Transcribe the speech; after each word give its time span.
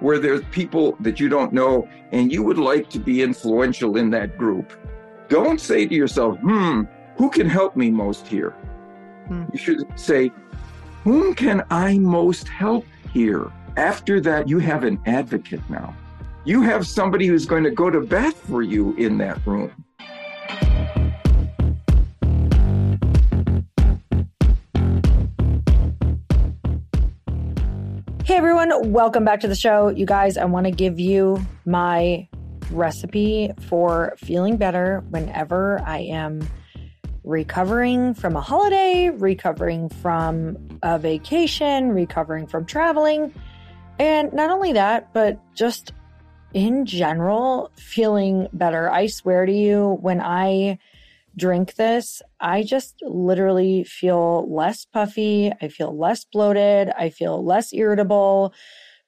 where 0.00 0.18
there's 0.18 0.42
people 0.50 0.96
that 1.00 1.20
you 1.20 1.28
don't 1.28 1.52
know 1.52 1.88
and 2.12 2.32
you 2.32 2.42
would 2.42 2.58
like 2.58 2.90
to 2.90 2.98
be 2.98 3.22
influential 3.22 3.96
in 3.96 4.10
that 4.10 4.36
group, 4.36 4.72
don't 5.28 5.60
say 5.60 5.86
to 5.86 5.94
yourself, 5.94 6.38
hmm, 6.38 6.82
who 7.16 7.30
can 7.30 7.48
help 7.48 7.76
me 7.76 7.90
most 7.90 8.26
here? 8.26 8.50
Hmm. 9.28 9.44
You 9.52 9.58
should 9.58 9.98
say, 9.98 10.32
whom 11.04 11.34
can 11.34 11.64
I 11.70 11.98
most 11.98 12.48
help 12.48 12.84
here? 13.12 13.50
After 13.76 14.20
that, 14.20 14.48
you 14.48 14.58
have 14.58 14.84
an 14.84 15.00
advocate 15.06 15.62
now. 15.70 15.94
You 16.44 16.62
have 16.62 16.86
somebody 16.86 17.26
who's 17.26 17.46
going 17.46 17.64
to 17.64 17.70
go 17.70 17.90
to 17.90 18.00
bat 18.00 18.34
for 18.34 18.62
you 18.62 18.94
in 18.96 19.18
that 19.18 19.46
room. 19.46 19.70
Everyone, 28.40 28.90
welcome 28.90 29.22
back 29.22 29.40
to 29.40 29.48
the 29.48 29.54
show. 29.54 29.88
You 29.88 30.06
guys, 30.06 30.38
I 30.38 30.46
want 30.46 30.64
to 30.64 30.70
give 30.70 30.98
you 30.98 31.46
my 31.66 32.26
recipe 32.70 33.50
for 33.68 34.14
feeling 34.16 34.56
better 34.56 35.04
whenever 35.10 35.78
I 35.84 35.98
am 35.98 36.48
recovering 37.22 38.14
from 38.14 38.36
a 38.36 38.40
holiday, 38.40 39.10
recovering 39.10 39.90
from 39.90 40.56
a 40.82 40.98
vacation, 40.98 41.90
recovering 41.90 42.46
from 42.46 42.64
traveling. 42.64 43.34
And 43.98 44.32
not 44.32 44.48
only 44.48 44.72
that, 44.72 45.12
but 45.12 45.38
just 45.54 45.92
in 46.54 46.86
general, 46.86 47.70
feeling 47.76 48.48
better. 48.54 48.90
I 48.90 49.08
swear 49.08 49.44
to 49.44 49.52
you, 49.52 49.98
when 50.00 50.22
I 50.22 50.78
drink 51.40 51.74
this, 51.74 52.22
I 52.38 52.62
just 52.62 52.96
literally 53.02 53.84
feel 53.84 54.46
less 54.52 54.84
puffy. 54.84 55.50
I 55.60 55.68
feel 55.68 55.96
less 55.98 56.24
bloated. 56.24 56.90
I 56.90 57.10
feel 57.10 57.44
less 57.44 57.72
irritable 57.72 58.52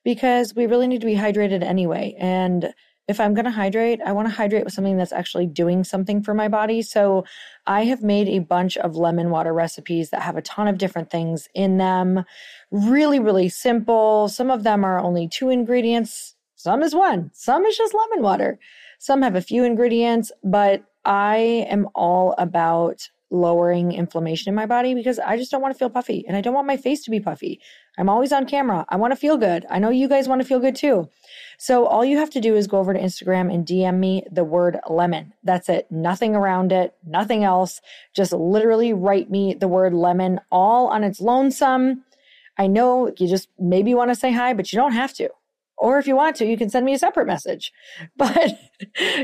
because 0.04 0.54
we 0.54 0.66
really 0.66 0.88
need 0.88 1.02
to 1.02 1.06
be 1.06 1.14
hydrated 1.14 1.62
anyway. 1.62 2.16
And 2.18 2.74
if 3.08 3.20
I'm 3.20 3.34
going 3.34 3.44
to 3.44 3.50
hydrate, 3.50 4.00
I 4.04 4.12
want 4.12 4.28
to 4.28 4.34
hydrate 4.34 4.64
with 4.64 4.72
something 4.72 4.96
that's 4.96 5.12
actually 5.12 5.46
doing 5.46 5.84
something 5.84 6.22
for 6.22 6.34
my 6.34 6.48
body. 6.48 6.82
So 6.82 7.24
I 7.66 7.84
have 7.84 8.02
made 8.02 8.28
a 8.28 8.38
bunch 8.38 8.76
of 8.78 8.96
lemon 8.96 9.30
water 9.30 9.52
recipes 9.52 10.10
that 10.10 10.22
have 10.22 10.36
a 10.36 10.42
ton 10.42 10.68
of 10.68 10.78
different 10.78 11.10
things 11.10 11.48
in 11.54 11.78
them. 11.78 12.24
Really, 12.70 13.18
really 13.18 13.48
simple. 13.48 14.28
Some 14.28 14.50
of 14.50 14.62
them 14.62 14.84
are 14.84 14.98
only 14.98 15.28
two 15.28 15.50
ingredients, 15.50 16.34
some 16.54 16.82
is 16.82 16.94
one, 16.94 17.30
some 17.34 17.64
is 17.64 17.76
just 17.76 17.92
lemon 17.94 18.22
water. 18.22 18.58
Some 19.00 19.22
have 19.22 19.34
a 19.34 19.40
few 19.40 19.64
ingredients, 19.64 20.30
but 20.44 20.84
I 21.04 21.66
am 21.68 21.88
all 21.94 22.34
about 22.38 23.08
lowering 23.32 23.92
inflammation 23.92 24.50
in 24.50 24.54
my 24.54 24.66
body 24.66 24.94
because 24.94 25.18
I 25.18 25.36
just 25.36 25.50
don't 25.50 25.62
want 25.62 25.74
to 25.74 25.78
feel 25.78 25.88
puffy 25.88 26.24
and 26.28 26.36
I 26.36 26.42
don't 26.42 26.54
want 26.54 26.66
my 26.66 26.76
face 26.76 27.02
to 27.04 27.10
be 27.10 27.18
puffy. 27.18 27.60
I'm 27.98 28.08
always 28.08 28.30
on 28.30 28.46
camera. 28.46 28.84
I 28.90 28.96
want 28.96 29.12
to 29.12 29.16
feel 29.16 29.38
good. 29.38 29.64
I 29.70 29.78
know 29.78 29.88
you 29.88 30.06
guys 30.06 30.28
want 30.28 30.42
to 30.42 30.46
feel 30.46 30.60
good 30.60 30.76
too. 30.76 31.08
So 31.58 31.86
all 31.86 32.04
you 32.04 32.18
have 32.18 32.30
to 32.30 32.40
do 32.40 32.54
is 32.54 32.66
go 32.66 32.78
over 32.78 32.92
to 32.92 33.00
Instagram 33.00 33.52
and 33.52 33.66
DM 33.66 33.98
me 33.98 34.24
the 34.30 34.44
word 34.44 34.78
lemon. 34.88 35.32
That's 35.42 35.68
it. 35.68 35.90
Nothing 35.90 36.36
around 36.36 36.72
it, 36.72 36.94
nothing 37.06 37.42
else. 37.42 37.80
Just 38.14 38.32
literally 38.32 38.92
write 38.92 39.30
me 39.30 39.54
the 39.54 39.68
word 39.68 39.94
lemon 39.94 40.40
all 40.50 40.88
on 40.88 41.02
its 41.02 41.20
lonesome. 41.20 42.04
I 42.58 42.66
know 42.66 43.12
you 43.16 43.26
just 43.26 43.48
maybe 43.58 43.94
want 43.94 44.10
to 44.10 44.14
say 44.14 44.30
hi, 44.30 44.52
but 44.52 44.72
you 44.72 44.76
don't 44.76 44.92
have 44.92 45.14
to. 45.14 45.30
Or 45.82 45.98
if 45.98 46.06
you 46.06 46.14
want 46.14 46.36
to, 46.36 46.46
you 46.46 46.56
can 46.56 46.70
send 46.70 46.86
me 46.86 46.94
a 46.94 46.98
separate 46.98 47.26
message. 47.26 47.72
But 48.16 48.52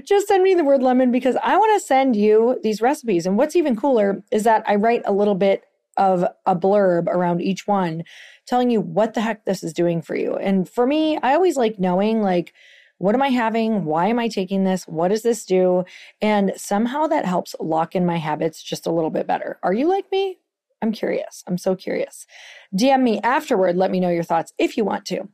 just 0.05 0.26
send 0.26 0.43
me 0.43 0.55
the 0.55 0.64
word 0.64 0.82
lemon 0.82 1.12
because 1.12 1.37
I 1.43 1.56
want 1.56 1.81
to 1.81 1.87
send 1.87 2.16
you 2.16 2.58
these 2.64 2.82
recipes. 2.82 3.26
And 3.26 3.38
what's 3.38 3.55
even 3.55 3.76
cooler 3.76 4.25
is 4.32 4.43
that 4.43 4.64
I 4.66 4.75
write 4.75 5.02
a 5.05 5.12
little 5.12 5.37
bit 5.37 5.62
of 5.96 6.25
a 6.46 6.56
blurb 6.56 7.06
around 7.06 7.43
each 7.43 7.69
one 7.69 8.02
telling 8.46 8.70
you 8.70 8.81
what 8.81 9.14
the 9.14 9.20
heck 9.20 9.44
this 9.44 9.62
is 9.62 9.72
doing 9.72 10.02
for 10.02 10.16
you. 10.16 10.34
And 10.34 10.69
for 10.69 10.84
me, 10.84 11.16
I 11.22 11.34
always 11.34 11.56
like 11.56 11.78
knowing 11.78 12.22
like 12.22 12.52
what 12.99 13.14
am 13.14 13.22
I 13.22 13.28
having? 13.28 13.84
Why 13.84 14.08
am 14.08 14.19
I 14.19 14.26
taking 14.26 14.64
this? 14.64 14.82
What 14.88 15.08
does 15.08 15.22
this 15.22 15.44
do? 15.44 15.84
And 16.20 16.52
somehow 16.56 17.06
that 17.06 17.25
helps 17.25 17.54
lock 17.61 17.94
in 17.94 18.04
my 18.04 18.16
habits 18.16 18.61
just 18.61 18.88
a 18.88 18.90
little 18.90 19.11
bit 19.11 19.28
better. 19.28 19.61
Are 19.62 19.72
you 19.72 19.88
like 19.88 20.11
me? 20.11 20.38
I'm 20.82 20.90
curious. 20.90 21.44
I'm 21.46 21.58
so 21.58 21.76
curious. 21.76 22.26
DM 22.76 23.02
me 23.02 23.20
afterward. 23.22 23.76
Let 23.76 23.93
me 23.93 24.00
know 24.00 24.11
your 24.11 24.25
thoughts 24.25 24.52
if 24.58 24.76
you 24.76 24.84
want 24.84 25.04
to. 25.06 25.28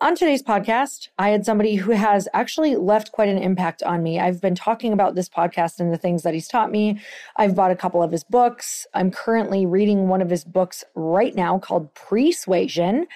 On 0.00 0.16
today's 0.16 0.42
podcast, 0.42 1.08
I 1.18 1.28
had 1.28 1.46
somebody 1.46 1.76
who 1.76 1.92
has 1.92 2.26
actually 2.34 2.74
left 2.74 3.12
quite 3.12 3.28
an 3.28 3.38
impact 3.38 3.80
on 3.84 4.02
me. 4.02 4.18
I've 4.18 4.40
been 4.40 4.56
talking 4.56 4.92
about 4.92 5.14
this 5.14 5.28
podcast 5.28 5.78
and 5.78 5.92
the 5.92 5.96
things 5.96 6.24
that 6.24 6.34
he's 6.34 6.48
taught 6.48 6.72
me. 6.72 7.00
I've 7.36 7.54
bought 7.54 7.70
a 7.70 7.76
couple 7.76 8.02
of 8.02 8.10
his 8.10 8.24
books. 8.24 8.88
I'm 8.92 9.12
currently 9.12 9.64
reading 9.64 10.08
one 10.08 10.20
of 10.20 10.30
his 10.30 10.44
books 10.44 10.82
right 10.96 11.34
now 11.34 11.60
called 11.60 11.94
Pre-Suasion 11.94 13.06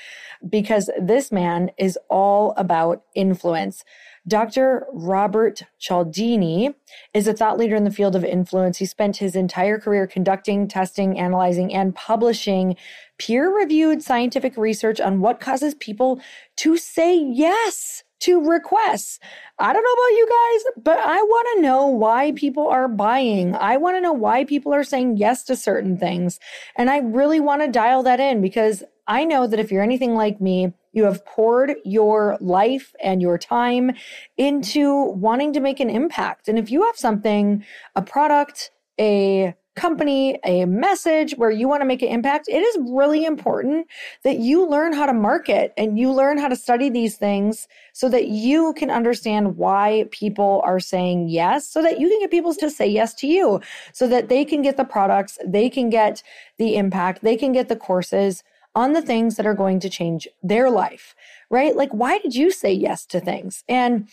because 0.48 0.88
this 1.00 1.32
man 1.32 1.72
is 1.78 1.98
all 2.08 2.54
about 2.56 3.02
influence. 3.16 3.84
Dr. 4.28 4.86
Robert 4.92 5.62
Cialdini 5.78 6.74
is 7.12 7.26
a 7.26 7.32
thought 7.32 7.58
leader 7.58 7.74
in 7.74 7.84
the 7.84 7.90
field 7.90 8.14
of 8.14 8.24
influence. 8.24 8.78
He 8.78 8.86
spent 8.86 9.16
his 9.16 9.34
entire 9.34 9.78
career 9.78 10.06
conducting, 10.06 10.68
testing, 10.68 11.18
analyzing, 11.18 11.74
and 11.74 11.94
publishing 11.94 12.76
peer 13.18 13.54
reviewed 13.54 14.02
scientific 14.02 14.56
research 14.56 15.00
on 15.00 15.20
what 15.20 15.40
causes 15.40 15.74
people 15.74 16.20
to 16.56 16.76
say 16.76 17.16
yes 17.16 18.04
to 18.20 18.40
requests. 18.40 19.20
I 19.58 19.72
don't 19.72 19.84
know 19.84 19.92
about 19.92 20.16
you 20.16 20.28
guys, 20.28 20.82
but 20.84 20.98
I 20.98 21.22
want 21.22 21.48
to 21.56 21.62
know 21.62 21.86
why 21.86 22.32
people 22.32 22.68
are 22.68 22.88
buying. 22.88 23.54
I 23.54 23.76
want 23.76 23.96
to 23.96 24.00
know 24.00 24.12
why 24.12 24.44
people 24.44 24.74
are 24.74 24.84
saying 24.84 25.18
yes 25.18 25.44
to 25.44 25.56
certain 25.56 25.96
things. 25.96 26.40
And 26.76 26.90
I 26.90 26.98
really 26.98 27.40
want 27.40 27.62
to 27.62 27.68
dial 27.68 28.02
that 28.04 28.20
in 28.20 28.40
because 28.40 28.82
I 29.06 29.24
know 29.24 29.46
that 29.46 29.60
if 29.60 29.70
you're 29.70 29.82
anything 29.82 30.14
like 30.14 30.40
me, 30.40 30.72
you 30.92 31.04
have 31.04 31.24
poured 31.24 31.74
your 31.84 32.36
life 32.40 32.94
and 33.02 33.22
your 33.22 33.38
time 33.38 33.92
into 34.36 35.04
wanting 35.12 35.52
to 35.52 35.60
make 35.60 35.80
an 35.80 35.90
impact. 35.90 36.48
And 36.48 36.58
if 36.58 36.70
you 36.70 36.84
have 36.84 36.96
something, 36.96 37.64
a 37.94 38.02
product, 38.02 38.70
a 38.98 39.54
company, 39.78 40.38
a 40.44 40.64
message 40.64 41.34
where 41.36 41.50
you 41.50 41.68
want 41.68 41.80
to 41.80 41.86
make 41.86 42.02
an 42.02 42.08
impact, 42.08 42.48
it 42.48 42.62
is 42.62 42.78
really 42.90 43.24
important 43.24 43.86
that 44.24 44.38
you 44.38 44.68
learn 44.68 44.92
how 44.92 45.06
to 45.06 45.12
market 45.12 45.72
and 45.76 45.98
you 45.98 46.12
learn 46.12 46.38
how 46.38 46.48
to 46.48 46.56
study 46.56 46.90
these 46.90 47.16
things 47.16 47.68
so 47.92 48.08
that 48.08 48.28
you 48.28 48.72
can 48.74 48.90
understand 48.90 49.56
why 49.56 50.06
people 50.10 50.60
are 50.64 50.80
saying 50.80 51.28
yes, 51.28 51.68
so 51.68 51.82
that 51.82 52.00
you 52.00 52.08
can 52.08 52.20
get 52.20 52.30
people 52.30 52.54
to 52.54 52.70
say 52.70 52.86
yes 52.86 53.14
to 53.14 53.26
you, 53.26 53.60
so 53.92 54.08
that 54.08 54.28
they 54.28 54.44
can 54.44 54.62
get 54.62 54.76
the 54.76 54.84
products, 54.84 55.38
they 55.46 55.70
can 55.70 55.90
get 55.90 56.22
the 56.58 56.76
impact, 56.76 57.22
they 57.22 57.36
can 57.36 57.52
get 57.52 57.68
the 57.68 57.76
courses 57.76 58.42
on 58.74 58.92
the 58.92 59.02
things 59.02 59.36
that 59.36 59.46
are 59.46 59.54
going 59.54 59.80
to 59.80 59.88
change 59.88 60.28
their 60.42 60.70
life, 60.70 61.14
right? 61.50 61.74
Like, 61.74 61.90
why 61.90 62.18
did 62.18 62.34
you 62.34 62.50
say 62.50 62.72
yes 62.72 63.06
to 63.06 63.20
things? 63.20 63.64
And 63.68 64.08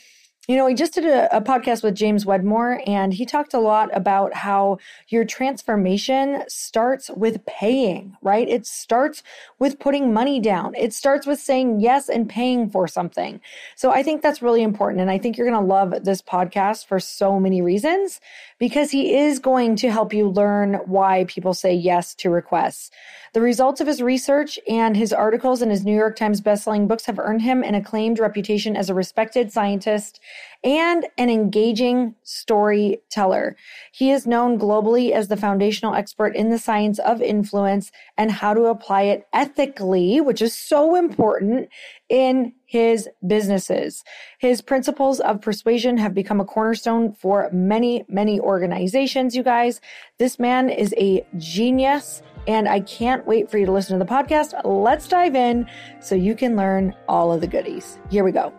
you 0.48 0.56
know, 0.56 0.66
we 0.66 0.76
just 0.76 0.94
did 0.94 1.06
a, 1.06 1.36
a, 1.36 1.42
podcast 1.42 1.84
with 1.84 1.96
James 1.96 2.26
Wedmore, 2.26 2.82
and 2.86 3.14
he 3.14 3.26
talked 3.26 3.54
a 3.54 3.60
lot 3.60 3.90
about 3.96 4.34
how 4.34 4.78
your 5.08 5.26
transformation 5.26 6.44
starts 6.48 7.10
with 7.10 7.46
paying, 7.46 8.16
right? 8.22 8.48
It 8.48 8.68
starts 8.68 9.24
with 9.58 9.80
putting 9.80 10.14
money 10.14 10.40
down. 10.40 10.76
It 10.76 10.94
starts 10.94 11.26
with 11.26 11.40
saying 11.40 11.80
yes 11.80 12.10
and 12.10 12.30
paying 12.30 12.70
for 12.70 12.88
something. 12.88 13.42
So 13.76 13.92
I 13.92 14.04
think 14.04 14.22
that's 14.22 14.42
really 14.42 14.62
important. 14.62 15.02
And 15.02 15.10
I 15.10 15.18
think 15.18 15.38
you're 15.38 15.50
going 15.50 15.62
to 15.62 15.68
love 15.68 16.04
this 16.04 16.22
podcast 16.22 16.86
for 16.86 17.00
so 17.00 17.40
many 17.40 17.62
reasons 17.62 18.20
because 18.58 18.92
he 18.92 19.16
is 19.16 19.40
going 19.40 19.76
to 19.76 19.92
help 19.92 20.14
you 20.14 20.30
learn 20.30 20.76
why 20.86 21.26
people 21.26 21.54
say 21.54 21.74
yes 21.74 22.16
to 22.16 22.30
requests. 22.30 22.90
The 23.34 23.42
results 23.42 23.82
of 23.82 23.88
his 23.88 24.02
research 24.02 24.58
and 24.70 24.96
his 24.96 25.12
articles 25.12 25.62
in 25.62 25.70
his 25.70 25.84
New 25.84 25.96
York 25.96 26.16
Times 26.16 26.40
bestselling 26.40 26.88
books 26.88 27.06
have 27.06 27.20
earned 27.20 27.42
him 27.42 27.64
an 27.64 27.76
acclaimed 27.76 28.20
reputation 28.20 28.78
as 28.78 28.90
a 28.90 28.94
respected 28.94 29.52
scientist 29.52 30.22
and 30.66 31.06
an 31.20 31.30
engaging 31.30 32.16
storyteller. 32.24 33.56
He 33.94 34.10
is 34.10 34.26
known 34.26 34.60
globally 34.60 35.12
as 35.12 35.28
the 35.28 35.38
foundational 35.38 35.94
expert 35.94 36.36
in 36.36 36.50
the 36.50 36.58
science 36.58 36.98
of 37.00 37.22
influence 37.22 37.92
and 38.18 38.32
how 38.32 38.56
to 38.56 38.64
apply 38.64 39.04
it 39.04 39.28
ethically, 39.32 40.20
which 40.20 40.42
is 40.42 40.58
so 40.58 40.96
important 40.96 41.70
in 42.10 42.52
his 42.66 43.08
businesses. 43.26 44.04
His 44.40 44.62
principles 44.62 45.20
of 45.20 45.40
persuasion 45.40 45.98
have 46.00 46.16
become 46.16 46.42
a 46.42 46.46
cornerstone 46.46 47.14
for 47.14 47.50
many, 47.54 48.04
many 48.10 48.40
organizations, 48.40 49.36
you 49.36 49.44
guys. 49.44 49.80
This 50.18 50.40
man 50.40 50.70
is 50.70 50.94
a 50.98 51.26
genius. 51.38 52.24
And 52.48 52.68
I 52.68 52.80
can't 52.82 53.26
wait 53.26 53.50
for 53.50 53.58
you 53.58 53.66
to 53.66 53.72
listen 53.72 53.98
to 53.98 54.06
the 54.06 54.12
podcast. 54.12 54.54
Let's 54.64 55.08
dive 55.08 55.36
in 55.36 55.68
so 56.00 56.14
you 56.14 56.36
can 56.36 56.56
learn 56.56 56.94
all 57.08 57.34
of 57.34 57.42
the 57.42 57.48
goodies. 57.48 57.98
Here 58.12 58.24
we 58.24 58.32
go. 58.32 58.54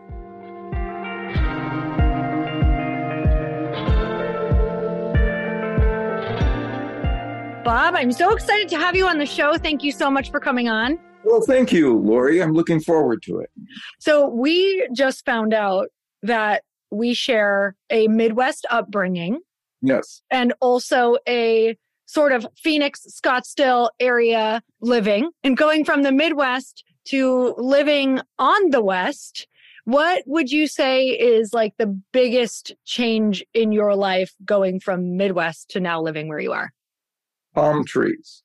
Bob, 7.66 7.96
I'm 7.96 8.12
so 8.12 8.30
excited 8.30 8.68
to 8.68 8.76
have 8.76 8.94
you 8.94 9.08
on 9.08 9.18
the 9.18 9.26
show. 9.26 9.58
Thank 9.58 9.82
you 9.82 9.90
so 9.90 10.08
much 10.08 10.30
for 10.30 10.38
coming 10.38 10.68
on. 10.68 11.00
Well, 11.24 11.40
thank 11.40 11.72
you, 11.72 11.98
Lori. 11.98 12.40
I'm 12.40 12.52
looking 12.52 12.78
forward 12.78 13.24
to 13.24 13.40
it. 13.40 13.50
So, 13.98 14.28
we 14.28 14.88
just 14.94 15.24
found 15.24 15.52
out 15.52 15.88
that 16.22 16.62
we 16.92 17.12
share 17.12 17.74
a 17.90 18.06
Midwest 18.06 18.66
upbringing. 18.70 19.40
Yes. 19.82 20.22
And 20.30 20.52
also 20.60 21.16
a 21.28 21.76
sort 22.04 22.30
of 22.30 22.46
Phoenix, 22.56 23.04
Scottsdale 23.10 23.88
area 23.98 24.62
living 24.80 25.32
and 25.42 25.56
going 25.56 25.84
from 25.84 26.04
the 26.04 26.12
Midwest 26.12 26.84
to 27.06 27.52
living 27.58 28.20
on 28.38 28.70
the 28.70 28.80
West. 28.80 29.48
What 29.86 30.22
would 30.26 30.52
you 30.52 30.68
say 30.68 31.08
is 31.08 31.52
like 31.52 31.74
the 31.78 32.00
biggest 32.12 32.76
change 32.84 33.44
in 33.54 33.72
your 33.72 33.96
life 33.96 34.32
going 34.44 34.78
from 34.78 35.16
Midwest 35.16 35.70
to 35.70 35.80
now 35.80 36.00
living 36.00 36.28
where 36.28 36.38
you 36.38 36.52
are? 36.52 36.70
Palm 37.56 37.84
trees. 37.84 38.44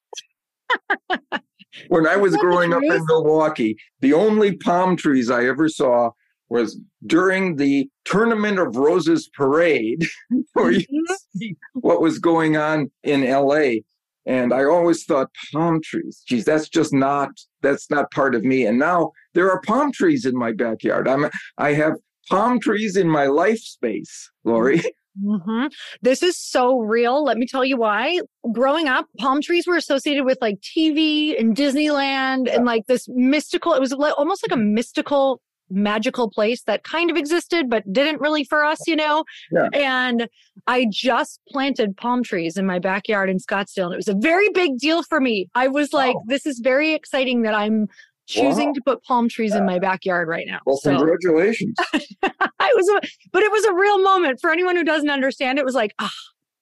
when 1.89 2.07
I 2.07 2.15
was 2.25 2.35
growing 2.37 2.73
up 2.73 2.81
in 2.81 3.05
Milwaukee, 3.05 3.77
the 3.99 4.13
only 4.13 4.55
palm 4.55 4.95
trees 4.95 5.29
I 5.29 5.45
ever 5.45 5.69
saw 5.69 6.11
was 6.49 6.79
during 7.05 7.55
the 7.55 7.89
Tournament 8.03 8.59
of 8.59 8.75
Roses 8.75 9.29
parade, 9.33 10.05
where 10.53 10.71
you 10.71 10.79
mm-hmm. 10.81 11.13
see 11.37 11.55
what 11.73 12.01
was 12.01 12.19
going 12.19 12.57
on 12.57 12.91
in 13.03 13.29
LA. 13.29 13.81
And 14.25 14.53
I 14.53 14.65
always 14.65 15.03
thought 15.03 15.29
palm 15.51 15.81
trees. 15.83 16.23
Geez, 16.27 16.45
that's 16.45 16.69
just 16.69 16.93
not 16.93 17.29
that's 17.61 17.89
not 17.89 18.11
part 18.11 18.35
of 18.35 18.43
me. 18.43 18.65
And 18.65 18.77
now 18.77 19.11
there 19.33 19.49
are 19.49 19.61
palm 19.61 19.91
trees 19.91 20.25
in 20.25 20.37
my 20.37 20.51
backyard. 20.51 21.07
I'm 21.07 21.27
I 21.57 21.73
have 21.73 21.93
palm 22.29 22.59
trees 22.59 22.95
in 22.95 23.09
my 23.09 23.25
life 23.25 23.59
space, 23.59 24.29
Lori. 24.43 24.83
Mm-hmm. 25.19 25.67
This 26.01 26.23
is 26.23 26.37
so 26.37 26.79
real. 26.79 27.23
Let 27.23 27.37
me 27.37 27.45
tell 27.45 27.65
you 27.65 27.77
why. 27.77 28.19
Growing 28.53 28.87
up, 28.87 29.07
palm 29.17 29.41
trees 29.41 29.67
were 29.67 29.75
associated 29.75 30.23
with 30.25 30.37
like 30.41 30.59
TV 30.61 31.39
and 31.39 31.55
Disneyland 31.55 32.53
and 32.53 32.65
like 32.65 32.85
this 32.87 33.07
mystical, 33.09 33.73
it 33.73 33.79
was 33.79 33.91
like, 33.91 34.17
almost 34.17 34.43
like 34.47 34.55
a 34.55 34.61
mystical, 34.61 35.41
magical 35.69 36.29
place 36.29 36.63
that 36.63 36.83
kind 36.83 37.09
of 37.09 37.17
existed, 37.17 37.69
but 37.69 37.83
didn't 37.91 38.21
really 38.21 38.43
for 38.43 38.63
us, 38.63 38.79
you 38.87 38.95
know? 38.95 39.23
Yeah. 39.51 39.67
And 39.73 40.27
I 40.67 40.85
just 40.89 41.39
planted 41.49 41.97
palm 41.97 42.23
trees 42.23 42.57
in 42.57 42.65
my 42.65 42.79
backyard 42.79 43.29
in 43.29 43.37
Scottsdale. 43.37 43.85
And 43.85 43.93
it 43.93 43.97
was 43.97 44.07
a 44.07 44.15
very 44.15 44.49
big 44.49 44.77
deal 44.77 45.03
for 45.03 45.19
me. 45.19 45.49
I 45.55 45.67
was 45.67 45.93
like, 45.93 46.15
oh. 46.15 46.23
this 46.27 46.45
is 46.45 46.59
very 46.59 46.93
exciting 46.93 47.41
that 47.43 47.53
I'm 47.53 47.87
choosing 48.31 48.67
wow. 48.67 48.73
to 48.73 48.81
put 48.85 49.03
palm 49.03 49.29
trees 49.29 49.53
in 49.53 49.65
my 49.65 49.77
backyard 49.77 50.27
right 50.27 50.47
now. 50.47 50.59
Well, 50.65 50.77
so. 50.77 50.95
congratulations. 50.95 51.75
I 52.23 52.73
was, 52.75 52.89
a, 52.89 53.01
but 53.31 53.43
it 53.43 53.51
was 53.51 53.65
a 53.65 53.73
real 53.73 54.01
moment 54.01 54.39
for 54.39 54.51
anyone 54.51 54.75
who 54.75 54.83
doesn't 54.83 55.09
understand. 55.09 55.59
It 55.59 55.65
was 55.65 55.75
like, 55.75 55.93
ah, 55.99 56.11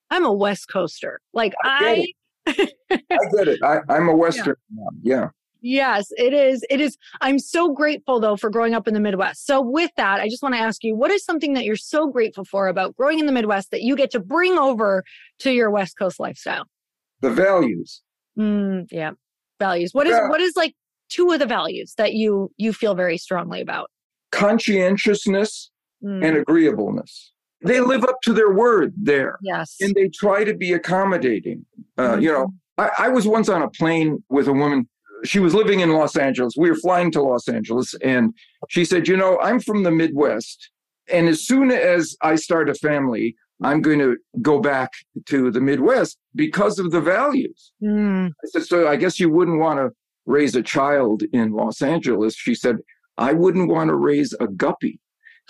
I'm 0.09 0.25
a 0.25 0.33
West 0.33 0.67
Coaster. 0.69 1.21
Like 1.33 1.53
I, 1.63 2.07
I, 2.47 2.53
I 2.91 3.17
get 3.35 3.47
it. 3.47 3.59
I, 3.63 3.79
am 3.89 4.09
a 4.09 4.15
Western. 4.15 4.55
Yeah. 5.01 5.15
yeah. 5.15 5.27
Yes, 5.61 6.07
it 6.17 6.33
is. 6.33 6.65
It 6.69 6.79
is. 6.79 6.97
I'm 7.19 7.37
so 7.37 7.73
grateful 7.73 8.21
though 8.21 8.37
for 8.37 8.49
growing 8.49 8.73
up 8.73 8.87
in 8.87 8.93
the 8.93 8.99
Midwest. 8.99 9.45
So 9.45 9.61
with 9.61 9.91
that, 9.97 10.21
I 10.21 10.29
just 10.29 10.41
want 10.41 10.55
to 10.55 10.61
ask 10.61 10.83
you, 10.85 10.95
what 10.95 11.11
is 11.11 11.23
something 11.23 11.53
that 11.53 11.65
you're 11.65 11.75
so 11.75 12.07
grateful 12.07 12.45
for 12.45 12.69
about 12.69 12.95
growing 12.95 13.19
in 13.19 13.25
the 13.25 13.33
Midwest 13.33 13.71
that 13.71 13.81
you 13.81 13.97
get 13.97 14.09
to 14.11 14.21
bring 14.21 14.57
over 14.57 15.03
to 15.39 15.51
your 15.51 15.69
West 15.69 15.97
Coast 15.97 16.17
lifestyle? 16.17 16.63
The 17.19 17.29
values. 17.29 18.01
Mm, 18.37 18.87
yeah, 18.89 19.11
values. 19.59 19.93
What 19.93 20.07
is 20.07 20.13
yeah. 20.13 20.29
what 20.29 20.39
is 20.39 20.55
like 20.55 20.75
two 21.09 21.31
of 21.31 21.39
the 21.39 21.45
values 21.45 21.93
that 21.97 22.13
you 22.13 22.51
you 22.57 22.73
feel 22.73 22.95
very 22.95 23.17
strongly 23.17 23.61
about? 23.61 23.91
Conscientiousness 24.31 25.71
mm. 26.03 26.25
and 26.25 26.37
agreeableness. 26.37 27.31
They 27.61 27.81
live 27.81 28.03
up 28.05 28.21
to 28.23 28.33
their 28.33 28.51
word 28.51 28.93
there. 28.95 29.37
Yes. 29.41 29.75
And 29.81 29.93
they 29.93 30.07
try 30.09 30.43
to 30.45 30.53
be 30.53 30.71
accommodating. 30.71 31.65
Uh, 31.97 32.11
mm-hmm. 32.11 32.21
You 32.21 32.31
know, 32.31 32.53
I, 32.77 32.89
I 32.97 33.07
was 33.09 33.27
once 33.27 33.49
on 33.49 33.61
a 33.61 33.69
plane 33.69 34.23
with 34.29 34.47
a 34.47 34.53
woman. 34.53 34.87
She 35.25 35.39
was 35.39 35.53
living 35.53 35.81
in 35.81 35.91
Los 35.91 36.15
Angeles. 36.15 36.53
We 36.57 36.69
were 36.69 36.77
flying 36.77 37.11
to 37.11 37.21
Los 37.21 37.49
Angeles. 37.49 37.93
And 38.01 38.33
she 38.69 38.85
said, 38.85 39.07
You 39.07 39.17
know, 39.17 39.37
I'm 39.41 39.59
from 39.59 39.83
the 39.83 39.91
Midwest. 39.91 40.71
And 41.11 41.27
as 41.27 41.45
soon 41.45 41.71
as 41.71 42.15
I 42.21 42.35
start 42.35 42.69
a 42.69 42.75
family, 42.75 43.35
I'm 43.61 43.81
going 43.81 43.99
to 43.99 44.17
go 44.41 44.59
back 44.59 44.91
to 45.25 45.51
the 45.51 45.59
Midwest 45.59 46.17
because 46.35 46.79
of 46.79 46.91
the 46.91 47.01
values. 47.01 47.73
Mm. 47.83 48.29
I 48.29 48.47
said, 48.47 48.63
so 48.63 48.87
I 48.87 48.95
guess 48.95 49.19
you 49.19 49.29
wouldn't 49.29 49.59
want 49.59 49.79
to 49.79 49.91
raise 50.29 50.55
a 50.55 50.61
child 50.61 51.23
in 51.33 51.51
Los 51.51 51.81
Angeles. 51.81 52.35
She 52.35 52.53
said, 52.53 52.77
I 53.17 53.33
wouldn't 53.33 53.69
want 53.69 53.89
to 53.89 53.95
raise 53.95 54.33
a 54.39 54.47
guppy 54.47 54.99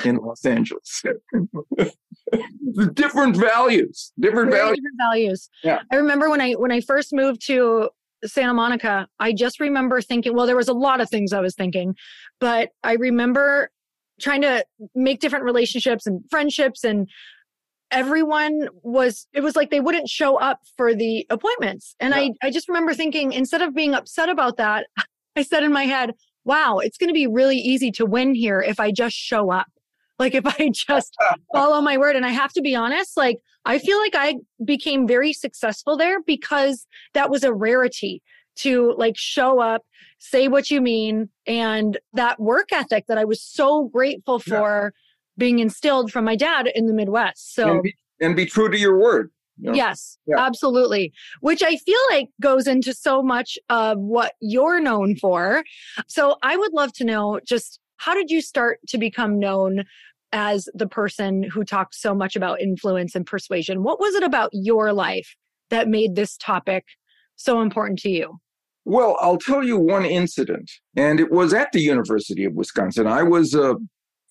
in 0.05 0.15
Los 0.15 0.45
Angeles. 0.45 1.03
different 2.93 3.35
values, 3.35 4.13
different 4.19 4.51
values. 4.51 4.77
Different 4.77 4.97
values. 4.97 5.49
Yeah. 5.63 5.79
I 5.91 5.97
remember 5.97 6.29
when 6.29 6.41
I 6.41 6.53
when 6.53 6.71
I 6.71 6.79
first 6.79 7.13
moved 7.13 7.45
to 7.47 7.89
Santa 8.25 8.53
Monica, 8.53 9.07
I 9.19 9.33
just 9.33 9.59
remember 9.59 10.01
thinking, 10.01 10.33
well, 10.33 10.47
there 10.47 10.55
was 10.55 10.69
a 10.69 10.73
lot 10.73 11.01
of 11.01 11.09
things 11.09 11.33
I 11.33 11.41
was 11.41 11.53
thinking, 11.55 11.95
but 12.39 12.69
I 12.83 12.93
remember 12.93 13.69
trying 14.21 14.41
to 14.41 14.65
make 14.95 15.19
different 15.19 15.45
relationships 15.45 16.05
and 16.07 16.23
friendships 16.29 16.83
and 16.83 17.07
everyone 17.91 18.67
was 18.83 19.27
it 19.33 19.41
was 19.41 19.55
like 19.55 19.71
they 19.71 19.79
wouldn't 19.79 20.07
show 20.07 20.37
up 20.37 20.59
for 20.77 20.93
the 20.93 21.25
appointments 21.29 21.95
and 21.99 22.13
yeah. 22.13 22.21
i 22.21 22.47
i 22.47 22.51
just 22.51 22.67
remember 22.67 22.93
thinking 22.93 23.33
instead 23.33 23.61
of 23.61 23.73
being 23.73 23.95
upset 23.95 24.29
about 24.29 24.57
that 24.57 24.85
i 25.35 25.41
said 25.41 25.63
in 25.63 25.73
my 25.73 25.85
head 25.85 26.13
wow 26.45 26.77
it's 26.77 26.97
going 26.97 27.07
to 27.09 27.13
be 27.13 27.25
really 27.25 27.57
easy 27.57 27.91
to 27.91 28.05
win 28.05 28.35
here 28.35 28.59
if 28.59 28.79
i 28.79 28.91
just 28.91 29.15
show 29.15 29.51
up 29.51 29.67
like 30.19 30.35
if 30.35 30.45
I 30.45 30.69
just 30.73 31.15
follow 31.53 31.81
my 31.81 31.97
word 31.97 32.15
and 32.15 32.25
I 32.25 32.29
have 32.29 32.53
to 32.53 32.61
be 32.61 32.75
honest, 32.75 33.17
like 33.17 33.39
I 33.65 33.79
feel 33.79 33.97
like 33.97 34.15
I 34.15 34.35
became 34.63 35.07
very 35.07 35.33
successful 35.33 35.97
there 35.97 36.21
because 36.21 36.85
that 37.13 37.31
was 37.31 37.43
a 37.43 37.53
rarity 37.53 38.21
to 38.57 38.93
like 38.97 39.17
show 39.17 39.59
up, 39.59 39.83
say 40.19 40.49
what 40.49 40.69
you 40.69 40.81
mean 40.81 41.29
and 41.47 41.97
that 42.13 42.39
work 42.39 42.71
ethic 42.71 43.05
that 43.07 43.17
I 43.17 43.23
was 43.23 43.41
so 43.41 43.85
grateful 43.85 44.39
for 44.39 44.93
yeah. 44.93 44.99
Being 45.39 45.57
instilled 45.57 46.11
from 46.11 46.25
my 46.25 46.35
dad 46.35 46.69
in 46.75 46.85
the 46.85 46.93
Midwest. 46.93 47.55
So 47.55 47.71
and 47.71 47.83
be, 47.83 47.95
and 48.21 48.35
be 48.35 48.45
true 48.45 48.69
to 48.69 48.77
your 48.77 48.99
word. 48.99 49.31
You 49.57 49.71
know? 49.71 49.75
Yes, 49.75 50.17
yeah. 50.27 50.37
absolutely. 50.37 51.11
Which 51.41 51.63
I 51.63 51.75
feel 51.77 51.99
like 52.11 52.29
goes 52.39 52.67
into 52.67 52.93
so 52.93 53.23
much 53.23 53.57
of 53.69 53.97
what 53.97 54.33
you're 54.39 54.79
known 54.79 55.15
for. 55.15 55.63
So 56.07 56.37
I 56.43 56.55
would 56.55 56.73
love 56.73 56.93
to 56.93 57.03
know 57.03 57.39
just 57.45 57.79
how 57.97 58.13
did 58.13 58.29
you 58.29 58.41
start 58.41 58.79
to 58.89 58.97
become 58.97 59.39
known 59.39 59.83
as 60.31 60.69
the 60.73 60.87
person 60.87 61.43
who 61.43 61.63
talked 61.63 61.95
so 61.95 62.13
much 62.13 62.35
about 62.35 62.61
influence 62.61 63.15
and 63.15 63.25
persuasion. 63.25 63.83
What 63.83 63.99
was 63.99 64.15
it 64.15 64.23
about 64.23 64.49
your 64.53 64.93
life 64.93 65.35
that 65.69 65.87
made 65.87 66.15
this 66.15 66.37
topic 66.37 66.85
so 67.35 67.61
important 67.61 67.99
to 67.99 68.09
you? 68.09 68.39
Well, 68.85 69.17
I'll 69.19 69.37
tell 69.37 69.63
you 69.63 69.77
one 69.77 70.05
incident, 70.05 70.69
and 70.95 71.19
it 71.19 71.31
was 71.31 71.53
at 71.53 71.71
the 71.71 71.81
University 71.81 72.45
of 72.45 72.53
Wisconsin. 72.53 73.07
I 73.07 73.23
was 73.23 73.53
a 73.53 73.75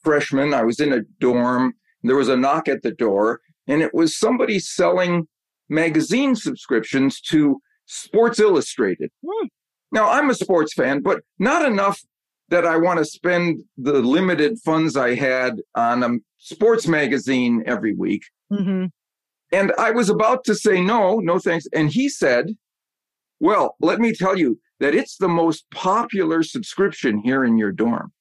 freshman, 0.02 0.54
I 0.54 0.62
was 0.62 0.80
in 0.80 0.92
a 0.92 1.02
dorm, 1.20 1.74
there 2.02 2.16
was 2.16 2.28
a 2.28 2.36
knock 2.36 2.68
at 2.68 2.82
the 2.82 2.92
door, 2.92 3.40
and 3.66 3.82
it 3.82 3.92
was 3.92 4.16
somebody 4.16 4.58
selling 4.58 5.28
magazine 5.68 6.34
subscriptions 6.34 7.20
to 7.20 7.60
Sports 7.86 8.38
Illustrated. 8.38 9.10
Hmm. 9.26 9.46
Now, 9.90 10.10
I'm 10.10 10.30
a 10.30 10.34
sports 10.34 10.74
fan, 10.74 11.02
but 11.02 11.22
not 11.38 11.64
enough 11.64 12.00
that 12.50 12.66
I 12.66 12.76
want 12.76 12.98
to 12.98 13.04
spend 13.04 13.62
the 13.76 14.00
limited 14.00 14.58
funds 14.64 14.96
I 14.96 15.14
had 15.14 15.60
on 15.74 16.02
a 16.02 16.18
sports 16.38 16.86
magazine 16.86 17.62
every 17.66 17.94
week. 17.94 18.22
Mm-hmm. 18.52 18.86
And 19.52 19.72
I 19.78 19.90
was 19.90 20.08
about 20.08 20.44
to 20.44 20.54
say 20.54 20.80
no, 20.80 21.18
no 21.18 21.38
thanks. 21.38 21.66
And 21.74 21.90
he 21.90 22.08
said, 22.08 22.56
Well, 23.40 23.76
let 23.80 23.98
me 23.98 24.12
tell 24.12 24.38
you 24.38 24.58
that 24.80 24.94
it's 24.94 25.16
the 25.16 25.28
most 25.28 25.70
popular 25.70 26.42
subscription 26.42 27.18
here 27.18 27.44
in 27.44 27.58
your 27.58 27.72
dorm. 27.72 28.12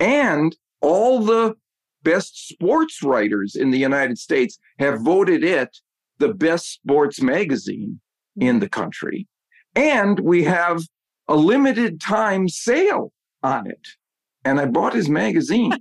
And 0.00 0.56
all 0.84 1.20
the 1.20 1.54
best 2.02 2.48
sports 2.48 3.02
writers 3.02 3.56
in 3.56 3.70
the 3.70 3.78
United 3.78 4.18
States 4.18 4.58
have 4.78 5.00
voted 5.00 5.42
it 5.42 5.78
the 6.18 6.34
best 6.34 6.70
sports 6.70 7.22
magazine 7.22 8.00
in 8.36 8.60
the 8.60 8.68
country. 8.68 9.26
And 9.74 10.20
we 10.20 10.44
have 10.44 10.82
a 11.26 11.36
limited 11.36 12.00
time 12.02 12.48
sale 12.48 13.12
on 13.42 13.66
it. 13.66 13.88
And 14.44 14.60
I 14.60 14.66
bought 14.66 14.92
his 14.92 15.08
magazine, 15.08 15.72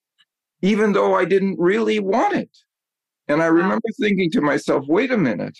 even 0.62 0.92
though 0.92 1.14
I 1.14 1.24
didn't 1.24 1.58
really 1.58 1.98
want 1.98 2.34
it. 2.34 2.54
And 3.28 3.42
I 3.42 3.46
remember 3.46 3.88
thinking 3.98 4.30
to 4.32 4.42
myself, 4.42 4.84
wait 4.86 5.10
a 5.10 5.16
minute. 5.16 5.58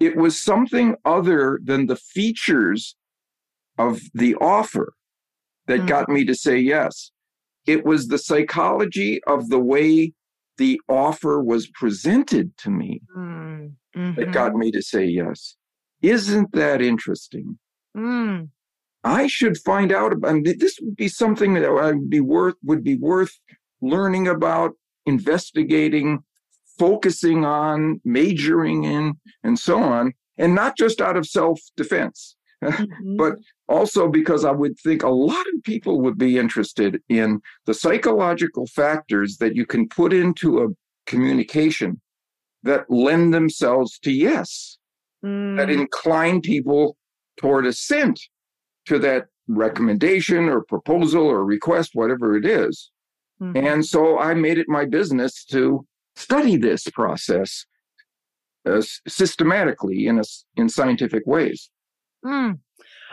It 0.00 0.16
was 0.16 0.36
something 0.40 0.96
other 1.04 1.60
than 1.62 1.86
the 1.86 1.96
features 1.96 2.96
of 3.78 4.00
the 4.14 4.34
offer 4.36 4.94
that 5.68 5.78
mm-hmm. 5.78 5.86
got 5.86 6.08
me 6.08 6.24
to 6.24 6.34
say 6.34 6.58
yes. 6.58 7.12
It 7.70 7.84
was 7.84 8.08
the 8.08 8.18
psychology 8.18 9.22
of 9.24 9.48
the 9.48 9.60
way 9.60 10.12
the 10.58 10.80
offer 10.88 11.40
was 11.40 11.68
presented 11.68 12.56
to 12.58 12.70
me 12.70 13.00
mm-hmm. 13.16 14.14
that 14.16 14.32
got 14.32 14.54
me 14.54 14.72
to 14.72 14.82
say 14.82 15.04
yes. 15.04 15.54
Isn't 16.02 16.50
that 16.52 16.82
interesting? 16.82 17.58
Mm. 17.96 18.48
I 19.04 19.28
should 19.28 19.56
find 19.56 19.92
out 19.92 20.12
about. 20.12 20.30
I 20.30 20.32
mean, 20.34 20.58
this 20.58 20.78
would 20.82 20.96
be 20.96 21.06
something 21.06 21.54
that 21.54 21.72
would 21.72 22.10
be 22.10 22.20
worth 22.20 22.56
would 22.64 22.82
be 22.82 22.96
worth 22.96 23.38
learning 23.80 24.26
about, 24.26 24.72
investigating, 25.06 26.24
focusing 26.76 27.44
on, 27.44 28.00
majoring 28.04 28.82
in, 28.82 29.14
and 29.44 29.58
so 29.58 29.80
on, 29.80 30.14
and 30.36 30.56
not 30.56 30.76
just 30.76 31.00
out 31.00 31.16
of 31.16 31.26
self 31.26 31.60
defense, 31.76 32.36
mm-hmm. 32.62 33.16
but 33.16 33.34
also 33.68 34.08
because 34.08 34.44
I 34.44 34.50
would 34.50 34.78
think 34.78 35.02
a 35.02 35.08
lot 35.08 35.46
of 35.54 35.62
people 35.64 36.00
would 36.00 36.18
be 36.18 36.38
interested 36.38 37.00
in 37.08 37.40
the 37.66 37.74
psychological 37.74 38.66
factors 38.66 39.38
that 39.38 39.56
you 39.56 39.66
can 39.66 39.88
put 39.88 40.12
into 40.12 40.62
a 40.62 40.68
communication 41.06 42.00
that 42.62 42.90
lend 42.90 43.32
themselves 43.32 43.98
to 44.00 44.12
yes, 44.12 44.78
mm. 45.24 45.56
that 45.56 45.70
incline 45.70 46.40
people 46.40 46.96
toward 47.38 47.66
assent 47.66 48.20
to 48.86 48.98
that 48.98 49.26
recommendation 49.48 50.48
or 50.48 50.62
proposal 50.62 51.24
or 51.24 51.44
request, 51.44 51.90
whatever 51.94 52.36
it 52.36 52.44
is. 52.44 52.90
Mm-hmm. 53.42 53.66
And 53.66 53.86
so 53.86 54.18
I 54.18 54.34
made 54.34 54.58
it 54.58 54.68
my 54.68 54.84
business 54.84 55.44
to 55.46 55.86
study 56.14 56.56
this 56.56 56.84
process 56.92 57.64
uh, 58.66 58.82
systematically 59.08 60.06
in 60.06 60.18
a, 60.18 60.22
in 60.56 60.68
scientific 60.68 61.26
ways. 61.26 61.70
Mm. 62.24 62.58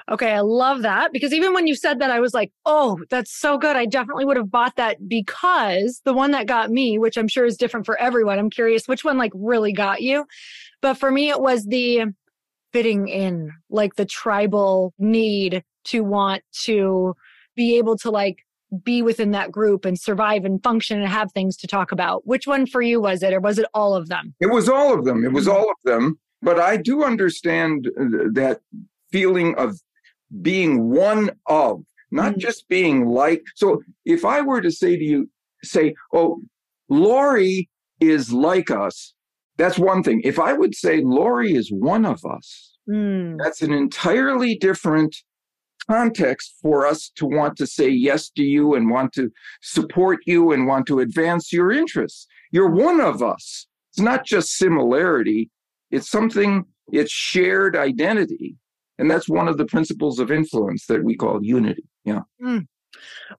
Okay, 0.09 0.31
I 0.31 0.39
love 0.39 0.83
that 0.83 1.11
because 1.11 1.33
even 1.33 1.53
when 1.53 1.67
you 1.67 1.75
said 1.75 1.99
that, 1.99 2.11
I 2.11 2.21
was 2.21 2.33
like, 2.33 2.51
oh, 2.65 2.97
that's 3.09 3.31
so 3.37 3.57
good. 3.57 3.75
I 3.75 3.85
definitely 3.85 4.23
would 4.23 4.37
have 4.37 4.49
bought 4.49 4.77
that 4.77 5.09
because 5.09 6.01
the 6.05 6.13
one 6.13 6.31
that 6.31 6.47
got 6.47 6.71
me, 6.71 6.97
which 6.97 7.17
I'm 7.17 7.27
sure 7.27 7.45
is 7.45 7.57
different 7.57 7.85
for 7.85 7.97
everyone, 7.99 8.39
I'm 8.39 8.49
curious 8.49 8.87
which 8.87 9.03
one 9.03 9.17
like 9.17 9.33
really 9.35 9.73
got 9.73 10.01
you. 10.01 10.25
But 10.81 10.93
for 10.93 11.11
me, 11.11 11.29
it 11.29 11.41
was 11.41 11.65
the 11.65 12.05
fitting 12.71 13.09
in, 13.09 13.51
like 13.69 13.95
the 13.95 14.05
tribal 14.05 14.93
need 14.97 15.63
to 15.85 16.03
want 16.03 16.43
to 16.63 17.15
be 17.55 17.77
able 17.77 17.97
to 17.97 18.09
like 18.09 18.45
be 18.83 19.01
within 19.01 19.31
that 19.31 19.51
group 19.51 19.83
and 19.83 19.99
survive 19.99 20.45
and 20.45 20.61
function 20.63 21.01
and 21.01 21.09
have 21.09 21.31
things 21.31 21.57
to 21.57 21.67
talk 21.67 21.91
about. 21.91 22.25
Which 22.25 22.47
one 22.47 22.65
for 22.65 22.81
you 22.81 23.01
was 23.01 23.23
it, 23.23 23.33
or 23.33 23.39
was 23.39 23.59
it 23.59 23.65
all 23.73 23.93
of 23.93 24.07
them? 24.07 24.35
It 24.39 24.51
was 24.51 24.69
all 24.69 24.97
of 24.97 25.05
them. 25.05 25.25
It 25.25 25.33
was 25.33 25.47
mm-hmm. 25.47 25.57
all 25.57 25.69
of 25.69 25.77
them. 25.83 26.19
But 26.41 26.59
I 26.59 26.77
do 26.77 27.03
understand 27.03 27.89
uh, 27.99 28.29
that 28.33 28.61
feeling 29.11 29.55
of 29.55 29.79
being 30.41 30.89
one 30.89 31.31
of, 31.45 31.83
not 32.11 32.31
mm-hmm. 32.31 32.39
just 32.39 32.67
being 32.67 33.07
like. 33.07 33.43
So 33.55 33.81
if 34.05 34.25
I 34.25 34.41
were 34.41 34.61
to 34.61 34.71
say 34.71 34.97
to 34.97 35.03
you, 35.03 35.29
say, 35.63 35.95
oh, 36.13 36.41
Lori 36.89 37.69
is 37.99 38.31
like 38.31 38.71
us, 38.71 39.13
that's 39.57 39.79
one 39.79 40.03
thing. 40.03 40.21
If 40.23 40.39
I 40.39 40.53
would 40.53 40.75
say 40.75 41.01
Lori 41.03 41.55
is 41.55 41.71
one 41.71 42.05
of 42.05 42.23
us, 42.25 42.77
mm. 42.89 43.37
that's 43.41 43.61
an 43.61 43.73
entirely 43.73 44.55
different 44.55 45.15
context 45.89 46.55
for 46.61 46.85
us 46.85 47.09
to 47.15 47.25
want 47.25 47.57
to 47.57 47.65
say 47.65 47.89
yes 47.89 48.29
to 48.29 48.43
you 48.43 48.75
and 48.75 48.89
want 48.89 49.13
to 49.13 49.31
support 49.61 50.19
you 50.25 50.51
and 50.51 50.67
want 50.67 50.85
to 50.87 50.99
advance 50.99 51.51
your 51.51 51.71
interests. 51.71 52.27
You're 52.51 52.69
one 52.69 52.99
of 52.99 53.23
us. 53.23 53.67
It's 53.91 53.99
not 53.99 54.25
just 54.25 54.57
similarity, 54.57 55.49
it's 55.89 56.09
something, 56.09 56.65
it's 56.91 57.11
shared 57.11 57.75
identity. 57.75 58.57
And 58.99 59.09
that's 59.09 59.29
one 59.29 59.47
of 59.47 59.57
the 59.57 59.65
principles 59.65 60.19
of 60.19 60.31
influence 60.31 60.85
that 60.87 61.03
we 61.03 61.15
call 61.15 61.43
unity. 61.43 61.83
Yeah. 62.03 62.21
Mm. 62.41 62.65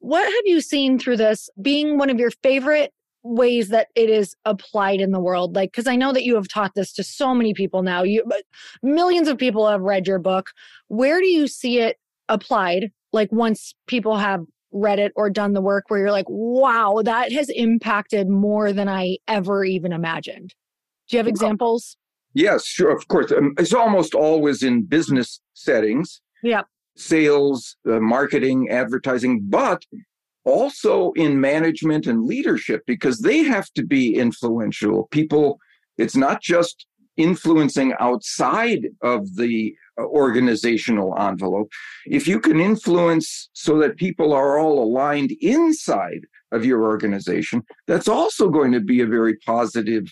What 0.00 0.24
have 0.24 0.42
you 0.44 0.60
seen 0.60 0.98
through 0.98 1.16
this 1.16 1.48
being 1.60 1.98
one 1.98 2.10
of 2.10 2.18
your 2.18 2.30
favorite 2.42 2.92
ways 3.24 3.68
that 3.68 3.88
it 3.94 4.08
is 4.08 4.34
applied 4.44 5.00
in 5.00 5.10
the 5.10 5.20
world 5.20 5.56
like 5.56 5.72
because 5.72 5.88
i 5.88 5.96
know 5.96 6.12
that 6.12 6.24
you 6.24 6.36
have 6.36 6.46
taught 6.46 6.74
this 6.74 6.92
to 6.92 7.02
so 7.02 7.34
many 7.34 7.52
people 7.52 7.82
now 7.82 8.02
you 8.02 8.24
millions 8.82 9.26
of 9.26 9.36
people 9.36 9.68
have 9.68 9.80
read 9.80 10.06
your 10.06 10.20
book 10.20 10.50
where 10.86 11.18
do 11.20 11.26
you 11.26 11.48
see 11.48 11.80
it 11.80 11.96
applied 12.28 12.90
like 13.12 13.30
once 13.32 13.74
people 13.86 14.16
have 14.16 14.44
read 14.70 14.98
it 14.98 15.12
or 15.16 15.28
done 15.28 15.52
the 15.52 15.60
work 15.60 15.84
where 15.88 15.98
you're 15.98 16.12
like 16.12 16.28
wow 16.28 17.02
that 17.04 17.32
has 17.32 17.50
impacted 17.50 18.28
more 18.28 18.72
than 18.72 18.88
i 18.88 19.16
ever 19.26 19.64
even 19.64 19.92
imagined 19.92 20.54
do 21.08 21.16
you 21.16 21.18
have 21.18 21.28
examples 21.28 21.96
yes 22.34 22.66
sure 22.66 22.90
of 22.90 23.06
course 23.08 23.32
um, 23.32 23.54
it's 23.58 23.72
almost 23.72 24.14
always 24.14 24.62
in 24.62 24.84
business 24.84 25.40
settings 25.54 26.20
yeah 26.42 26.62
sales 26.96 27.76
uh, 27.88 28.00
marketing 28.00 28.68
advertising 28.70 29.40
but 29.44 29.82
also 30.48 31.12
in 31.12 31.40
management 31.40 32.06
and 32.06 32.24
leadership 32.24 32.82
because 32.86 33.20
they 33.20 33.38
have 33.38 33.70
to 33.72 33.84
be 33.84 34.14
influential. 34.14 35.06
People, 35.10 35.60
it's 35.98 36.16
not 36.16 36.40
just 36.42 36.86
influencing 37.16 37.92
outside 38.00 38.88
of 39.02 39.36
the 39.36 39.74
uh, 40.00 40.04
organizational 40.04 41.14
envelope. 41.18 41.70
If 42.06 42.26
you 42.26 42.40
can 42.40 42.60
influence 42.60 43.50
so 43.52 43.78
that 43.78 43.96
people 43.96 44.32
are 44.32 44.58
all 44.58 44.82
aligned 44.82 45.32
inside 45.40 46.22
of 46.52 46.64
your 46.64 46.84
organization, 46.84 47.62
that's 47.86 48.08
also 48.08 48.48
going 48.48 48.72
to 48.72 48.80
be 48.80 49.00
a 49.00 49.06
very 49.06 49.36
positive 49.44 50.04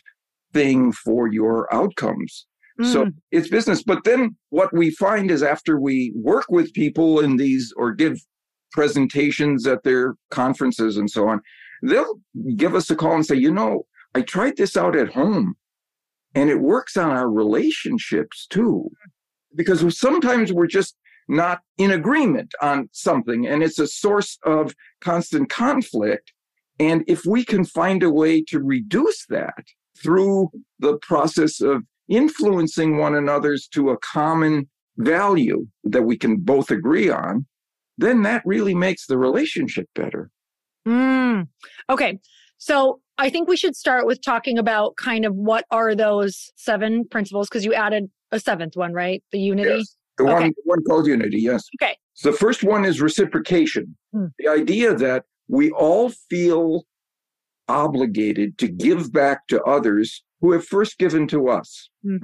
thing 0.57 0.91
for 0.91 1.29
your 1.29 1.73
outcomes. 1.73 2.47
Mm. 2.81 2.93
So 2.93 3.11
it's 3.31 3.49
business. 3.49 3.83
But 3.83 4.05
then 4.05 4.37
what 4.49 4.73
we 4.73 4.91
find 4.91 5.31
is 5.31 5.43
after 5.43 5.79
we 5.79 6.13
work 6.17 6.47
with 6.49 6.73
people 6.73 7.21
in 7.21 7.37
these 7.37 7.75
or 7.77 7.93
give 7.93 8.19
presentations 8.73 9.67
at 9.67 9.83
their 9.85 10.15
conferences 10.31 10.97
and 10.97 11.11
so 11.11 11.29
on, 11.29 11.43
they'll 11.83 12.19
give 12.57 12.75
us 12.75 12.91
a 12.91 12.97
call 12.97 13.15
and 13.15 13.27
say, 13.27 13.37
you 13.37 13.53
know, 13.53 13.87
I 14.15 14.23
tried 14.23 14.57
this 14.57 14.79
out 14.79 14.97
at 14.97 15.13
home 15.13 15.57
and 16.35 16.49
it 16.49 16.61
works 16.61 16.97
on 16.97 17.11
our 17.11 17.31
relationships 17.31 18.47
too. 18.49 18.91
Because 19.55 19.99
sometimes 19.99 20.53
we're 20.53 20.67
just 20.67 20.97
not 21.29 21.61
in 21.77 21.91
agreement 21.91 22.55
on 22.63 22.89
something 22.93 23.47
and 23.47 23.63
it's 23.63 23.79
a 23.79 23.87
source 23.87 24.39
of 24.45 24.75
constant 25.03 25.51
conflict. 25.51 26.33
And 26.79 27.05
if 27.07 27.25
we 27.27 27.45
can 27.45 27.65
find 27.65 28.03
a 28.03 28.11
way 28.11 28.43
to 28.49 28.59
reduce 28.59 29.27
that 29.29 29.65
through 30.03 30.51
the 30.79 30.99
process 30.99 31.61
of 31.61 31.83
influencing 32.09 32.99
one 32.99 33.15
another's 33.15 33.67
to 33.69 33.91
a 33.91 33.99
common 33.99 34.69
value 34.97 35.67
that 35.85 36.03
we 36.03 36.17
can 36.17 36.37
both 36.37 36.71
agree 36.71 37.11
on, 37.11 37.47
then 37.99 38.23
that 38.23 38.43
really 38.45 38.75
makes 38.75 39.07
the 39.07 39.19
relationship 39.19 39.89
better. 39.95 40.31
Mm. 40.87 41.49
Okay. 41.91 42.19
So 42.59 43.01
I 43.19 43.31
think 43.31 43.49
we 43.49 43.57
should 43.57 43.77
start 43.77 44.07
with 44.07 44.23
talking 44.23 44.59
about 44.59 44.97
kind 44.97 45.25
of 45.25 45.35
what 45.35 45.65
are 45.71 45.95
those 45.95 46.51
seven 46.57 47.07
principles 47.09 47.49
because 47.49 47.65
you 47.65 47.75
added 47.75 48.11
a 48.33 48.41
seventh 48.41 48.77
one, 48.77 48.93
right? 48.93 49.23
The 49.33 49.39
unity. 49.39 49.71
Yes. 49.71 49.97
The 50.19 50.25
okay. 50.25 50.33
one, 50.33 50.53
one 50.65 50.85
called 50.85 51.07
unity, 51.07 51.39
yes. 51.41 51.65
Okay. 51.81 51.97
So 52.15 52.31
the 52.31 52.37
first 52.37 52.63
one 52.63 52.85
is 52.85 53.01
reciprocation. 53.01 53.97
Hmm. 54.13 54.27
The 54.39 54.49
idea 54.49 54.95
that 54.95 55.25
we 55.49 55.71
all 55.71 56.11
feel 56.31 56.85
obligated 57.69 58.59
to 58.59 58.69
give 58.69 59.13
back 59.13 59.47
to 59.49 59.63
others 59.65 60.23
who 60.41 60.53
have 60.53 60.67
first 60.67 60.99
given 60.99 61.27
to 61.29 61.49
us. 61.49 61.91
Hmm. 62.03 62.17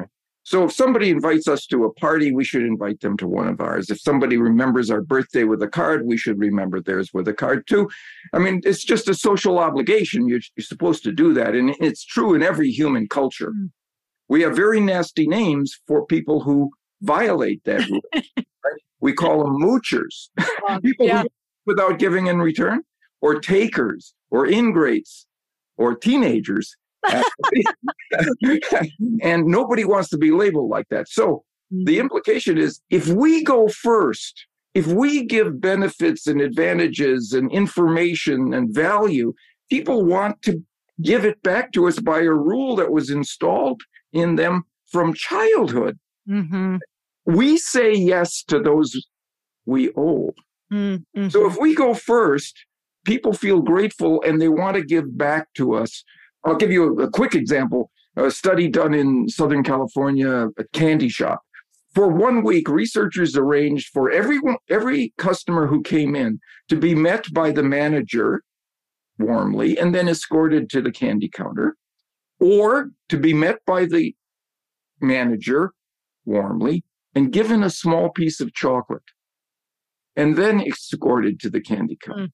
So 0.44 0.64
if 0.64 0.72
somebody 0.72 1.10
invites 1.10 1.46
us 1.46 1.66
to 1.66 1.84
a 1.84 1.92
party, 1.94 2.32
we 2.32 2.44
should 2.44 2.62
invite 2.62 3.00
them 3.00 3.16
to 3.18 3.28
one 3.28 3.46
of 3.46 3.60
ours. 3.60 3.90
If 3.90 4.00
somebody 4.00 4.36
remembers 4.36 4.90
our 4.90 5.00
birthday 5.00 5.44
with 5.44 5.62
a 5.62 5.68
card, 5.68 6.04
we 6.04 6.16
should 6.16 6.38
remember 6.38 6.80
theirs 6.80 7.10
with 7.14 7.28
a 7.28 7.32
card 7.32 7.66
too. 7.68 7.88
I 8.32 8.38
mean, 8.38 8.60
it's 8.64 8.82
just 8.82 9.08
a 9.08 9.14
social 9.14 9.60
obligation. 9.60 10.28
You're, 10.28 10.40
you're 10.56 10.64
supposed 10.64 11.04
to 11.04 11.12
do 11.12 11.32
that. 11.34 11.54
And 11.54 11.76
it's 11.78 12.04
true 12.04 12.34
in 12.34 12.42
every 12.42 12.70
human 12.70 13.06
culture. 13.06 13.50
Mm. 13.50 13.70
We 14.28 14.42
have 14.42 14.56
very 14.56 14.80
nasty 14.80 15.28
names 15.28 15.78
for 15.86 16.06
people 16.06 16.40
who 16.40 16.70
violate 17.02 17.62
that 17.64 17.88
rule. 17.90 18.00
right? 18.14 18.80
We 19.00 19.12
call 19.12 19.44
them 19.44 19.60
moochers, 19.60 20.28
people 20.82 21.06
yeah. 21.06 21.24
without 21.66 21.98
giving 21.98 22.26
in 22.26 22.40
return, 22.40 22.82
or 23.20 23.40
takers, 23.40 24.14
or 24.30 24.46
ingrates, 24.46 25.26
or 25.76 25.94
teenagers. 25.94 26.76
and 29.22 29.44
nobody 29.46 29.84
wants 29.84 30.08
to 30.10 30.16
be 30.16 30.30
labeled 30.30 30.70
like 30.70 30.88
that. 30.90 31.08
So 31.08 31.44
the 31.70 31.76
mm-hmm. 31.76 32.00
implication 32.00 32.58
is 32.58 32.80
if 32.90 33.08
we 33.08 33.42
go 33.42 33.68
first, 33.68 34.46
if 34.74 34.86
we 34.86 35.24
give 35.24 35.60
benefits 35.60 36.26
and 36.26 36.40
advantages 36.40 37.32
and 37.32 37.50
information 37.50 38.54
and 38.54 38.72
value, 38.74 39.34
people 39.70 40.04
want 40.04 40.40
to 40.42 40.62
give 41.02 41.24
it 41.24 41.42
back 41.42 41.72
to 41.72 41.88
us 41.88 41.98
by 41.98 42.20
a 42.20 42.30
rule 42.30 42.76
that 42.76 42.92
was 42.92 43.10
installed 43.10 43.82
in 44.12 44.36
them 44.36 44.62
from 44.90 45.14
childhood. 45.14 45.98
Mm-hmm. 46.28 46.76
We 47.26 47.56
say 47.56 47.94
yes 47.94 48.42
to 48.44 48.60
those 48.60 48.94
we 49.64 49.90
owe. 49.96 50.32
Mm-hmm. 50.72 51.28
So 51.28 51.46
if 51.46 51.58
we 51.58 51.74
go 51.74 51.94
first, 51.94 52.64
people 53.04 53.32
feel 53.32 53.60
grateful 53.60 54.22
and 54.22 54.40
they 54.40 54.48
want 54.48 54.76
to 54.76 54.84
give 54.84 55.16
back 55.16 55.48
to 55.54 55.74
us 55.74 56.04
I'll 56.44 56.56
give 56.56 56.72
you 56.72 56.98
a, 56.98 57.04
a 57.04 57.10
quick 57.10 57.34
example. 57.34 57.90
A 58.16 58.30
study 58.30 58.68
done 58.68 58.92
in 58.92 59.28
Southern 59.28 59.62
California, 59.62 60.48
a 60.58 60.64
candy 60.72 61.08
shop. 61.08 61.40
For 61.94 62.08
one 62.08 62.42
week, 62.42 62.68
researchers 62.68 63.36
arranged 63.36 63.90
for 63.92 64.10
everyone, 64.10 64.56
every 64.68 65.12
customer 65.18 65.66
who 65.66 65.82
came 65.82 66.14
in 66.14 66.40
to 66.68 66.76
be 66.76 66.94
met 66.94 67.32
by 67.32 67.52
the 67.52 67.62
manager 67.62 68.42
warmly 69.18 69.78
and 69.78 69.94
then 69.94 70.08
escorted 70.08 70.68
to 70.70 70.82
the 70.82 70.90
candy 70.90 71.28
counter, 71.28 71.76
or 72.40 72.90
to 73.08 73.18
be 73.18 73.34
met 73.34 73.58
by 73.66 73.84
the 73.84 74.14
manager 75.00 75.72
warmly 76.24 76.84
and 77.14 77.32
given 77.32 77.62
a 77.62 77.70
small 77.70 78.10
piece 78.10 78.40
of 78.40 78.54
chocolate 78.54 79.02
and 80.16 80.36
then 80.36 80.60
escorted 80.60 81.40
to 81.40 81.50
the 81.50 81.60
candy 81.60 81.98
counter. 82.02 82.26
Mm 82.26 82.32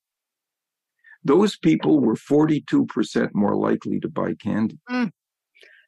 those 1.24 1.56
people 1.56 2.00
were 2.00 2.14
42% 2.14 3.30
more 3.34 3.56
likely 3.56 4.00
to 4.00 4.08
buy 4.08 4.34
candy. 4.34 4.78
Mm. 4.90 5.10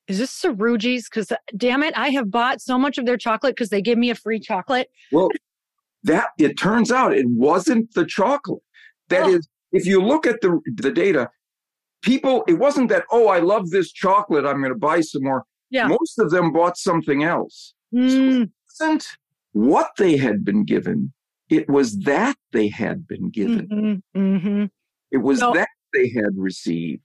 Is 0.09 0.19
this 0.19 0.43
Saruji's? 0.43 1.09
Because 1.09 1.33
damn 1.57 1.83
it, 1.83 1.97
I 1.97 2.11
have 2.11 2.31
bought 2.31 2.61
so 2.61 2.79
much 2.79 2.99
of 2.99 3.07
their 3.07 3.17
chocolate 3.17 3.55
because 3.55 3.69
they 3.69 3.81
give 3.81 3.97
me 3.99 4.11
a 4.11 4.15
free 4.15 4.41
chocolate. 4.41 4.89
Well, 5.13 5.29
that 6.03 6.29
it 6.39 6.59
turns 6.59 6.91
out 6.91 7.13
it 7.13 7.29
wasn't 7.29 7.95
the 7.95 8.05
chocolate. 8.05 8.63
That 9.09 9.25
oh. 9.25 9.35
is, 9.35 9.49
if 9.73 9.87
you 9.87 10.03
look 10.03 10.27
at 10.27 10.41
the 10.41 10.61
the 10.75 10.91
data, 10.91 11.31
people, 12.03 12.45
it 12.49 12.55
wasn't 12.55 12.89
that, 12.89 13.05
oh, 13.11 13.29
I 13.29 13.39
love 13.39 13.71
this 13.71 13.93
chocolate, 13.93 14.45
I'm 14.45 14.61
going 14.61 14.73
to 14.73 14.79
buy 14.79 15.01
some 15.01 15.25
more. 15.25 15.45
Yeah. 15.71 15.87
Most 15.87 16.19
of 16.19 16.31
them 16.31 16.53
bought 16.53 16.77
something 16.77 17.23
else. 17.23 17.75
Mm. 17.95 18.11
So 18.11 18.43
it 18.43 18.51
wasn't 18.81 19.07
what 19.53 19.91
they 19.99 20.17
had 20.17 20.45
been 20.45 20.65
given, 20.65 21.13
it 21.49 21.69
was 21.69 21.99
that 22.01 22.37
they 22.53 22.69
had 22.69 23.07
been 23.07 23.31
given. 23.31 23.69
Mm-hmm. 23.69 24.21
Mm-hmm. 24.21 24.65
It 25.11 25.19
was 25.19 25.41
no. 25.41 25.53
that 25.55 25.69
they 25.93 26.09
had 26.09 26.37
received. 26.37 27.03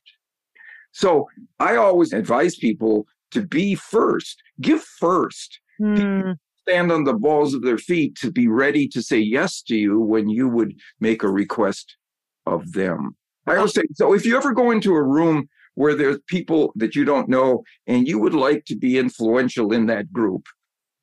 So 0.91 1.27
I 1.59 1.75
always 1.75 2.13
advise 2.13 2.55
people 2.55 3.05
to 3.31 3.45
be 3.45 3.75
first, 3.75 4.41
give 4.61 4.81
first. 4.81 5.59
Mm. 5.81 6.37
Stand 6.61 6.91
on 6.91 7.03
the 7.03 7.13
balls 7.13 7.53
of 7.53 7.61
their 7.61 7.77
feet 7.77 8.15
to 8.15 8.31
be 8.31 8.47
ready 8.47 8.87
to 8.87 9.01
say 9.01 9.19
yes 9.19 9.61
to 9.63 9.75
you 9.75 9.99
when 9.99 10.29
you 10.29 10.47
would 10.47 10.75
make 10.99 11.21
a 11.21 11.29
request 11.29 11.97
of 12.45 12.71
them. 12.71 13.15
I 13.45 13.57
always 13.57 13.73
say, 13.73 13.83
so 13.93 14.13
if 14.13 14.25
you 14.25 14.37
ever 14.37 14.53
go 14.53 14.71
into 14.71 14.95
a 14.95 15.03
room 15.03 15.47
where 15.75 15.93
there's 15.93 16.17
people 16.27 16.71
that 16.75 16.95
you 16.95 17.05
don't 17.05 17.29
know 17.29 17.63
and 17.85 18.07
you 18.07 18.17
would 18.17 18.33
like 18.33 18.65
to 18.65 18.75
be 18.75 18.97
influential 18.97 19.73
in 19.73 19.85
that 19.87 20.11
group, 20.11 20.47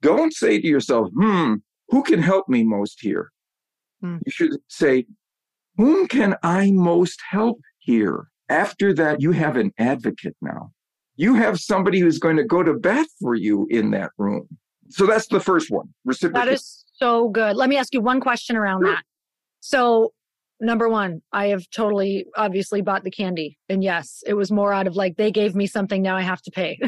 don't 0.00 0.32
say 0.32 0.60
to 0.60 0.66
yourself, 0.66 1.10
hmm, 1.14 1.56
who 1.88 2.02
can 2.02 2.20
help 2.20 2.48
me 2.48 2.64
most 2.64 2.98
here? 3.00 3.30
Mm. 4.02 4.20
You 4.26 4.32
should 4.32 4.56
say, 4.68 5.06
whom 5.76 6.06
can 6.08 6.36
I 6.42 6.70
most 6.72 7.20
help 7.28 7.60
here? 7.78 8.28
After 8.48 8.92
that, 8.94 9.20
you 9.20 9.32
have 9.32 9.56
an 9.56 9.72
advocate 9.78 10.36
now. 10.42 10.72
You 11.16 11.34
have 11.34 11.58
somebody 11.58 12.00
who's 12.00 12.18
going 12.18 12.36
to 12.36 12.44
go 12.44 12.62
to 12.62 12.74
bat 12.74 13.06
for 13.20 13.34
you 13.34 13.66
in 13.70 13.90
that 13.92 14.10
room. 14.18 14.46
So 14.90 15.06
that's 15.06 15.26
the 15.26 15.40
first 15.40 15.70
one. 15.70 15.88
That 16.04 16.48
is 16.48 16.84
so 16.94 17.28
good. 17.28 17.56
Let 17.56 17.68
me 17.68 17.76
ask 17.76 17.94
you 17.94 18.00
one 18.00 18.20
question 18.20 18.56
around 18.56 18.82
sure. 18.82 18.92
that. 18.92 19.02
So 19.60 20.12
number 20.62 20.88
one, 20.88 21.20
I 21.32 21.48
have 21.48 21.68
totally 21.70 22.24
obviously 22.36 22.80
bought 22.80 23.04
the 23.04 23.10
candy. 23.10 23.58
And 23.68 23.82
yes, 23.82 24.22
it 24.26 24.34
was 24.34 24.52
more 24.52 24.72
out 24.72 24.86
of 24.86 24.94
like, 24.94 25.16
they 25.16 25.30
gave 25.30 25.54
me 25.54 25.66
something, 25.66 26.00
now 26.00 26.16
I 26.16 26.22
have 26.22 26.40
to 26.42 26.50
pay. 26.50 26.78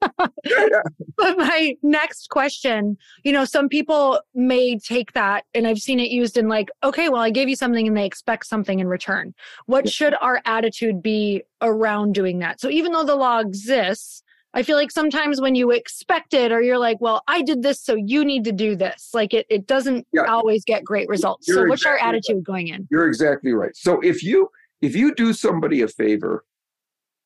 but 0.20 1.38
my 1.38 1.74
next 1.82 2.28
question, 2.28 2.96
you 3.24 3.32
know, 3.32 3.44
some 3.44 3.68
people 3.68 4.20
may 4.34 4.78
take 4.78 5.12
that, 5.12 5.44
and 5.54 5.66
I've 5.66 5.78
seen 5.78 5.98
it 5.98 6.10
used 6.10 6.36
in 6.36 6.48
like, 6.48 6.68
okay, 6.84 7.08
well, 7.08 7.22
I 7.22 7.30
gave 7.30 7.48
you 7.48 7.56
something 7.56 7.86
and 7.88 7.96
they 7.96 8.06
expect 8.06 8.46
something 8.46 8.80
in 8.80 8.86
return. 8.86 9.34
What 9.64 9.88
should 9.88 10.14
our 10.20 10.42
attitude 10.44 11.02
be 11.02 11.42
around 11.62 12.14
doing 12.14 12.38
that? 12.40 12.60
So 12.60 12.68
even 12.68 12.92
though 12.92 13.04
the 13.04 13.16
law 13.16 13.40
exists, 13.40 14.22
I 14.56 14.62
feel 14.62 14.76
like 14.76 14.90
sometimes 14.90 15.38
when 15.38 15.54
you 15.54 15.70
expect 15.70 16.32
it 16.32 16.50
or 16.50 16.62
you're 16.62 16.78
like, 16.78 16.98
well, 16.98 17.22
I 17.28 17.42
did 17.42 17.62
this, 17.62 17.78
so 17.78 17.94
you 17.94 18.24
need 18.24 18.42
to 18.44 18.52
do 18.52 18.74
this. 18.74 19.10
Like 19.12 19.34
it, 19.34 19.44
it 19.50 19.66
doesn't 19.66 20.06
yeah. 20.14 20.22
always 20.22 20.64
get 20.64 20.82
great 20.82 21.08
results. 21.10 21.46
You're 21.46 21.56
so 21.58 21.68
what's 21.68 21.82
exactly 21.82 22.00
our 22.00 22.08
attitude 22.08 22.36
right. 22.36 22.44
going 22.44 22.68
in? 22.68 22.88
You're 22.90 23.06
exactly 23.06 23.52
right. 23.52 23.76
So 23.76 24.00
if 24.00 24.22
you 24.22 24.48
if 24.80 24.96
you 24.96 25.14
do 25.14 25.34
somebody 25.34 25.82
a 25.82 25.88
favor, 25.88 26.42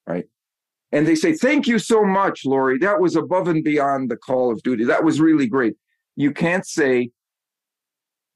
right? 0.08 0.24
And 0.90 1.06
they 1.06 1.14
say, 1.14 1.32
Thank 1.32 1.68
you 1.68 1.78
so 1.78 2.02
much, 2.02 2.44
Lori. 2.44 2.78
That 2.78 3.00
was 3.00 3.14
above 3.14 3.46
and 3.46 3.62
beyond 3.62 4.10
the 4.10 4.16
call 4.16 4.50
of 4.52 4.60
duty. 4.64 4.82
That 4.84 5.04
was 5.04 5.20
really 5.20 5.46
great. 5.46 5.76
You 6.16 6.32
can't 6.32 6.66
say, 6.66 7.10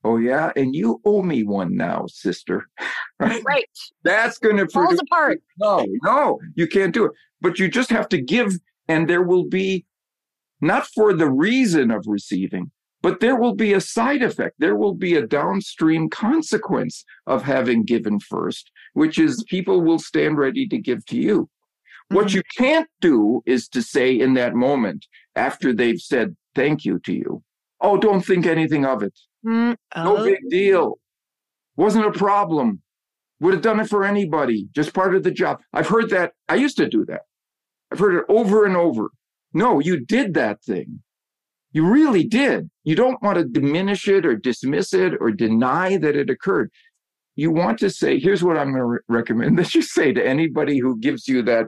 Oh 0.05 0.19
yeah, 0.19 0.53
and 0.55 0.73
you 0.73 1.01
owe 1.05 1.23
me 1.23 1.43
one 1.43 1.77
now, 1.77 2.07
sister. 2.07 2.69
right? 3.19 3.43
right. 3.45 3.65
That's 4.05 4.39
gonna 4.39 4.69
falls 4.69 5.01
apart. 5.01 5.43
No, 5.59 5.85
no, 6.05 6.39
you 6.55 6.69
can't 6.69 6.95
do 6.95 7.07
it. 7.07 7.13
But 7.41 7.59
you 7.59 7.69
just 7.69 7.91
have 7.91 8.09
to 8.11 8.23
give 8.23 8.57
and 8.89 9.09
there 9.09 9.23
will 9.23 9.45
be 9.45 9.87
not 10.61 10.87
for 10.87 11.13
the 11.13 11.31
reason 11.31 11.91
of 11.91 12.05
receiving, 12.07 12.71
but 13.03 13.21
there 13.21 13.37
will 13.37 13.55
be 13.55 13.73
a 13.73 13.81
side 13.81 14.23
effect. 14.23 14.57
There 14.59 14.77
will 14.77 14.95
be 14.95 15.15
a 15.15 15.27
downstream 15.27 16.09
consequence 16.09 17.05
of 17.27 17.43
having 17.43 17.85
given 17.85 18.19
first, 18.19 18.71
which 18.95 19.19
is 19.19 19.45
people 19.49 19.83
will 19.83 19.99
stand 19.99 20.39
ready 20.39 20.67
to 20.69 20.79
give 20.79 21.05
to 21.07 21.17
you. 21.17 21.43
Mm-hmm. 21.43 22.17
What 22.17 22.35
you 22.35 22.43
can't 22.57 22.89
do 23.01 23.43
is 23.45 23.69
to 23.69 23.83
say 23.83 24.19
in 24.19 24.35
that 24.35 24.55
moment, 24.55 25.07
after 25.37 25.73
they've 25.73 26.01
said 26.01 26.37
thank 26.55 26.85
you 26.85 26.99
to 27.01 27.13
you, 27.13 27.43
oh, 27.81 27.99
don't 27.99 28.25
think 28.25 28.47
anything 28.47 28.87
of 28.87 29.03
it. 29.03 29.19
Mm, 29.47 29.77
oh. 29.97 30.05
No 30.05 30.25
big 30.25 30.39
deal. 30.49 30.99
Wasn't 31.77 32.07
a 32.07 32.13
problem. 32.13 32.81
Would 33.41 33.53
have 33.53 33.63
done 33.63 33.81
it 33.81 33.89
for 33.89 34.05
anybody, 34.05 34.69
just 34.73 34.95
part 34.95 35.15
of 35.15 35.25
the 35.25 35.31
job. 35.31 35.61
I've 35.73 35.89
heard 35.89 36.09
that. 36.11 36.33
I 36.49 36.55
used 36.55 36.77
to 36.79 36.89
do 36.89 37.05
that. 37.07 37.23
I've 37.95 38.01
heard 38.01 38.17
it 38.17 38.25
over 38.29 38.65
and 38.65 38.77
over. 38.77 39.11
No, 39.53 39.79
you 39.79 40.05
did 40.05 40.35
that 40.35 40.65
thing. 40.65 41.01
You 41.71 41.87
really 41.87 42.25
did. 42.25 42.69
You 42.83 42.97
don't 42.97 43.23
want 43.23 43.39
to 43.39 43.45
diminish 43.45 44.09
it 44.09 44.27
or 44.27 44.35
dismiss 44.35 44.93
it 44.93 45.13
or 45.21 45.31
deny 45.31 45.97
that 45.99 46.17
it 46.17 46.29
occurred. 46.29 46.73
You 47.37 47.53
want 47.53 47.79
to 47.79 47.91
say, 47.91 48.19
here's 48.19 48.43
what 48.43 48.57
I'm 48.57 48.73
going 48.73 48.81
to 48.81 48.85
re- 48.85 48.99
recommend 49.09 49.59
that 49.61 49.77
you 49.77 49.83
say 49.83 50.13
to 50.13 50.27
anybody 50.27 50.81
who 50.81 50.99
gives 50.99 51.29
you 51.29 51.41
that. 51.43 51.67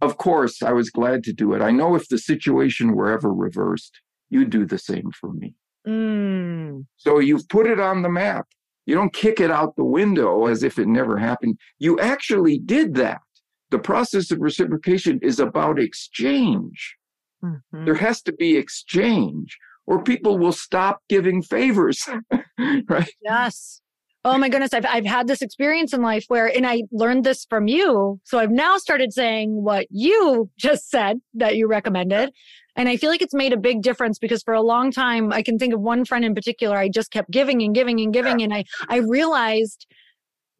Of 0.00 0.16
course, 0.16 0.62
I 0.62 0.72
was 0.72 0.90
glad 0.90 1.24
to 1.24 1.32
do 1.32 1.54
it. 1.54 1.60
I 1.60 1.72
know 1.72 1.96
if 1.96 2.08
the 2.08 2.18
situation 2.18 2.94
were 2.94 3.10
ever 3.10 3.32
reversed, 3.32 4.00
you'd 4.30 4.50
do 4.50 4.64
the 4.64 4.78
same 4.78 5.10
for 5.10 5.32
me. 5.32 5.56
Mm. 5.88 6.84
So 6.98 7.18
you've 7.18 7.48
put 7.48 7.66
it 7.66 7.80
on 7.80 8.02
the 8.02 8.10
map. 8.10 8.46
You 8.84 8.94
don't 8.94 9.12
kick 9.12 9.40
it 9.40 9.50
out 9.50 9.74
the 9.74 9.84
window 9.84 10.46
as 10.46 10.62
if 10.62 10.78
it 10.78 10.86
never 10.86 11.18
happened. 11.18 11.58
You 11.80 11.98
actually 11.98 12.58
did 12.58 12.94
that. 12.94 13.22
The 13.70 13.78
process 13.78 14.30
of 14.30 14.38
reciprocation 14.40 15.18
is 15.22 15.40
about 15.40 15.78
exchange. 15.78 16.96
Mhm. 17.44 17.84
There 17.84 17.94
has 17.94 18.22
to 18.22 18.32
be 18.32 18.56
exchange, 18.56 19.58
or 19.86 20.02
people 20.02 20.38
will 20.38 20.52
stop 20.52 21.02
giving 21.08 21.42
favors, 21.42 22.08
right? 22.88 23.10
Yes. 23.22 23.80
Oh 24.24 24.38
my 24.38 24.48
goodness. 24.48 24.74
I've, 24.74 24.86
I've 24.86 25.06
had 25.06 25.28
this 25.28 25.40
experience 25.40 25.92
in 25.92 26.02
life 26.02 26.24
where, 26.26 26.48
and 26.48 26.66
I 26.66 26.82
learned 26.90 27.22
this 27.22 27.46
from 27.48 27.68
you. 27.68 28.20
So 28.24 28.40
I've 28.40 28.50
now 28.50 28.76
started 28.76 29.12
saying 29.12 29.62
what 29.62 29.86
you 29.88 30.50
just 30.58 30.90
said 30.90 31.20
that 31.34 31.54
you 31.56 31.68
recommended. 31.68 32.32
And 32.74 32.88
I 32.88 32.96
feel 32.96 33.08
like 33.08 33.22
it's 33.22 33.34
made 33.34 33.52
a 33.52 33.56
big 33.56 33.82
difference 33.82 34.18
because 34.18 34.42
for 34.42 34.52
a 34.52 34.62
long 34.62 34.90
time, 34.90 35.32
I 35.32 35.42
can 35.42 35.58
think 35.58 35.72
of 35.72 35.80
one 35.80 36.04
friend 36.04 36.24
in 36.24 36.34
particular, 36.34 36.76
I 36.76 36.88
just 36.88 37.12
kept 37.12 37.30
giving 37.30 37.62
and 37.62 37.72
giving 37.72 38.00
and 38.00 38.12
giving. 38.12 38.42
And 38.42 38.52
I, 38.52 38.64
I 38.88 38.96
realized 38.96 39.86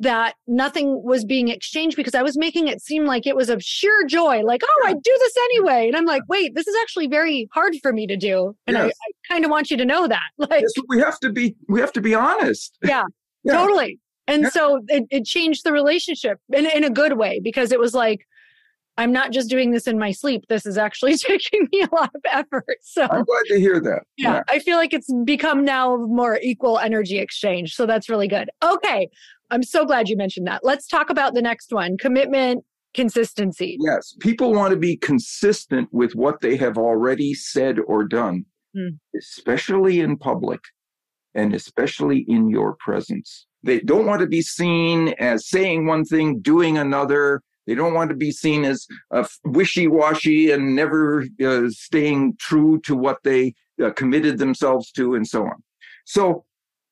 that 0.00 0.34
nothing 0.46 1.02
was 1.02 1.24
being 1.24 1.48
exchanged 1.48 1.96
because 1.96 2.14
I 2.14 2.22
was 2.22 2.36
making 2.36 2.68
it 2.68 2.82
seem 2.82 3.06
like 3.06 3.26
it 3.26 3.34
was 3.34 3.48
of 3.48 3.62
sheer 3.62 4.04
joy, 4.06 4.42
like, 4.42 4.60
oh, 4.62 4.82
I 4.86 4.92
do 4.92 5.00
this 5.20 5.34
anyway. 5.44 5.86
And 5.88 5.96
I'm 5.96 6.04
like, 6.04 6.22
wait, 6.28 6.54
this 6.54 6.66
is 6.66 6.74
actually 6.82 7.06
very 7.06 7.48
hard 7.52 7.74
for 7.82 7.92
me 7.92 8.06
to 8.06 8.16
do. 8.16 8.54
And 8.66 8.76
I, 8.76 8.86
Yes. 8.86 8.94
I 9.08 9.32
kind 9.32 9.44
of 9.44 9.50
want 9.50 9.70
you 9.70 9.76
to 9.78 9.84
know 9.84 10.06
that. 10.06 10.20
Like, 10.38 10.62
Yes, 10.62 10.72
we 10.88 10.98
have 11.00 11.18
to 11.20 11.32
be 11.32 11.56
we 11.68 11.80
have 11.80 11.92
to 11.94 12.00
be 12.00 12.14
honest. 12.14 12.76
Yeah. 12.84 13.04
Yeah. 13.44 13.52
Totally. 13.54 13.98
And 14.26 14.42
Yeah. 14.44 14.48
so 14.50 14.80
it, 14.88 15.04
it 15.10 15.24
changed 15.24 15.64
the 15.64 15.72
relationship 15.72 16.38
in, 16.52 16.66
in 16.66 16.84
a 16.84 16.90
good 16.90 17.16
way 17.16 17.40
because 17.42 17.72
it 17.72 17.80
was 17.80 17.94
like, 17.94 18.26
I'm 18.98 19.12
not 19.12 19.30
just 19.30 19.50
doing 19.50 19.72
this 19.72 19.86
in 19.86 19.98
my 19.98 20.10
sleep. 20.10 20.44
This 20.48 20.64
is 20.66 20.76
actually 20.78 21.16
taking 21.18 21.68
me 21.72 21.82
a 21.82 21.94
lot 21.94 22.10
of 22.14 22.20
effort. 22.32 22.78
So 22.82 23.02
I'm 23.10 23.24
glad 23.24 23.42
to 23.48 23.58
hear 23.60 23.78
that. 23.80 24.02
yeah, 24.16 24.42
I 24.48 24.58
feel 24.58 24.76
like 24.78 24.92
it's 24.94 25.12
become 25.24 25.64
now 25.64 25.96
more 25.96 26.38
equal 26.42 26.78
energy 26.78 27.18
exchange. 27.18 27.74
So 27.74 27.86
that's 27.86 28.08
really 28.08 28.28
good. 28.28 28.48
Okay. 28.64 29.08
I'm 29.50 29.62
so 29.62 29.84
glad 29.84 30.08
you 30.08 30.16
mentioned 30.16 30.46
that. 30.46 30.64
Let's 30.64 30.86
talk 30.86 31.10
about 31.10 31.34
the 31.34 31.42
next 31.42 31.72
one 31.72 31.96
commitment, 31.98 32.64
consistency. 32.94 33.76
Yes, 33.80 34.14
people 34.20 34.52
want 34.52 34.72
to 34.72 34.76
be 34.78 34.96
consistent 34.96 35.88
with 35.92 36.14
what 36.14 36.40
they 36.40 36.56
have 36.56 36.76
already 36.78 37.34
said 37.34 37.78
or 37.86 38.04
done, 38.04 38.44
Hmm. 38.74 38.96
especially 39.16 40.00
in 40.00 40.16
public 40.16 40.60
and 41.34 41.54
especially 41.54 42.24
in 42.28 42.48
your 42.48 42.76
presence. 42.80 43.46
They 43.62 43.80
don't 43.80 44.06
want 44.06 44.20
to 44.20 44.26
be 44.26 44.42
seen 44.42 45.08
as 45.18 45.48
saying 45.48 45.86
one 45.86 46.04
thing, 46.04 46.40
doing 46.40 46.78
another. 46.78 47.42
They 47.66 47.74
don't 47.74 47.94
want 47.94 48.10
to 48.10 48.16
be 48.16 48.30
seen 48.30 48.64
as 48.64 48.86
uh, 49.10 49.26
wishy-washy 49.44 50.50
and 50.50 50.74
never 50.76 51.26
uh, 51.44 51.68
staying 51.70 52.36
true 52.38 52.80
to 52.82 52.94
what 52.96 53.18
they 53.24 53.54
uh, 53.82 53.90
committed 53.90 54.38
themselves 54.38 54.90
to, 54.92 55.14
and 55.14 55.26
so 55.26 55.42
on. 55.44 55.62
So, 56.04 56.44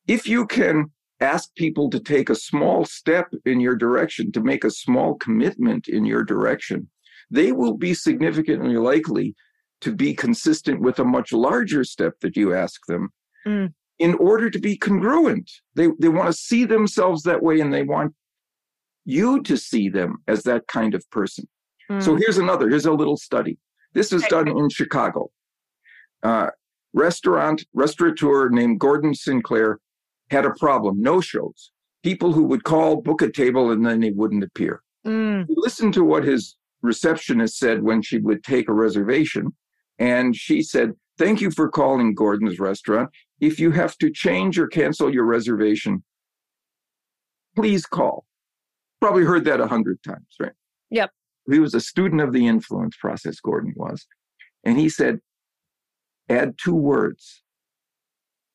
if 0.08 0.28
you 0.28 0.46
can 0.46 0.90
ask 1.20 1.54
people 1.54 1.88
to 1.90 2.00
take 2.00 2.28
a 2.28 2.34
small 2.34 2.84
step 2.84 3.32
in 3.44 3.60
your 3.60 3.76
direction, 3.76 4.32
to 4.32 4.40
make 4.40 4.64
a 4.64 4.70
small 4.70 5.14
commitment 5.14 5.88
in 5.88 6.04
your 6.04 6.24
direction, 6.24 6.88
they 7.30 7.52
will 7.52 7.74
be 7.76 7.94
significantly 7.94 8.76
likely 8.76 9.34
to 9.80 9.92
be 9.94 10.14
consistent 10.14 10.80
with 10.80 10.98
a 10.98 11.04
much 11.04 11.32
larger 11.32 11.84
step 11.84 12.14
that 12.20 12.36
you 12.36 12.54
ask 12.54 12.80
them 12.86 13.10
Mm. 13.46 13.74
in 13.98 14.14
order 14.14 14.48
to 14.48 14.58
be 14.58 14.76
congruent. 14.76 15.50
They, 15.74 15.88
they 15.98 16.08
want 16.08 16.28
to 16.28 16.32
see 16.32 16.64
themselves 16.64 17.22
that 17.24 17.42
way 17.42 17.60
and 17.60 17.72
they 17.72 17.82
want 17.82 18.14
you 19.04 19.42
to 19.42 19.56
see 19.58 19.90
them 19.90 20.16
as 20.26 20.42
that 20.44 20.66
kind 20.66 20.94
of 20.94 21.08
person. 21.10 21.46
So 22.00 22.14
Mm. 22.14 22.18
here's 22.20 22.38
another, 22.38 22.68
here's 22.70 22.86
a 22.86 22.92
little 22.92 23.18
study. 23.18 23.58
This 23.92 24.10
was 24.10 24.24
done 24.24 24.48
in 24.48 24.70
Chicago. 24.70 25.30
Uh, 26.22 26.48
restaurant, 26.94 27.66
restaurateur 27.74 28.48
named 28.48 28.80
Gordon 28.80 29.14
Sinclair 29.14 29.78
had 30.34 30.44
a 30.44 30.54
problem, 30.58 31.00
no 31.00 31.20
shows. 31.20 31.70
People 32.02 32.32
who 32.32 32.44
would 32.44 32.64
call, 32.64 33.00
book 33.00 33.22
a 33.22 33.30
table, 33.30 33.70
and 33.70 33.86
then 33.86 34.00
they 34.00 34.10
wouldn't 34.10 34.44
appear. 34.44 34.82
Mm. 35.06 35.46
He 35.48 35.54
listened 35.56 35.94
to 35.94 36.04
what 36.04 36.24
his 36.24 36.56
receptionist 36.82 37.58
said 37.58 37.82
when 37.82 38.02
she 38.02 38.18
would 38.18 38.42
take 38.44 38.68
a 38.68 38.72
reservation. 38.72 39.54
And 39.98 40.36
she 40.36 40.62
said, 40.62 40.92
Thank 41.16 41.40
you 41.40 41.52
for 41.52 41.68
calling 41.68 42.14
Gordon's 42.14 42.58
restaurant. 42.58 43.10
If 43.40 43.60
you 43.60 43.70
have 43.70 43.96
to 43.98 44.10
change 44.10 44.58
or 44.58 44.66
cancel 44.66 45.14
your 45.14 45.24
reservation, 45.24 46.02
please 47.54 47.86
call. 47.86 48.26
Probably 49.00 49.24
heard 49.24 49.44
that 49.44 49.60
a 49.60 49.68
hundred 49.68 50.02
times, 50.02 50.26
right? 50.40 50.52
Yep. 50.90 51.10
He 51.48 51.60
was 51.60 51.72
a 51.72 51.80
student 51.80 52.20
of 52.20 52.32
the 52.32 52.48
influence 52.48 52.96
process, 52.96 53.38
Gordon 53.38 53.74
was. 53.76 54.06
And 54.64 54.76
he 54.76 54.88
said, 54.88 55.20
add 56.28 56.54
two 56.58 56.74
words. 56.74 57.42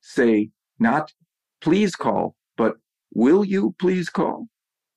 Say, 0.02 0.50
not 0.80 1.14
please 1.62 1.96
call, 1.96 2.36
but 2.58 2.78
will 3.14 3.44
you 3.46 3.76
please 3.80 4.10
call? 4.10 4.48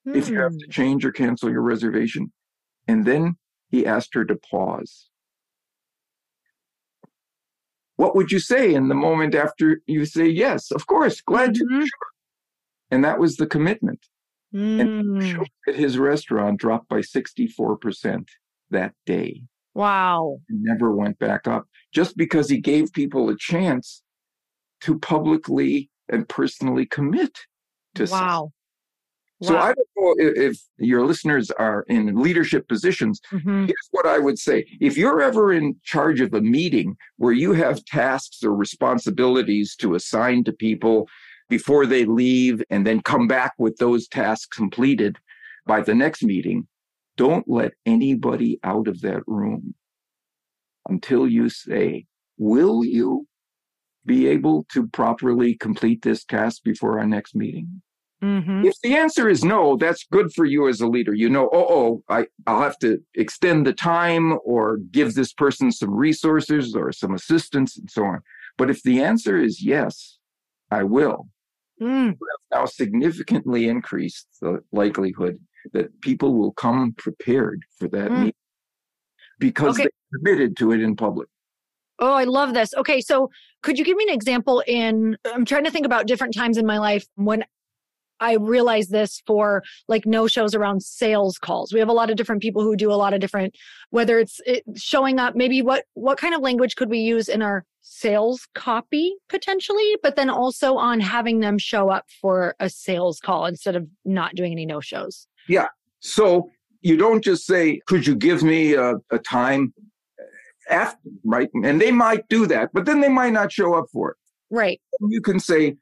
if 0.04 0.28
you 0.28 0.36
have 0.40 0.50
Mm. 0.50 0.58
to 0.58 0.66
change 0.66 1.04
or 1.04 1.12
cancel 1.12 1.48
your 1.48 1.62
reservation. 1.62 2.32
And 2.88 3.04
then 3.04 3.36
he 3.68 3.86
asked 3.86 4.14
her 4.14 4.24
to 4.24 4.34
pause. 4.34 5.08
What 7.96 8.16
would 8.16 8.32
you 8.32 8.40
say 8.40 8.74
in 8.74 8.88
the 8.88 8.96
moment 8.96 9.36
after 9.36 9.80
you 9.86 10.04
say 10.04 10.26
yes? 10.26 10.72
Of 10.72 10.88
course, 10.88 11.20
glad 11.20 11.54
to. 11.54 11.64
Mhm. 11.64 11.86
And 12.90 13.04
that 13.04 13.20
was 13.20 13.36
the 13.36 13.46
commitment. 13.46 14.04
Mm. 14.52 15.22
Show 15.22 15.44
At 15.68 15.76
his 15.76 15.98
restaurant 15.98 16.58
dropped 16.58 16.88
by 16.88 17.00
64% 17.00 18.28
that 18.70 18.94
day. 19.06 19.44
Wow. 19.74 20.40
and 20.48 20.62
never 20.64 20.90
went 20.94 21.18
back 21.20 21.46
up 21.46 21.66
just 21.92 22.16
because 22.16 22.48
he 22.50 22.58
gave 22.58 22.92
people 22.92 23.28
a 23.30 23.36
chance 23.36 24.02
to 24.80 24.98
publicly 24.98 25.91
and 26.12 26.28
personally 26.28 26.86
commit 26.86 27.36
to 27.96 28.06
something. 28.06 28.26
Wow. 28.26 28.52
So 29.42 29.54
Wow. 29.54 29.60
I 29.62 29.74
don't 29.74 29.88
know 29.96 30.14
if, 30.18 30.56
your 30.78 31.04
listeners 31.04 31.50
are 31.50 31.84
in 31.88 32.14
leadership 32.14 32.68
positions. 32.68 33.20
Mhm. 33.32 33.66
Here's 33.66 33.88
what 33.90 34.06
I 34.06 34.18
would 34.20 34.38
say. 34.38 34.64
If 34.80 34.96
you're 34.96 35.20
ever 35.20 35.52
in 35.52 35.80
charge 35.82 36.20
of 36.20 36.32
a 36.32 36.40
meeting 36.40 36.96
where 37.16 37.32
you 37.32 37.52
have 37.52 37.84
tasks 37.84 38.44
or 38.44 38.54
responsibilities 38.54 39.74
to 39.76 39.96
assign 39.96 40.44
to 40.44 40.52
people 40.52 41.08
before 41.48 41.86
they 41.86 42.04
leave 42.04 42.62
and 42.70 42.86
then 42.86 43.00
come 43.02 43.26
back 43.26 43.54
with 43.58 43.76
those 43.78 44.06
tasks 44.06 44.46
completed 44.56 45.16
by 45.66 45.80
the 45.80 45.94
next 45.94 46.22
meeting, 46.22 46.68
don't 47.16 47.48
let 47.48 47.72
anybody 47.84 48.60
out 48.62 48.86
of 48.86 49.00
that 49.00 49.22
room 49.26 49.74
until 50.88 51.26
you 51.26 51.48
say, 51.48 52.06
Will 52.38 52.84
you 52.84 53.26
be 54.04 54.26
able 54.26 54.64
to 54.72 54.86
properly 54.88 55.54
complete 55.54 56.02
this 56.02 56.24
task 56.24 56.62
before 56.64 56.98
our 56.98 57.06
next 57.06 57.34
meeting? 57.34 57.82
Mhm. 58.22 58.64
If 58.64 58.74
the 58.82 58.94
answer 58.94 59.28
is 59.28 59.44
no, 59.44 59.76
that's 59.76 60.04
good 60.10 60.32
for 60.32 60.44
you 60.44 60.68
as 60.68 60.80
a 60.80 60.86
leader. 60.86 61.12
You 61.12 61.28
know, 61.28 61.50
oh, 61.52 61.66
oh, 61.68 62.04
I, 62.08 62.26
I'll 62.46 62.62
have 62.62 62.78
to 62.78 62.98
extend 63.14 63.66
the 63.66 63.72
time 63.72 64.38
or 64.44 64.78
give 64.90 65.14
this 65.14 65.32
person 65.32 65.72
some 65.72 65.92
resources 65.92 66.76
or 66.76 66.92
some 66.92 67.14
assistance 67.14 67.76
and 67.76 67.90
so 67.90 68.04
on. 68.04 68.20
But 68.58 68.70
if 68.70 68.82
the 68.84 69.02
answer 69.02 69.36
is 69.38 69.62
yes, 69.64 70.18
I 70.70 70.84
will, 70.84 71.28
Mm. 71.80 72.10
have 72.10 72.60
now 72.60 72.64
significantly 72.66 73.66
increased 73.66 74.28
the 74.40 74.62
likelihood 74.70 75.40
that 75.72 76.00
people 76.00 76.34
will 76.34 76.52
come 76.52 76.92
prepared 76.92 77.64
for 77.78 77.88
that 77.88 78.10
Mm. 78.12 78.16
meeting 78.18 78.32
because 79.40 79.74
Okay. 79.74 79.84
they 79.84 80.18
committed 80.18 80.56
to 80.58 80.70
it 80.70 80.80
in 80.80 80.94
public. 80.94 81.28
Oh, 82.02 82.14
I 82.14 82.24
love 82.24 82.52
this. 82.52 82.74
Okay, 82.74 83.00
so 83.00 83.30
could 83.62 83.78
you 83.78 83.84
give 83.84 83.96
me 83.96 84.04
an 84.08 84.14
example 84.14 84.62
in 84.66 85.16
I'm 85.24 85.44
trying 85.44 85.62
to 85.62 85.70
think 85.70 85.86
about 85.86 86.08
different 86.08 86.34
times 86.34 86.58
in 86.58 86.66
my 86.66 86.78
life 86.78 87.06
when 87.14 87.44
I 88.18 88.34
realized 88.34 88.90
this 88.90 89.22
for 89.24 89.62
like 89.86 90.04
no 90.04 90.26
shows 90.26 90.52
around 90.52 90.82
sales 90.82 91.38
calls. 91.38 91.72
We 91.72 91.78
have 91.78 91.88
a 91.88 91.92
lot 91.92 92.10
of 92.10 92.16
different 92.16 92.42
people 92.42 92.62
who 92.62 92.74
do 92.74 92.90
a 92.90 92.94
lot 92.94 93.14
of 93.14 93.20
different 93.20 93.56
whether 93.90 94.18
it's 94.18 94.40
it, 94.44 94.64
showing 94.74 95.20
up 95.20 95.36
maybe 95.36 95.62
what 95.62 95.84
what 95.94 96.18
kind 96.18 96.34
of 96.34 96.40
language 96.40 96.74
could 96.74 96.90
we 96.90 96.98
use 96.98 97.28
in 97.28 97.40
our 97.40 97.64
sales 97.82 98.48
copy 98.56 99.14
potentially, 99.28 99.96
but 100.02 100.16
then 100.16 100.28
also 100.28 100.74
on 100.74 100.98
having 100.98 101.38
them 101.38 101.56
show 101.56 101.88
up 101.88 102.06
for 102.20 102.56
a 102.58 102.68
sales 102.68 103.20
call 103.20 103.46
instead 103.46 103.76
of 103.76 103.86
not 104.04 104.34
doing 104.34 104.50
any 104.50 104.66
no 104.66 104.80
shows. 104.80 105.28
Yeah. 105.48 105.68
So 106.00 106.50
you 106.80 106.96
don't 106.96 107.22
just 107.22 107.46
say, 107.46 107.80
could 107.86 108.08
you 108.08 108.16
give 108.16 108.42
me 108.42 108.74
a, 108.74 108.94
a 109.12 109.20
time 109.20 109.72
after, 110.70 110.98
right? 111.24 111.48
And 111.64 111.80
they 111.80 111.90
might 111.90 112.28
do 112.28 112.46
that, 112.46 112.70
but 112.72 112.86
then 112.86 113.00
they 113.00 113.08
might 113.08 113.32
not 113.32 113.52
show 113.52 113.74
up 113.74 113.86
for 113.92 114.10
it. 114.12 114.16
Right. 114.50 114.80
You 115.00 115.20
can 115.20 115.40
say, 115.40 115.76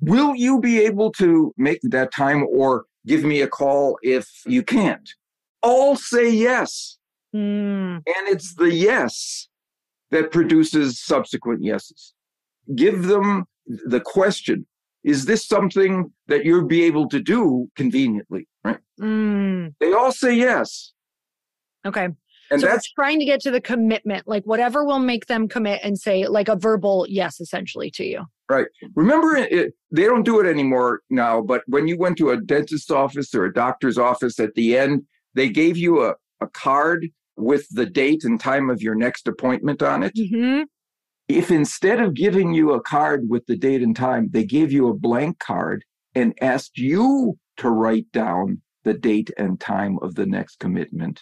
will 0.00 0.34
you 0.34 0.60
be 0.60 0.80
able 0.80 1.12
to 1.12 1.52
make 1.56 1.80
that 1.82 2.12
time 2.12 2.44
or 2.50 2.86
give 3.06 3.22
me 3.24 3.40
a 3.42 3.48
call 3.48 3.98
if 4.02 4.28
you 4.46 4.62
can't? 4.62 5.08
All 5.62 5.96
say 5.96 6.30
yes. 6.30 6.96
Mm, 7.34 7.96
And 8.06 8.28
it's 8.28 8.54
the 8.54 8.72
yes 8.74 9.48
that 10.10 10.32
produces 10.32 11.00
subsequent 11.00 11.62
yeses. 11.62 12.14
Give 12.74 13.04
them 13.04 13.44
the 13.66 14.00
question 14.00 14.66
is 15.02 15.24
this 15.24 15.46
something 15.46 16.12
that 16.26 16.44
you'll 16.44 16.66
be 16.66 16.82
able 16.82 17.08
to 17.08 17.20
do 17.20 17.70
conveniently? 17.76 18.46
Right. 18.64 18.78
Mm, 19.00 19.74
They 19.80 19.92
all 19.92 20.12
say 20.12 20.34
yes. 20.34 20.92
okay. 21.86 22.08
And 22.50 22.60
so 22.60 22.66
that's 22.66 22.86
it's 22.86 22.92
trying 22.92 23.18
to 23.20 23.24
get 23.24 23.40
to 23.42 23.50
the 23.50 23.60
commitment, 23.60 24.26
like 24.26 24.44
whatever 24.44 24.84
will 24.84 24.98
make 24.98 25.26
them 25.26 25.46
commit 25.48 25.80
and 25.84 25.98
say 25.98 26.26
like 26.26 26.48
a 26.48 26.56
verbal 26.56 27.06
yes, 27.08 27.40
essentially 27.40 27.90
to 27.92 28.04
you. 28.04 28.24
Right. 28.48 28.66
Remember 28.96 29.36
it, 29.36 29.74
they 29.92 30.04
don't 30.04 30.24
do 30.24 30.40
it 30.40 30.46
anymore 30.46 31.02
now, 31.10 31.40
but 31.40 31.62
when 31.66 31.86
you 31.86 31.96
went 31.96 32.18
to 32.18 32.30
a 32.30 32.40
dentist's 32.40 32.90
office 32.90 33.34
or 33.34 33.44
a 33.44 33.52
doctor's 33.52 33.98
office 33.98 34.40
at 34.40 34.54
the 34.54 34.76
end, 34.76 35.04
they 35.34 35.48
gave 35.48 35.76
you 35.76 36.02
a, 36.02 36.14
a 36.40 36.48
card 36.48 37.06
with 37.36 37.68
the 37.70 37.86
date 37.86 38.24
and 38.24 38.40
time 38.40 38.68
of 38.68 38.82
your 38.82 38.96
next 38.96 39.28
appointment 39.28 39.82
on 39.82 40.02
it. 40.02 40.12
hmm 40.16 40.62
If 41.28 41.52
instead 41.52 42.00
of 42.00 42.14
giving 42.14 42.52
you 42.52 42.72
a 42.72 42.82
card 42.82 43.28
with 43.28 43.46
the 43.46 43.56
date 43.56 43.82
and 43.82 43.94
time, 43.94 44.28
they 44.32 44.44
gave 44.44 44.72
you 44.72 44.88
a 44.88 44.94
blank 44.94 45.38
card 45.38 45.84
and 46.16 46.34
asked 46.40 46.76
you 46.76 47.38
to 47.58 47.70
write 47.70 48.10
down 48.12 48.60
the 48.82 48.94
date 48.94 49.30
and 49.36 49.60
time 49.60 49.98
of 50.02 50.14
the 50.16 50.26
next 50.26 50.58
commitment, 50.58 51.20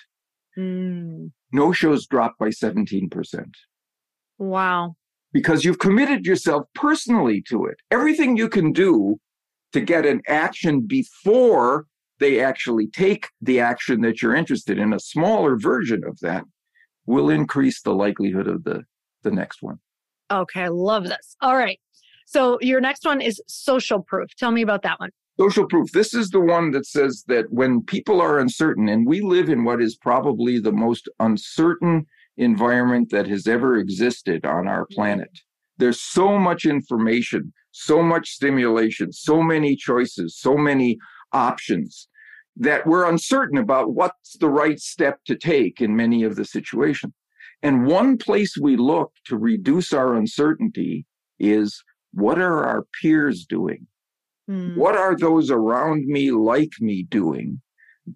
Mm, 0.59 1.31
no 1.53 1.73
shows 1.73 2.07
dropped 2.07 2.39
by 2.39 2.49
17%. 2.49 3.45
wow. 4.39 4.95
because 5.33 5.65
you've 5.65 5.79
committed 5.79 6.27
yourself 6.27 6.67
personally 6.75 7.43
to 7.49 7.67
it. 7.67 7.77
Everything 7.91 8.37
you 8.37 8.49
can 8.49 8.73
do 8.73 9.19
to 9.73 9.81
get 9.81 10.07
an 10.07 10.23
action 10.27 10.81
before 10.87 11.87
they 12.19 12.41
actually 12.41 12.89
take 12.89 13.29
the 13.41 13.61
action 13.61 14.01
that 14.01 14.21
you're 14.21 14.35
interested 14.35 14.79
in, 14.79 14.93
a 14.93 14.99
smaller 14.99 15.57
version 15.57 16.03
of 16.05 16.19
that, 16.21 16.45
will 17.07 17.31
increase 17.31 17.81
the 17.83 17.95
likelihood 17.95 18.49
of 18.49 18.65
the, 18.65 18.83
the 19.23 19.31
next 19.31 19.63
one. 19.63 19.79
Okay, 20.31 20.63
I 20.63 20.69
love 20.69 21.05
this. 21.05 21.37
All 21.41 21.57
right. 21.57 21.79
So 22.27 22.59
your 22.61 22.81
next 22.81 23.05
one 23.05 23.21
is 23.21 23.41
social 23.47 24.03
proof. 24.03 24.35
Tell 24.37 24.51
me 24.51 24.63
about 24.63 24.83
that 24.83 25.01
one. 25.01 25.11
Social 25.41 25.67
proof. 25.67 25.93
This 25.93 26.15
is 26.15 26.31
the 26.31 26.41
one 26.41 26.73
that 26.73 26.85
says 26.85 27.25
that 27.29 27.47
when 27.51 27.83
people 27.83 28.21
are 28.21 28.41
uncertain, 28.41 28.89
and 28.89 29.07
we 29.07 29.21
live 29.21 29.49
in 29.49 29.63
what 29.63 29.81
is 29.81 29.97
probably 29.97 30.59
the 30.59 30.73
most 30.73 31.09
uncertain 31.21 32.07
environment 32.37 33.11
that 33.11 33.29
has 33.29 33.47
ever 33.47 33.77
existed 33.77 34.45
on 34.45 34.67
our 34.67 34.85
mm-hmm. 34.85 34.95
planet. 34.95 35.31
There's 35.77 36.01
so 36.01 36.39
much 36.39 36.65
information, 36.65 37.53
so 37.71 38.03
much 38.03 38.31
stimulation, 38.31 39.13
so 39.13 39.41
many 39.41 39.77
choices, 39.77 40.37
so 40.37 40.57
many 40.57 40.99
options 41.33 42.09
that 42.57 42.85
we're 42.85 43.09
uncertain 43.09 43.59
about 43.59 43.95
what's 43.95 44.37
the 44.39 44.49
right 44.49 44.81
step 44.81 45.21
to 45.27 45.37
take 45.37 45.81
in 45.81 45.95
many 45.95 46.25
of 46.25 46.35
the 46.35 46.45
situations. 46.45 47.13
And 47.63 47.87
one 47.87 48.19
place 48.19 48.57
we 48.57 48.77
look 48.77 49.13
to 49.27 49.37
reduce 49.37 49.93
our 49.93 50.15
uncertainty 50.15 51.07
is 51.39 51.85
what 52.13 52.41
are 52.41 52.65
our 52.65 52.87
peers 53.01 53.45
doing? 53.45 53.87
Mm, 54.49 54.77
What 54.77 54.97
are 54.97 55.17
those 55.17 55.51
around 55.51 56.07
me 56.07 56.31
like 56.31 56.73
me 56.81 57.03
doing? 57.03 57.61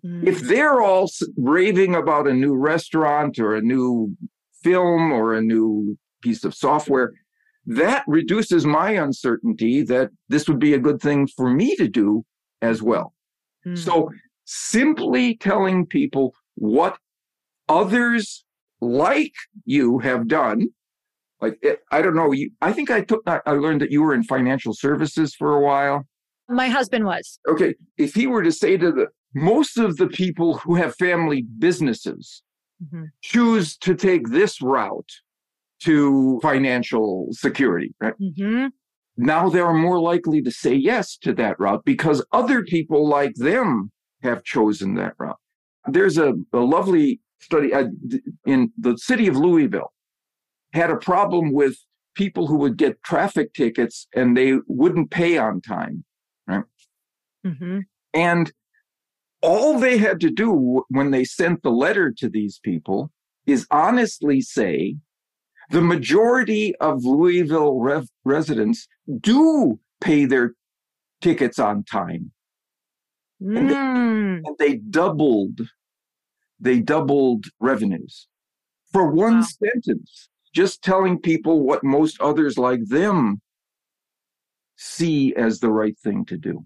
mm, 0.04 0.26
If 0.26 0.40
they're 0.40 0.80
all 0.80 1.10
raving 1.36 1.94
about 1.94 2.26
a 2.26 2.32
new 2.32 2.54
restaurant 2.54 3.38
or 3.38 3.54
a 3.54 3.60
new 3.62 4.16
film 4.62 5.12
or 5.12 5.34
a 5.34 5.42
new 5.42 5.98
piece 6.22 6.44
of 6.44 6.54
software, 6.54 7.12
that 7.66 8.04
reduces 8.06 8.64
my 8.64 8.92
uncertainty 8.92 9.82
that 9.82 10.10
this 10.28 10.48
would 10.48 10.58
be 10.58 10.74
a 10.74 10.78
good 10.78 11.00
thing 11.00 11.26
for 11.26 11.50
me 11.50 11.76
to 11.76 11.88
do 11.88 12.24
as 12.60 12.82
well. 12.82 13.14
mm. 13.66 13.76
So 13.76 14.10
simply 14.44 15.36
telling 15.36 15.86
people 15.86 16.34
what 16.54 16.98
others 17.68 18.44
like 18.80 19.32
you 19.64 19.98
have 20.00 20.26
done, 20.28 20.68
like 21.40 21.62
I 21.90 22.02
don't 22.02 22.14
know, 22.16 22.32
you, 22.32 22.50
I 22.60 22.72
think 22.72 22.90
I 22.90 23.02
took 23.02 23.22
I 23.26 23.40
I 23.46 23.52
learned 23.52 23.80
that 23.80 23.90
you 23.92 24.02
were 24.02 24.14
in 24.14 24.22
financial 24.24 24.74
services 24.74 25.34
for 25.34 25.56
a 25.56 25.60
while. 25.60 26.06
My 26.48 26.68
husband 26.68 27.04
was. 27.04 27.38
Okay, 27.48 27.74
if 27.96 28.14
he 28.14 28.26
were 28.26 28.42
to 28.42 28.52
say 28.52 28.76
to 28.76 28.92
the 28.92 29.06
most 29.34 29.78
of 29.78 29.96
the 29.96 30.08
people 30.08 30.58
who 30.58 30.74
have 30.74 30.94
family 30.96 31.42
businesses 31.58 32.42
Mhm. 32.82 33.06
choose 33.22 33.76
to 33.78 33.94
take 33.94 34.28
this 34.28 34.60
route 34.60 35.10
to 35.84 36.38
financial 36.42 37.28
security, 37.30 37.94
right? 38.00 38.14
hmm 38.18 38.66
Now 39.16 39.48
they're 39.48 39.72
more 39.72 40.00
likely 40.00 40.42
to 40.42 40.50
say 40.50 40.74
yes 40.74 41.16
to 41.18 41.32
that 41.34 41.58
route 41.60 41.84
because 41.84 42.24
other 42.32 42.62
people 42.64 43.08
like 43.08 43.34
them 43.36 43.90
have 44.22 44.42
chosen 44.44 44.94
that 44.94 45.14
route. 45.18 45.38
There's 45.88 46.18
a, 46.18 46.34
a 46.52 46.58
lovely 46.60 47.20
study 47.40 47.72
uh, 47.74 47.86
in 48.46 48.72
the 48.78 48.96
city 48.98 49.26
of 49.28 49.36
Louisville 49.36 49.92
had 50.72 50.90
a 50.90 50.96
problem 50.96 51.52
with 51.52 51.76
people 52.14 52.46
who 52.46 52.56
would 52.58 52.76
get 52.76 53.02
traffic 53.02 53.52
tickets 53.54 54.06
and 54.14 54.36
they 54.36 54.58
wouldn't 54.66 55.10
pay 55.10 55.38
on 55.38 55.60
time. 55.60 56.04
Hmm 57.44 57.78
And 58.14 58.52
all 59.42 59.78
they 59.78 59.98
had 59.98 60.20
to 60.20 60.30
do 60.30 60.84
when 60.88 61.10
they 61.10 61.24
sent 61.24 61.62
the 61.62 61.70
letter 61.70 62.12
to 62.18 62.28
these 62.28 62.60
people 62.62 63.10
is 63.46 63.66
honestly 63.70 64.40
say, 64.40 64.96
the 65.70 65.80
majority 65.80 66.74
of 66.76 67.04
Louisville 67.04 67.80
rev- 67.80 68.08
residents 68.24 68.86
do 69.20 69.80
pay 70.00 70.26
their 70.26 70.54
tickets 71.20 71.58
on 71.58 71.84
time. 71.84 72.32
And 73.40 73.70
they- 73.70 73.74
Mm, 73.74 74.42
And 74.44 74.56
they 74.58 74.76
doubled, 74.76 75.60
they 76.60 76.80
doubled 76.80 77.46
revenues 77.60 78.28
for 78.92 79.10
one 79.10 79.40
Wow. 79.40 79.46
sentence, 79.64 80.28
just 80.52 80.82
telling 80.82 81.18
people 81.18 81.62
what 81.62 81.82
most 81.82 82.20
others 82.20 82.58
like 82.58 82.86
them 82.86 83.40
see 84.76 85.34
as 85.34 85.60
the 85.60 85.70
right 85.70 85.98
thing 85.98 86.24
to 86.26 86.36
do. 86.36 86.64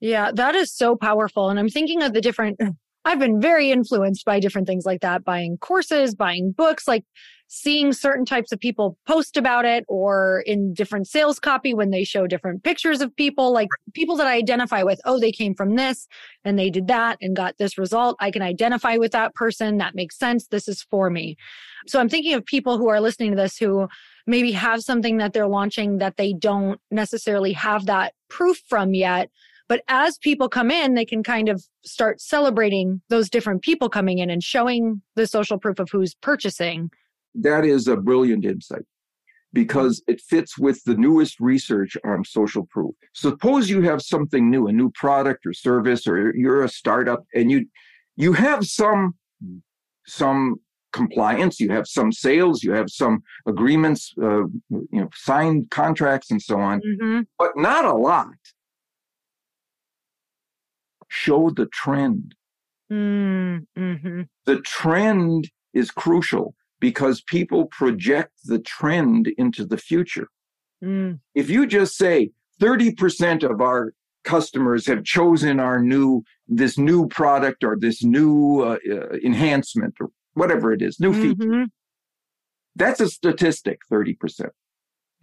Yeah, 0.00 0.32
that 0.32 0.54
is 0.54 0.74
so 0.74 0.96
powerful. 0.96 1.48
And 1.48 1.58
I'm 1.58 1.68
thinking 1.68 2.02
of 2.02 2.12
the 2.12 2.20
different, 2.20 2.60
I've 3.04 3.18
been 3.18 3.40
very 3.40 3.70
influenced 3.70 4.24
by 4.24 4.40
different 4.40 4.66
things 4.66 4.84
like 4.84 5.00
that, 5.00 5.24
buying 5.24 5.58
courses, 5.58 6.14
buying 6.14 6.52
books, 6.52 6.86
like 6.88 7.04
seeing 7.54 7.92
certain 7.92 8.24
types 8.24 8.50
of 8.50 8.58
people 8.58 8.96
post 9.06 9.36
about 9.36 9.66
it 9.66 9.84
or 9.86 10.42
in 10.46 10.72
different 10.72 11.06
sales 11.06 11.38
copy 11.38 11.74
when 11.74 11.90
they 11.90 12.02
show 12.02 12.26
different 12.26 12.64
pictures 12.64 13.02
of 13.02 13.14
people, 13.14 13.52
like 13.52 13.68
people 13.92 14.16
that 14.16 14.26
I 14.26 14.36
identify 14.36 14.82
with. 14.82 14.98
Oh, 15.04 15.20
they 15.20 15.32
came 15.32 15.54
from 15.54 15.76
this 15.76 16.08
and 16.46 16.58
they 16.58 16.70
did 16.70 16.86
that 16.86 17.18
and 17.20 17.36
got 17.36 17.58
this 17.58 17.76
result. 17.76 18.16
I 18.20 18.30
can 18.30 18.40
identify 18.40 18.96
with 18.96 19.12
that 19.12 19.34
person. 19.34 19.76
That 19.76 19.94
makes 19.94 20.18
sense. 20.18 20.46
This 20.46 20.66
is 20.66 20.82
for 20.84 21.10
me. 21.10 21.36
So 21.86 22.00
I'm 22.00 22.08
thinking 22.08 22.32
of 22.32 22.46
people 22.46 22.78
who 22.78 22.88
are 22.88 23.02
listening 23.02 23.32
to 23.32 23.36
this 23.36 23.58
who 23.58 23.86
maybe 24.26 24.52
have 24.52 24.80
something 24.80 25.18
that 25.18 25.34
they're 25.34 25.46
launching 25.46 25.98
that 25.98 26.16
they 26.16 26.32
don't 26.32 26.80
necessarily 26.90 27.52
have 27.52 27.84
that 27.84 28.14
proof 28.30 28.62
from 28.66 28.94
yet. 28.94 29.28
But 29.68 29.82
as 29.88 30.16
people 30.16 30.48
come 30.48 30.70
in, 30.70 30.94
they 30.94 31.04
can 31.04 31.22
kind 31.22 31.50
of 31.50 31.62
start 31.84 32.22
celebrating 32.22 33.02
those 33.10 33.28
different 33.28 33.60
people 33.60 33.90
coming 33.90 34.20
in 34.20 34.30
and 34.30 34.42
showing 34.42 35.02
the 35.16 35.26
social 35.26 35.58
proof 35.58 35.78
of 35.78 35.90
who's 35.90 36.14
purchasing. 36.14 36.90
That 37.34 37.64
is 37.64 37.88
a 37.88 37.96
brilliant 37.96 38.44
insight 38.44 38.84
because 39.52 40.02
it 40.06 40.20
fits 40.20 40.58
with 40.58 40.82
the 40.84 40.94
newest 40.94 41.38
research 41.40 41.96
on 42.04 42.24
social 42.24 42.66
proof. 42.66 42.94
Suppose 43.14 43.68
you 43.70 43.82
have 43.82 44.02
something 44.02 44.50
new, 44.50 44.66
a 44.66 44.72
new 44.72 44.90
product 44.92 45.44
or 45.46 45.52
service, 45.52 46.06
or 46.06 46.34
you're 46.34 46.64
a 46.64 46.68
startup 46.68 47.24
and 47.34 47.50
you 47.50 47.66
you 48.16 48.32
have 48.34 48.66
some 48.66 49.14
some 50.06 50.56
compliance, 50.92 51.58
you 51.58 51.70
have 51.70 51.86
some 51.88 52.12
sales, 52.12 52.62
you 52.62 52.72
have 52.72 52.90
some 52.90 53.22
agreements, 53.46 54.12
uh, 54.22 54.44
you 54.68 54.86
know, 54.92 55.08
signed 55.14 55.70
contracts 55.70 56.30
and 56.30 56.42
so 56.42 56.58
on, 56.60 56.82
Mhm. 56.82 57.26
but 57.38 57.56
not 57.56 57.86
a 57.86 57.94
lot. 57.94 58.28
Show 61.08 61.50
the 61.50 61.66
trend. 61.66 62.34
Mm, 62.90 63.66
mhm. 63.74 64.28
the 64.44 64.60
trend 64.60 65.50
is 65.72 65.90
crucial 65.90 66.54
because 66.82 67.22
people 67.22 67.66
project 67.66 68.32
the 68.44 68.58
trend 68.58 69.28
into 69.38 69.64
the 69.64 69.76
future. 69.78 70.26
Mm, 70.84 71.20
If 71.32 71.48
you 71.48 71.64
just 71.64 71.96
say 71.96 72.32
30% 72.60 73.48
of 73.48 73.60
our 73.60 73.94
customers 74.24 74.84
have 74.88 75.04
chosen 75.04 75.60
our 75.60 75.80
new 75.80 76.24
this 76.48 76.76
new 76.76 77.06
product 77.06 77.62
or 77.64 77.76
this 77.78 78.02
new 78.02 78.60
uh, 78.62 78.78
uh, 78.94 79.16
enhancement 79.24 79.94
or 80.00 80.08
whatever 80.34 80.72
it 80.72 80.82
is, 80.82 80.98
new 80.98 81.12
feature, 81.22 81.50
mhm. 81.50 81.66
that's 82.74 83.00
a 83.00 83.08
statistic, 83.08 83.78
30%. 83.90 84.50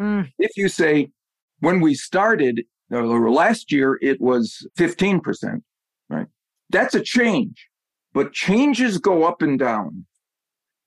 Mm, 0.01 0.31
If 0.39 0.51
you 0.55 0.69
say 0.69 1.11
when 1.59 1.81
we 1.81 1.93
started 1.93 2.63
or 2.89 3.29
last 3.29 3.69
year 3.71 3.99
it 4.01 4.21
was 4.21 4.65
15%, 4.77 5.61
right? 6.09 6.27
That's 6.69 6.95
a 6.95 7.01
change. 7.01 7.67
But 8.13 8.31
changes 8.31 8.97
go 8.97 9.15
up 9.29 9.41
and 9.41 9.59
down. 9.59 10.05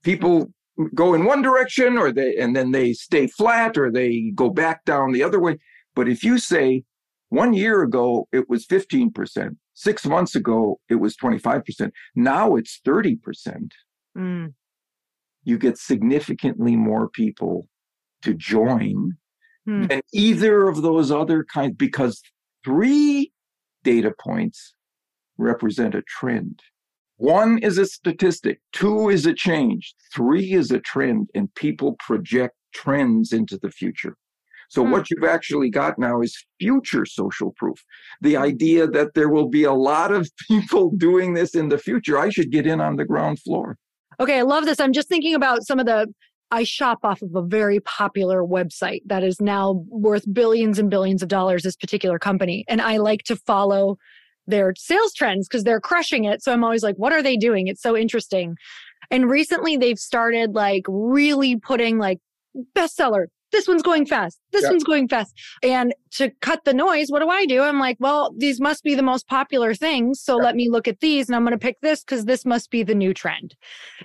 People 0.02 0.52
go 0.94 1.14
in 1.14 1.24
one 1.24 1.42
direction 1.42 1.98
or 1.98 2.12
they 2.12 2.36
and 2.36 2.54
then 2.56 2.72
they 2.72 2.92
stay 2.92 3.26
flat 3.26 3.76
or 3.76 3.90
they 3.90 4.32
go 4.34 4.50
back 4.50 4.84
down 4.84 5.12
the 5.12 5.22
other 5.22 5.40
way. 5.40 5.58
But 5.94 6.08
if 6.08 6.22
you 6.24 6.38
say 6.38 6.84
one 7.28 7.52
year 7.54 7.82
ago 7.82 8.28
it 8.32 8.48
was 8.48 8.66
15%, 8.66 9.56
6 9.74 10.06
months 10.06 10.34
ago 10.34 10.80
it 10.88 10.96
was 10.96 11.16
25%, 11.16 11.90
now 12.14 12.56
it's 12.56 12.80
30%. 12.86 13.70
mm. 14.16 14.52
you 15.44 15.58
get 15.58 15.76
significantly 15.78 16.76
more 16.76 17.08
people 17.08 17.68
to 18.22 18.34
join 18.34 19.16
Hmm. 19.64 19.86
than 19.86 20.00
either 20.12 20.66
of 20.66 20.82
those 20.82 21.12
other 21.12 21.44
kinds 21.44 21.76
because 21.76 22.20
three 22.64 23.32
data 23.84 24.12
points 24.18 24.74
represent 25.38 25.94
a 25.94 26.02
trend. 26.02 26.60
One 27.22 27.58
is 27.58 27.78
a 27.78 27.86
statistic, 27.86 28.60
two 28.72 29.08
is 29.08 29.26
a 29.26 29.32
change, 29.32 29.94
three 30.12 30.54
is 30.54 30.72
a 30.72 30.80
trend, 30.80 31.28
and 31.36 31.54
people 31.54 31.94
project 32.00 32.56
trends 32.74 33.32
into 33.32 33.56
the 33.62 33.70
future. 33.70 34.16
So, 34.68 34.84
Hmm. 34.84 34.90
what 34.90 35.08
you've 35.08 35.22
actually 35.22 35.70
got 35.70 36.00
now 36.00 36.20
is 36.20 36.36
future 36.58 37.06
social 37.06 37.52
proof. 37.56 37.78
The 38.22 38.36
idea 38.36 38.88
that 38.88 39.14
there 39.14 39.28
will 39.28 39.48
be 39.48 39.62
a 39.62 39.72
lot 39.72 40.10
of 40.10 40.28
people 40.48 40.90
doing 40.96 41.34
this 41.34 41.54
in 41.54 41.68
the 41.68 41.78
future. 41.78 42.18
I 42.18 42.28
should 42.30 42.50
get 42.50 42.66
in 42.66 42.80
on 42.80 42.96
the 42.96 43.04
ground 43.04 43.38
floor. 43.38 43.76
Okay, 44.18 44.38
I 44.40 44.42
love 44.42 44.64
this. 44.64 44.80
I'm 44.80 44.92
just 44.92 45.08
thinking 45.08 45.34
about 45.36 45.62
some 45.62 45.78
of 45.78 45.86
the. 45.86 46.12
I 46.50 46.64
shop 46.64 46.98
off 47.04 47.22
of 47.22 47.36
a 47.36 47.42
very 47.42 47.78
popular 47.80 48.42
website 48.42 49.02
that 49.06 49.22
is 49.22 49.40
now 49.40 49.84
worth 49.88 50.24
billions 50.34 50.80
and 50.80 50.90
billions 50.90 51.22
of 51.22 51.28
dollars, 51.28 51.62
this 51.62 51.76
particular 51.76 52.18
company. 52.18 52.64
And 52.68 52.82
I 52.82 52.96
like 52.96 53.22
to 53.24 53.36
follow 53.36 53.96
their 54.46 54.74
sales 54.76 55.12
trends 55.14 55.48
because 55.48 55.64
they're 55.64 55.80
crushing 55.80 56.24
it. 56.24 56.42
So 56.42 56.52
I'm 56.52 56.64
always 56.64 56.82
like, 56.82 56.96
what 56.96 57.12
are 57.12 57.22
they 57.22 57.36
doing? 57.36 57.68
It's 57.68 57.82
so 57.82 57.96
interesting. 57.96 58.56
And 59.10 59.30
recently 59.30 59.76
they've 59.76 59.98
started 59.98 60.54
like 60.54 60.84
really 60.88 61.56
putting 61.56 61.98
like 61.98 62.18
bestseller. 62.74 63.26
This 63.52 63.68
one's 63.68 63.82
going 63.82 64.06
fast. 64.06 64.40
This 64.50 64.66
one's 64.66 64.82
going 64.82 65.08
fast. 65.08 65.38
And 65.62 65.94
to 66.12 66.30
cut 66.40 66.64
the 66.64 66.72
noise, 66.72 67.10
what 67.10 67.20
do 67.20 67.28
I 67.28 67.44
do? 67.44 67.60
I'm 67.60 67.78
like, 67.78 67.98
well, 68.00 68.34
these 68.38 68.62
must 68.62 68.82
be 68.82 68.94
the 68.94 69.02
most 69.02 69.28
popular 69.28 69.74
things. 69.74 70.22
So 70.22 70.36
let 70.36 70.56
me 70.56 70.70
look 70.70 70.88
at 70.88 71.00
these 71.00 71.28
and 71.28 71.36
I'm 71.36 71.42
going 71.42 71.52
to 71.52 71.58
pick 71.58 71.78
this 71.82 72.02
because 72.02 72.24
this 72.24 72.46
must 72.46 72.70
be 72.70 72.82
the 72.82 72.94
new 72.94 73.12
trend. 73.12 73.54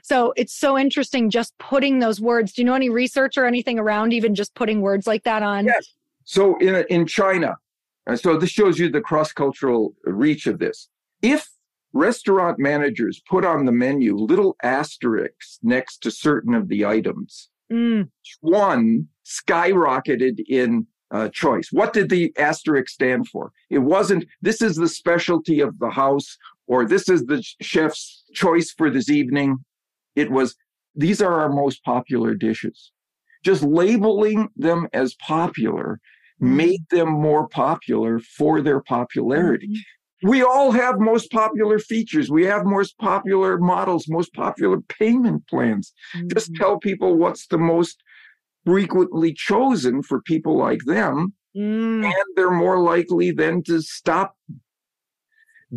So 0.04 0.34
it's 0.36 0.54
so 0.54 0.78
interesting 0.78 1.30
just 1.30 1.58
putting 1.60 2.00
those 2.00 2.20
words. 2.20 2.52
Do 2.52 2.62
you 2.62 2.66
know 2.66 2.74
any 2.74 2.90
research 2.90 3.38
or 3.38 3.46
anything 3.46 3.80
around 3.80 4.12
even 4.12 4.36
just 4.36 4.54
putting 4.54 4.82
words 4.82 5.08
like 5.08 5.24
that 5.24 5.44
on? 5.44 5.66
Yes. 5.66 5.94
So 6.26 6.58
in 6.58 6.84
in 6.90 7.08
China, 7.08 7.56
uh, 8.08 8.16
so 8.16 8.38
this 8.38 8.50
shows 8.50 8.80
you 8.80 8.90
the 8.90 9.02
cross 9.02 9.32
cultural 9.34 9.94
reach 10.04 10.48
of 10.48 10.60
this. 10.60 10.90
If 11.22 11.48
restaurant 11.94 12.60
managers 12.60 13.22
put 13.30 13.46
on 13.46 13.66
the 13.66 13.72
menu 13.72 14.16
little 14.16 14.56
asterisks 14.64 15.60
next 15.64 16.04
to 16.04 16.12
certain 16.12 16.54
of 16.54 16.68
the 16.68 16.86
items, 16.86 17.50
Mm, 17.72 18.10
one 18.42 19.08
skyrocketed 19.26 20.40
in 20.48 20.88
uh, 21.12 21.30
choice. 21.30 21.70
What 21.72 21.94
did 21.94 22.10
the 22.10 22.34
asterisk 22.38 22.90
stand 22.90 23.28
for? 23.28 23.52
It 23.70 23.80
wasn't 23.80 24.26
this 24.42 24.62
is 24.62 24.76
the 24.76 24.88
specialty 24.88 25.60
of 25.60 25.80
the 25.80 25.90
house 25.90 26.38
or 26.68 26.86
this 26.86 27.10
is 27.10 27.26
the 27.26 27.44
chef's 27.62 28.24
choice 28.34 28.72
for 28.72 28.90
this 28.90 29.10
evening. 29.10 29.58
It 30.16 30.32
was 30.32 30.56
these 30.96 31.22
are 31.22 31.42
our 31.42 31.50
most 31.50 31.84
popular 31.84 32.34
dishes. 32.34 32.92
Just 33.44 33.64
labeling 33.64 34.50
them 34.56 34.88
as 34.94 35.16
popular 35.16 36.00
made 36.40 36.82
them 36.92 37.10
more 37.10 37.48
popular 37.48 38.20
for 38.20 38.62
their 38.62 38.82
popularity. 38.82 39.70
We 40.24 40.42
all 40.42 40.72
have 40.72 41.00
most 41.00 41.30
popular 41.32 41.78
features. 41.80 42.30
We 42.30 42.46
have 42.46 42.66
most 42.66 42.98
popular 42.98 43.60
models, 43.60 44.08
most 44.08 44.34
popular 44.34 44.82
payment 44.82 45.48
plans 45.48 45.94
just 46.34 46.52
Mhm. 46.54 46.58
tell 46.58 46.80
people 46.80 47.16
what's 47.18 47.48
the 47.48 47.58
most 47.58 48.02
frequently 48.66 49.34
chosen 49.34 50.02
for 50.02 50.22
people 50.22 50.58
like 50.58 50.84
them 50.86 51.34
Mm. 51.56 52.04
and 52.04 52.24
they're 52.36 52.52
more 52.52 52.80
likely 52.80 53.32
then 53.32 53.64
to 53.64 53.82
stop 53.82 54.36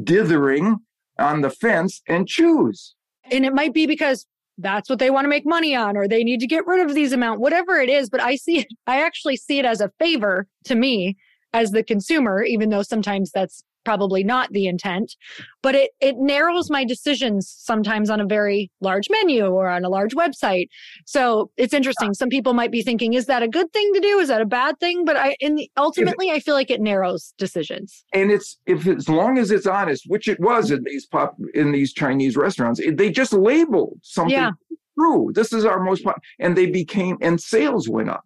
dithering 0.02 0.78
on 1.18 1.40
the 1.40 1.50
fence 1.50 2.02
and 2.08 2.26
choose 2.28 2.94
and 3.30 3.44
it 3.44 3.54
might 3.54 3.72
be 3.74 3.86
because 3.86 4.26
that's 4.60 4.88
what 4.88 4.98
they 4.98 5.10
want 5.10 5.24
to 5.24 5.28
make 5.28 5.46
money 5.46 5.74
on 5.74 5.96
or 5.96 6.06
they 6.06 6.24
need 6.24 6.40
to 6.40 6.46
get 6.46 6.66
rid 6.66 6.86
of 6.86 6.94
these 6.94 7.12
amount 7.12 7.40
whatever 7.40 7.78
it 7.78 7.88
is. 7.88 8.08
But 8.10 8.20
i 8.20 8.36
see 8.36 8.60
it 8.60 8.68
i 8.86 9.02
actually 9.02 9.36
see 9.36 9.58
it 9.58 9.64
as 9.64 9.80
a 9.80 9.90
favor 9.98 10.46
to 10.64 10.74
me 10.74 11.16
as 11.52 11.72
the 11.72 11.82
consumer 11.82 12.42
even 12.42 12.70
though 12.70 12.82
sometimes 12.82 13.30
that's 13.32 13.64
probably 13.84 14.22
not 14.24 14.50
the 14.52 14.66
intent 14.66 15.16
but 15.62 15.74
it 15.74 15.90
it 16.00 16.16
narrows 16.18 16.70
my 16.70 16.84
decisions 16.84 17.52
sometimes 17.58 18.10
on 18.10 18.20
a 18.20 18.26
very 18.26 18.70
large 18.80 19.08
menu 19.10 19.46
or 19.46 19.68
on 19.68 19.84
a 19.84 19.88
large 19.88 20.14
website. 20.14 20.68
So 21.06 21.50
it's 21.56 21.74
interesting. 21.74 22.14
Some 22.14 22.28
people 22.28 22.54
might 22.54 22.70
be 22.70 22.82
thinking 22.82 23.14
is 23.14 23.26
that 23.26 23.42
a 23.42 23.48
good 23.48 23.72
thing 23.72 23.90
to 23.94 24.00
do? 24.00 24.18
Is 24.18 24.28
that 24.28 24.40
a 24.40 24.46
bad 24.46 24.78
thing? 24.80 25.04
But 25.04 25.16
i 25.16 25.36
in 25.40 25.56
the, 25.56 25.70
ultimately 25.76 26.30
i 26.30 26.40
feel 26.40 26.54
like 26.54 26.70
it 26.70 26.80
narrows 26.80 27.34
decisions. 27.38 28.04
And 28.12 28.30
it's 28.30 28.56
if 28.66 28.86
as 28.86 29.08
long 29.08 29.38
as 29.38 29.50
it's 29.50 29.66
honest 29.66 30.04
which 30.06 30.28
it 30.28 30.40
was 30.40 30.70
in 30.70 30.82
these 30.84 31.06
pop 31.06 31.36
in 31.54 31.72
these 31.72 31.92
chinese 31.92 32.36
restaurants 32.36 32.80
it, 32.80 32.96
they 32.96 33.10
just 33.10 33.32
labeled 33.32 33.98
something 34.02 34.32
Yeah. 34.32 34.50
true. 34.98 35.30
This 35.34 35.52
is 35.52 35.64
our 35.64 35.80
most 35.80 36.04
pop 36.04 36.20
and 36.38 36.56
they 36.56 36.66
became 36.66 37.16
and 37.20 37.40
sales 37.40 37.88
went 37.88 38.08
up 38.08 38.24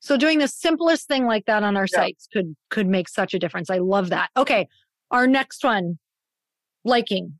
So 0.00 0.16
doing 0.16 0.38
the 0.38 0.48
simplest 0.48 1.06
thing 1.08 1.26
like 1.26 1.44
that 1.46 1.62
on 1.62 1.76
our 1.76 1.86
Yeah. 1.92 2.00
sites 2.00 2.26
could 2.32 2.56
could 2.70 2.86
make 2.86 3.08
such 3.08 3.34
a 3.34 3.38
difference. 3.38 3.70
I 3.70 3.78
love 3.78 4.08
that. 4.10 4.30
Okay. 4.36 4.66
Our 5.10 5.26
next 5.26 5.62
one, 5.64 5.98
liking. 6.84 7.38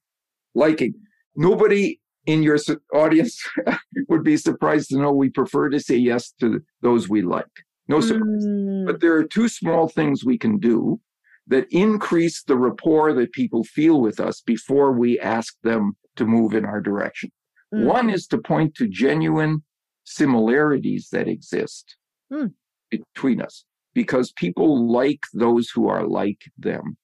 liking. 0.54 0.94
Nobody 1.36 2.00
in 2.26 2.42
your 2.42 2.58
audience 2.94 3.40
would 4.08 4.22
be 4.24 4.36
surprised 4.36 4.90
to 4.90 4.98
know 4.98 5.12
we 5.12 5.30
prefer 5.30 5.68
to 5.70 5.80
say 5.80 5.96
yes 5.96 6.32
to 6.40 6.60
those 6.82 7.08
we 7.08 7.22
like. 7.22 7.46
No 7.88 8.00
surprise. 8.00 8.44
Mm, 8.46 8.86
But 8.86 9.00
there 9.00 9.14
are 9.16 9.24
two 9.24 9.48
small 9.48 9.88
things 9.88 10.24
we 10.24 10.36
can 10.36 10.58
do 10.58 11.00
that 11.46 11.66
increase 11.70 12.42
the 12.42 12.56
rapport 12.56 13.12
that 13.14 13.32
people 13.32 13.64
feel 13.64 14.00
with 14.00 14.20
us 14.20 14.40
before 14.42 14.92
we 14.92 15.18
ask 15.18 15.56
them 15.62 15.96
to 16.16 16.26
move 16.26 16.52
in 16.54 16.64
our 16.64 16.80
direction. 16.80 17.30
mm. 17.74 17.84
One 17.84 18.10
is 18.10 18.26
to 18.28 18.38
point 18.38 18.74
to 18.76 18.86
genuine 18.88 19.62
similarities 20.04 21.08
that 21.12 21.28
exist 21.28 21.96
Hmm. 22.30 22.46
between 22.90 23.40
us 23.40 23.64
because 23.94 24.32
people 24.32 24.90
like 24.90 25.24
those 25.34 25.70
who 25.70 25.88
are 25.88 26.06
like 26.06 26.42
them. 26.56 26.96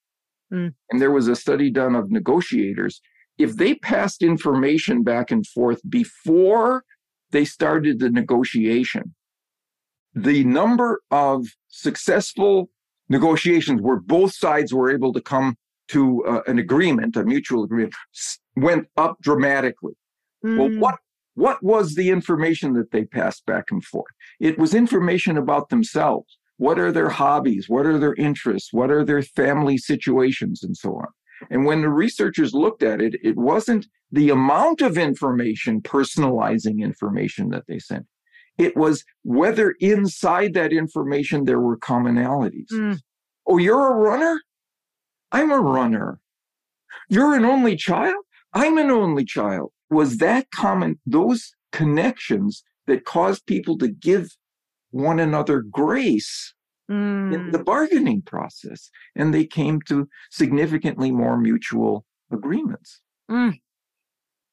Hmm. 0.50 0.68
And 0.90 1.00
there 1.00 1.10
was 1.10 1.28
a 1.28 1.36
study 1.36 1.70
done 1.70 1.94
of 1.96 2.10
negotiators. 2.10 3.00
If 3.38 3.56
they 3.56 3.74
passed 3.74 4.22
information 4.22 5.02
back 5.02 5.30
and 5.30 5.46
forth 5.46 5.80
before 5.88 6.84
they 7.32 7.44
started 7.44 7.98
the 7.98 8.10
negotiation, 8.10 9.14
the 10.14 10.44
number 10.44 11.02
of 11.10 11.46
successful 11.68 12.70
negotiations 13.08 13.82
where 13.82 14.00
both 14.00 14.32
sides 14.34 14.72
were 14.72 14.90
able 14.90 15.12
to 15.12 15.20
come 15.20 15.56
to 15.88 16.24
uh, 16.24 16.42
an 16.46 16.58
agreement, 16.58 17.16
a 17.16 17.24
mutual 17.24 17.64
agreement, 17.64 17.94
went 18.56 18.88
up 18.96 19.16
dramatically. 19.20 19.94
Well, 20.42 20.68
Mm, 20.68 20.78
what 20.78 20.98
what 21.34 21.62
was 21.62 21.94
the 21.94 22.08
information 22.10 22.72
that 22.74 22.90
they 22.92 23.04
passed 23.04 23.44
back 23.46 23.70
and 23.70 23.84
forth? 23.84 24.14
It 24.40 24.58
was 24.58 24.74
information 24.74 25.36
about 25.36 25.68
themselves. 25.68 26.38
What 26.58 26.78
are 26.78 26.92
their 26.92 27.10
hobbies? 27.10 27.68
What 27.68 27.86
are 27.86 27.98
their 27.98 28.14
interests? 28.14 28.72
What 28.72 28.90
are 28.90 29.04
their 29.04 29.22
family 29.22 29.76
situations 29.78 30.62
and 30.62 30.76
so 30.76 30.96
on? 30.96 31.06
And 31.50 31.66
when 31.66 31.82
the 31.82 31.90
researchers 31.90 32.54
looked 32.54 32.82
at 32.82 33.00
it, 33.02 33.14
it 33.22 33.36
wasn't 33.36 33.86
the 34.10 34.30
amount 34.30 34.80
of 34.80 34.96
information, 34.96 35.82
personalizing 35.82 36.80
information 36.80 37.50
that 37.50 37.64
they 37.68 37.78
sent. 37.78 38.06
It 38.56 38.74
was 38.74 39.04
whether 39.22 39.74
inside 39.80 40.54
that 40.54 40.72
information 40.72 41.44
there 41.44 41.60
were 41.60 41.76
commonalities. 41.78 42.70
mm, 42.72 42.98
Oh, 43.46 43.58
you're 43.58 43.92
a 43.92 43.94
runner? 43.96 44.40
I'm 45.30 45.50
a 45.52 45.60
runner. 45.60 46.20
You're 47.10 47.34
an 47.34 47.44
only 47.44 47.76
child? 47.76 48.24
I'm 48.54 48.78
an 48.78 48.90
only 48.90 49.24
child. 49.26 49.72
Was 49.90 50.16
that 50.18 50.50
common, 50.50 50.98
those 51.04 51.54
connections 51.70 52.64
that 52.86 53.04
caused 53.04 53.46
people 53.46 53.78
to 53.78 53.88
give 53.88 54.36
one 54.90 55.18
another 55.18 55.60
grace 55.60 56.54
in 56.88 56.94
mm. 57.30 57.52
the 57.52 57.62
bargaining 57.62 58.22
process? 58.22 58.90
And 59.14 59.32
they 59.34 59.44
came 59.44 59.80
to 59.82 60.08
significantly 60.30 61.10
more 61.10 61.36
mutual 61.36 62.04
agreements. 62.30 63.00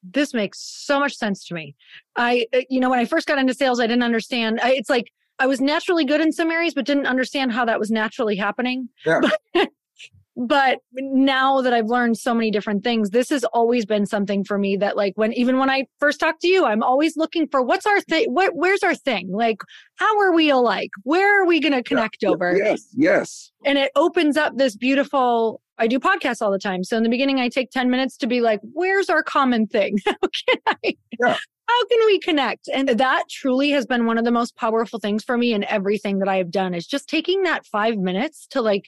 This 0.03 0.33
makes 0.33 0.59
so 0.59 0.99
much 0.99 1.15
sense 1.15 1.45
to 1.47 1.53
me. 1.53 1.75
I, 2.15 2.45
uh, 2.53 2.61
you 2.69 2.79
know, 2.79 2.89
when 2.89 2.99
I 2.99 3.05
first 3.05 3.27
got 3.27 3.39
into 3.39 3.53
sales, 3.53 3.79
I 3.79 3.87
didn't 3.87 4.03
understand. 4.03 4.59
I, 4.61 4.73
it's 4.73 4.89
like 4.89 5.11
I 5.39 5.47
was 5.47 5.61
naturally 5.61 6.05
good 6.05 6.21
in 6.21 6.31
some 6.31 6.51
areas, 6.51 6.73
but 6.73 6.85
didn't 6.85 7.07
understand 7.07 7.53
how 7.53 7.65
that 7.65 7.79
was 7.79 7.89
naturally 7.89 8.35
happening. 8.35 8.89
Yeah. 9.05 9.21
But, 9.53 9.69
but 10.35 10.79
now 10.93 11.61
that 11.61 11.73
I've 11.73 11.87
learned 11.87 12.17
so 12.17 12.33
many 12.33 12.49
different 12.51 12.83
things, 12.83 13.11
this 13.11 13.29
has 13.29 13.43
always 13.45 13.85
been 13.85 14.05
something 14.05 14.43
for 14.43 14.57
me 14.57 14.77
that, 14.77 14.97
like, 14.97 15.13
when 15.15 15.31
even 15.33 15.57
when 15.59 15.69
I 15.69 15.85
first 15.99 16.19
talk 16.19 16.39
to 16.39 16.47
you, 16.47 16.65
I'm 16.65 16.81
always 16.83 17.15
looking 17.17 17.47
for 17.47 17.61
what's 17.61 17.85
our 17.85 18.01
thing. 18.01 18.33
What, 18.33 18.55
where's 18.55 18.83
our 18.83 18.95
thing? 18.95 19.31
Like, 19.31 19.57
how 19.95 20.19
are 20.19 20.33
we 20.33 20.49
alike? 20.49 20.89
Where 21.03 21.41
are 21.41 21.45
we 21.45 21.59
going 21.59 21.73
to 21.73 21.83
connect 21.83 22.23
over? 22.23 22.57
Yes, 22.57 22.87
yes. 22.95 23.51
and 23.65 23.77
it 23.77 23.91
opens 23.95 24.37
up 24.37 24.57
this 24.57 24.75
beautiful 24.75 25.61
i 25.79 25.87
do 25.87 25.97
podcasts 25.99 26.39
all 26.41 26.51
the 26.51 26.59
time 26.59 26.83
so 26.83 26.95
in 26.95 27.01
the 27.03 27.09
beginning 27.09 27.39
i 27.39 27.49
take 27.49 27.71
10 27.71 27.89
minutes 27.89 28.15
to 28.15 28.27
be 28.27 28.41
like 28.41 28.59
where's 28.73 29.09
our 29.09 29.23
common 29.23 29.65
thing 29.65 29.97
how 30.05 30.13
can 30.21 30.59
i 30.83 30.95
Yeah. 31.19 31.35
how 31.67 31.85
can 31.87 31.99
we 32.05 32.19
connect 32.19 32.69
and 32.71 32.87
that 32.89 33.23
truly 33.29 33.71
has 33.71 33.87
been 33.87 34.05
one 34.05 34.19
of 34.19 34.23
the 34.23 34.31
most 34.31 34.55
powerful 34.55 34.99
things 34.99 35.23
for 35.23 35.35
me 35.35 35.51
in 35.51 35.63
everything 35.63 36.19
that 36.19 36.27
i 36.27 36.35
have 36.37 36.51
done 36.51 36.75
is 36.75 36.85
just 36.85 37.09
taking 37.09 37.41
that 37.43 37.65
five 37.65 37.97
minutes 37.97 38.45
to 38.51 38.61
like 38.61 38.87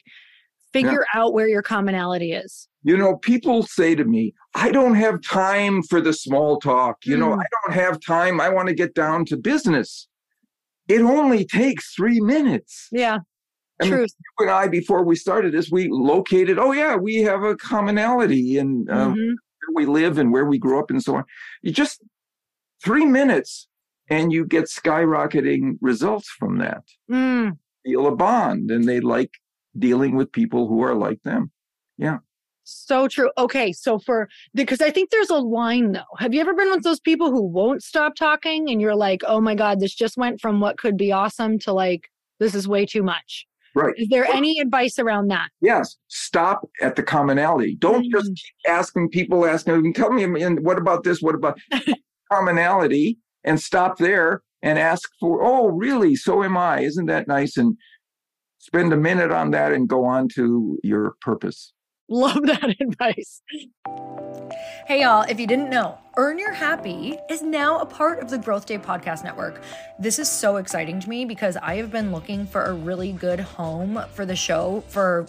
Figure 0.76 1.04
yeah. 1.14 1.20
out 1.20 1.32
where 1.32 1.48
your 1.48 1.62
commonality 1.62 2.32
is. 2.32 2.68
You 2.82 2.96
know, 2.96 3.16
people 3.16 3.62
say 3.62 3.94
to 3.94 4.04
me, 4.04 4.34
I 4.54 4.70
don't 4.70 4.94
have 4.94 5.20
time 5.22 5.82
for 5.82 6.00
the 6.00 6.12
small 6.12 6.60
talk. 6.60 6.98
You 7.04 7.16
mm. 7.16 7.20
know, 7.20 7.32
I 7.32 7.44
don't 7.64 7.74
have 7.74 7.98
time. 8.00 8.40
I 8.40 8.48
want 8.48 8.68
to 8.68 8.74
get 8.74 8.94
down 8.94 9.24
to 9.26 9.36
business. 9.36 10.08
It 10.88 11.00
only 11.00 11.44
takes 11.44 11.94
three 11.94 12.20
minutes. 12.20 12.88
Yeah. 12.92 13.18
I 13.80 13.88
Truth. 13.88 14.10
you 14.18 14.46
and 14.46 14.50
I, 14.50 14.68
before 14.68 15.04
we 15.04 15.16
started 15.16 15.52
this, 15.52 15.70
we 15.70 15.88
located, 15.90 16.58
oh, 16.58 16.72
yeah, 16.72 16.96
we 16.96 17.16
have 17.16 17.42
a 17.42 17.56
commonality 17.56 18.56
in 18.56 18.86
uh, 18.88 19.08
mm-hmm. 19.08 19.18
where 19.18 19.74
we 19.74 19.86
live 19.86 20.16
and 20.16 20.32
where 20.32 20.46
we 20.46 20.58
grew 20.58 20.78
up 20.78 20.90
and 20.90 21.02
so 21.02 21.16
on. 21.16 21.24
You 21.62 21.72
just 21.72 22.02
three 22.82 23.04
minutes 23.04 23.68
and 24.08 24.32
you 24.32 24.46
get 24.46 24.64
skyrocketing 24.64 25.76
results 25.80 26.28
from 26.38 26.58
that. 26.58 26.84
Mm. 27.10 27.58
Feel 27.84 28.06
a 28.06 28.16
bond 28.16 28.70
and 28.70 28.88
they 28.88 29.00
like 29.00 29.32
dealing 29.78 30.16
with 30.16 30.32
people 30.32 30.68
who 30.68 30.82
are 30.82 30.94
like 30.94 31.22
them. 31.22 31.50
Yeah. 31.98 32.18
So 32.64 33.06
true. 33.06 33.30
Okay. 33.38 33.72
So 33.72 33.98
for 33.98 34.28
because 34.52 34.80
I 34.80 34.90
think 34.90 35.10
there's 35.10 35.30
a 35.30 35.38
line 35.38 35.92
though. 35.92 36.02
Have 36.18 36.34
you 36.34 36.40
ever 36.40 36.52
been 36.52 36.70
with 36.70 36.82
those 36.82 36.98
people 36.98 37.30
who 37.30 37.42
won't 37.42 37.82
stop 37.82 38.16
talking 38.16 38.68
and 38.68 38.80
you're 38.80 38.96
like, 38.96 39.22
oh 39.26 39.40
my 39.40 39.54
God, 39.54 39.78
this 39.78 39.94
just 39.94 40.16
went 40.16 40.40
from 40.40 40.58
what 40.58 40.76
could 40.76 40.96
be 40.96 41.12
awesome 41.12 41.60
to 41.60 41.72
like, 41.72 42.08
this 42.40 42.54
is 42.56 42.66
way 42.66 42.84
too 42.84 43.04
much? 43.04 43.46
Right. 43.76 43.94
Is 43.98 44.08
there 44.08 44.24
any 44.24 44.58
advice 44.58 44.98
around 44.98 45.28
that? 45.28 45.50
Yes. 45.60 45.96
Stop 46.08 46.68
at 46.80 46.96
the 46.96 47.02
commonality. 47.02 47.76
Don't 47.78 48.06
mm. 48.06 48.10
just 48.10 48.28
keep 48.28 48.72
asking 48.72 49.10
people, 49.10 49.44
asking, 49.44 49.74
and 49.74 49.94
tell 49.94 50.10
me, 50.10 50.24
and 50.24 50.60
what 50.64 50.78
about 50.78 51.04
this? 51.04 51.20
What 51.20 51.34
about 51.34 51.58
commonality? 52.32 53.18
And 53.44 53.60
stop 53.60 53.98
there 53.98 54.42
and 54.62 54.78
ask 54.78 55.10
for, 55.20 55.44
oh, 55.44 55.68
really? 55.68 56.16
So 56.16 56.42
am 56.42 56.56
I. 56.56 56.80
Isn't 56.80 57.06
that 57.06 57.28
nice? 57.28 57.58
And 57.58 57.76
spend 58.66 58.92
a 58.92 58.96
minute 58.96 59.30
on 59.30 59.52
that 59.52 59.72
and 59.72 59.88
go 59.88 60.04
on 60.04 60.28
to 60.28 60.78
your 60.82 61.14
purpose. 61.20 61.72
Love 62.08 62.42
that 62.46 62.74
advice. 62.80 63.40
Hey, 64.86 65.02
y'all, 65.02 65.22
if 65.28 65.38
you 65.38 65.46
didn't 65.46 65.70
know, 65.70 65.98
Earn 66.16 66.38
Your 66.38 66.52
Happy 66.52 67.16
is 67.30 67.42
now 67.42 67.78
a 67.78 67.86
part 67.86 68.20
of 68.20 68.28
the 68.28 68.38
Growth 68.38 68.66
Day 68.66 68.78
Podcast 68.78 69.22
Network. 69.22 69.62
This 69.98 70.18
is 70.18 70.28
so 70.28 70.56
exciting 70.56 70.98
to 71.00 71.08
me 71.08 71.24
because 71.24 71.56
I 71.56 71.76
have 71.76 71.92
been 71.92 72.10
looking 72.10 72.46
for 72.46 72.64
a 72.64 72.72
really 72.72 73.12
good 73.12 73.40
home 73.40 74.04
for 74.12 74.26
the 74.26 74.36
show 74.36 74.82
for 74.88 75.26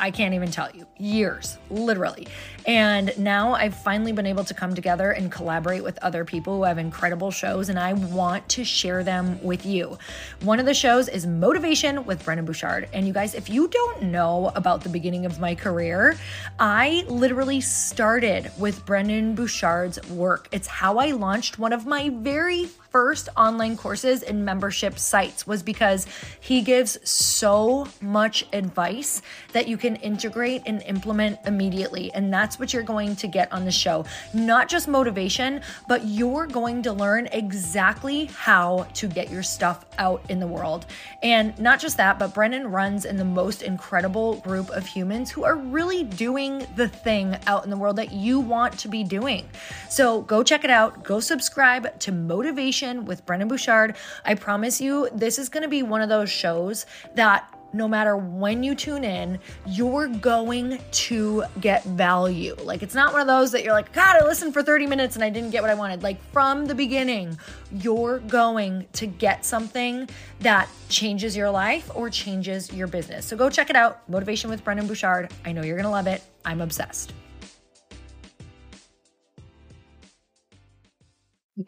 I 0.00 0.10
can't 0.10 0.34
even 0.34 0.50
tell 0.50 0.70
you, 0.72 0.86
years, 0.96 1.58
literally. 1.70 2.28
And 2.66 3.16
now 3.18 3.54
I've 3.54 3.74
finally 3.74 4.12
been 4.12 4.26
able 4.26 4.44
to 4.44 4.54
come 4.54 4.74
together 4.74 5.12
and 5.12 5.30
collaborate 5.32 5.82
with 5.82 5.98
other 6.02 6.24
people 6.24 6.56
who 6.56 6.64
have 6.64 6.78
incredible 6.78 7.30
shows, 7.30 7.68
and 7.68 7.78
I 7.78 7.94
want 7.94 8.48
to 8.50 8.64
share 8.64 9.02
them 9.02 9.42
with 9.42 9.64
you. 9.66 9.98
One 10.42 10.60
of 10.60 10.66
the 10.66 10.74
shows 10.74 11.08
is 11.08 11.26
Motivation 11.26 12.04
with 12.04 12.24
Brendon 12.24 12.44
Burchard. 12.44 12.88
And 12.92 13.06
you 13.06 13.12
guys, 13.12 13.34
if 13.34 13.48
you 13.48 13.68
don't 13.68 14.04
know 14.04 14.52
about 14.54 14.82
the 14.82 14.88
beginning 14.88 15.26
of 15.26 15.40
my 15.40 15.54
career, 15.54 16.16
I 16.58 17.04
literally 17.08 17.60
started 17.60 18.50
with 18.58 18.84
Brendon 18.86 19.34
Burchard's 19.34 20.02
work. 20.10 20.48
It's 20.52 20.66
how 20.66 20.98
I 20.98 21.12
launched 21.12 21.58
one 21.58 21.72
of 21.72 21.86
my 21.86 22.10
very 22.10 22.68
first 22.90 23.28
online 23.36 23.76
courses 23.76 24.22
and 24.22 24.44
membership 24.44 24.98
sites 24.98 25.46
was 25.46 25.62
because 25.62 26.06
he 26.40 26.62
gives 26.62 26.98
so 27.08 27.86
much 28.00 28.46
advice 28.52 29.20
that 29.52 29.68
you 29.68 29.76
can 29.76 29.96
integrate 29.96 30.62
and 30.66 30.82
implement 30.82 31.38
immediately. 31.46 32.12
And 32.14 32.32
that's 32.32 32.58
what 32.58 32.72
you're 32.72 32.82
going 32.82 33.16
to 33.16 33.26
get 33.26 33.52
on 33.52 33.64
the 33.64 33.70
show. 33.70 34.04
Not 34.32 34.68
just 34.68 34.88
motivation, 34.88 35.60
but 35.88 36.04
you're 36.04 36.46
going 36.46 36.82
to 36.82 36.92
learn 36.92 37.26
exactly 37.32 38.26
how 38.26 38.86
to 38.94 39.06
get 39.06 39.30
your 39.30 39.42
stuff 39.42 39.84
out 39.98 40.22
in 40.30 40.40
the 40.40 40.46
world. 40.46 40.86
And 41.22 41.58
not 41.58 41.80
just 41.80 41.96
that, 41.98 42.18
but 42.18 42.32
Brendon 42.32 42.70
runs 42.70 43.04
in 43.04 43.16
the 43.16 43.24
most 43.24 43.62
incredible 43.62 44.36
group 44.36 44.70
of 44.70 44.86
humans 44.86 45.30
who 45.30 45.44
are 45.44 45.56
really 45.56 46.04
doing 46.04 46.66
the 46.76 46.88
thing 46.88 47.36
out 47.46 47.64
in 47.64 47.70
the 47.70 47.76
world 47.76 47.96
that 47.96 48.12
you 48.12 48.40
want 48.40 48.78
to 48.78 48.88
be 48.88 49.04
doing. 49.04 49.48
So 49.90 50.22
go 50.22 50.42
check 50.42 50.64
it 50.64 50.70
out. 50.70 51.02
Go 51.02 51.20
subscribe 51.20 51.98
to 52.00 52.12
Motivation 52.12 52.77
with 53.04 53.24
Brendon 53.26 53.48
Burchard. 53.48 53.96
I 54.24 54.34
promise 54.34 54.80
you, 54.80 55.08
this 55.14 55.38
is 55.38 55.48
going 55.48 55.62
to 55.62 55.68
be 55.68 55.82
one 55.82 56.00
of 56.00 56.08
those 56.08 56.30
shows 56.30 56.86
that 57.14 57.54
no 57.72 57.86
matter 57.86 58.16
when 58.16 58.62
you 58.62 58.74
tune 58.74 59.04
in, 59.04 59.38
you're 59.66 60.08
going 60.08 60.78
to 60.90 61.44
get 61.60 61.84
value. 61.84 62.56
Like, 62.62 62.82
it's 62.82 62.94
not 62.94 63.12
one 63.12 63.20
of 63.20 63.26
those 63.26 63.52
that 63.52 63.62
you're 63.62 63.72
like, 63.72 63.92
God, 63.92 64.22
I 64.22 64.24
listened 64.24 64.54
for 64.54 64.62
30 64.62 64.86
minutes 64.86 65.16
and 65.16 65.24
I 65.24 65.30
didn't 65.30 65.50
get 65.50 65.62
what 65.62 65.70
I 65.70 65.74
wanted. 65.74 66.02
Like, 66.02 66.22
from 66.32 66.66
the 66.66 66.74
beginning, 66.74 67.38
you're 67.72 68.20
going 68.20 68.86
to 68.94 69.06
get 69.06 69.44
something 69.44 70.08
that 70.40 70.68
changes 70.88 71.36
your 71.36 71.50
life 71.50 71.90
or 71.94 72.08
changes 72.08 72.72
your 72.72 72.86
business. 72.86 73.26
So 73.26 73.36
go 73.36 73.50
check 73.50 73.70
it 73.70 73.76
out 73.76 74.08
Motivation 74.08 74.48
with 74.48 74.64
Brendon 74.64 74.86
Burchard. 74.86 75.30
I 75.44 75.52
know 75.52 75.62
you're 75.62 75.76
going 75.76 75.84
to 75.84 75.90
love 75.90 76.06
it. 76.06 76.22
I'm 76.44 76.60
obsessed. 76.60 77.12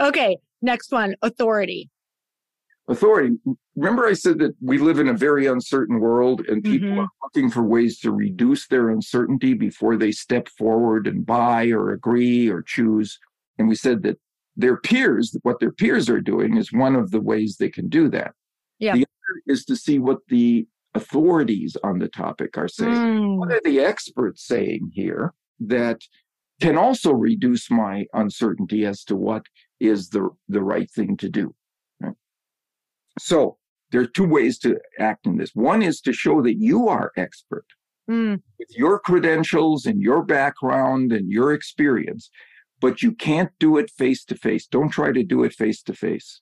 Okay, 0.00 0.36
Next 0.62 0.92
one, 0.92 1.16
authority. 1.22 1.90
Authority. 2.88 3.36
Remember, 3.76 4.06
I 4.06 4.14
said 4.14 4.38
that 4.40 4.54
we 4.60 4.78
live 4.78 4.98
in 4.98 5.08
a 5.08 5.14
very 5.14 5.46
uncertain 5.46 6.00
world 6.00 6.40
and 6.48 6.62
people 6.62 6.88
mm-hmm. 6.88 7.00
are 7.00 7.08
looking 7.22 7.50
for 7.50 7.62
ways 7.62 8.00
to 8.00 8.10
reduce 8.10 8.66
their 8.66 8.90
uncertainty 8.90 9.54
before 9.54 9.96
they 9.96 10.10
step 10.10 10.48
forward 10.48 11.06
and 11.06 11.24
buy 11.24 11.68
or 11.68 11.92
agree 11.92 12.48
or 12.48 12.62
choose. 12.62 13.18
And 13.58 13.68
we 13.68 13.76
said 13.76 14.02
that 14.02 14.18
their 14.56 14.76
peers, 14.76 15.36
what 15.42 15.60
their 15.60 15.70
peers 15.72 16.10
are 16.10 16.20
doing, 16.20 16.56
is 16.56 16.72
one 16.72 16.96
of 16.96 17.12
the 17.12 17.20
ways 17.20 17.56
they 17.56 17.70
can 17.70 17.88
do 17.88 18.08
that. 18.10 18.32
Yeah. 18.78 18.94
The 18.94 19.02
other 19.04 19.42
is 19.46 19.64
to 19.66 19.76
see 19.76 19.98
what 19.98 20.18
the 20.28 20.66
authorities 20.94 21.76
on 21.84 22.00
the 22.00 22.08
topic 22.08 22.58
are 22.58 22.68
saying. 22.68 22.92
Mm. 22.92 23.36
What 23.38 23.52
are 23.52 23.60
the 23.64 23.80
experts 23.80 24.46
saying 24.46 24.90
here 24.92 25.32
that 25.60 26.00
can 26.60 26.76
also 26.76 27.12
reduce 27.12 27.70
my 27.70 28.06
uncertainty 28.12 28.84
as 28.84 29.04
to 29.04 29.16
what 29.16 29.44
is 29.80 30.10
the, 30.10 30.28
the 30.48 30.62
right 30.62 30.90
thing 30.90 31.16
to 31.18 31.28
do. 31.28 31.54
Right? 32.00 32.14
So 33.18 33.56
there 33.90 34.00
are 34.00 34.06
two 34.06 34.26
ways 34.26 34.58
to 34.60 34.78
act 34.98 35.26
in 35.26 35.36
this. 35.36 35.50
One 35.54 35.82
is 35.82 36.00
to 36.02 36.12
show 36.12 36.42
that 36.42 36.56
you 36.58 36.88
are 36.88 37.12
expert 37.16 37.66
mm. 38.08 38.40
with 38.58 38.68
your 38.76 38.98
credentials 38.98 39.86
and 39.86 40.00
your 40.00 40.22
background 40.22 41.12
and 41.12 41.30
your 41.30 41.52
experience, 41.52 42.30
but 42.80 43.02
you 43.02 43.12
can't 43.12 43.50
do 43.58 43.76
it 43.76 43.90
face 43.90 44.24
to 44.26 44.36
face. 44.36 44.66
Don't 44.66 44.90
try 44.90 45.12
to 45.12 45.24
do 45.24 45.44
it 45.44 45.52
face 45.52 45.82
to 45.82 45.94
face. 45.94 46.40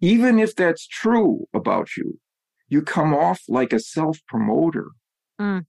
Even 0.00 0.38
if 0.38 0.54
that's 0.54 0.86
true 0.86 1.46
about 1.54 1.96
you, 1.96 2.18
you 2.68 2.82
come 2.82 3.14
off 3.14 3.42
like 3.48 3.72
a 3.72 3.78
self 3.80 4.18
promoter. 4.26 4.88
Mm. 5.40 5.66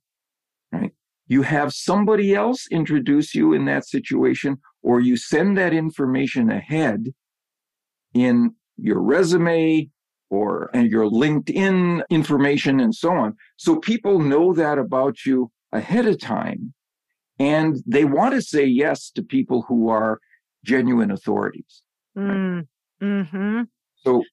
Right? 0.71 0.91
You 1.27 1.41
have 1.43 1.73
somebody 1.73 2.33
else 2.33 2.67
introduce 2.71 3.35
you 3.35 3.53
in 3.53 3.65
that 3.65 3.87
situation 3.87 4.57
or 4.85 4.99
you 4.99 5.17
send 5.17 5.57
that 5.57 5.73
information 5.73 6.51
ahead 6.51 7.07
in 8.13 8.51
your 8.77 9.01
resume 9.01 9.89
or 10.29 10.69
and 10.75 10.91
your 10.91 11.09
LinkedIn 11.09 12.03
information 12.09 12.79
and 12.79 12.93
so 12.93 13.11
on. 13.11 13.35
So 13.57 13.77
people 13.79 14.19
know 14.19 14.53
that 14.53 14.77
about 14.77 15.25
you 15.25 15.51
ahead 15.71 16.05
of 16.05 16.19
time 16.19 16.73
and 17.39 17.77
they 17.87 18.05
want 18.05 18.35
to 18.35 18.41
say 18.43 18.63
yes 18.63 19.09
to 19.15 19.23
people 19.23 19.65
who 19.67 19.89
are 19.89 20.19
genuine 20.63 21.09
authorities. 21.09 21.81
Mm. 22.15 22.67
Mm-hmm. 23.01 23.61
So 23.95 24.23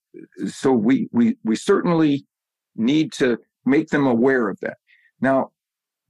so 0.47 0.71
we 0.71 1.09
we 1.11 1.35
we 1.43 1.55
certainly 1.55 2.27
need 2.75 3.11
to 3.13 3.39
make 3.65 3.87
them 3.87 4.05
aware 4.05 4.49
of 4.49 4.59
that. 4.61 4.77
Now, 5.19 5.49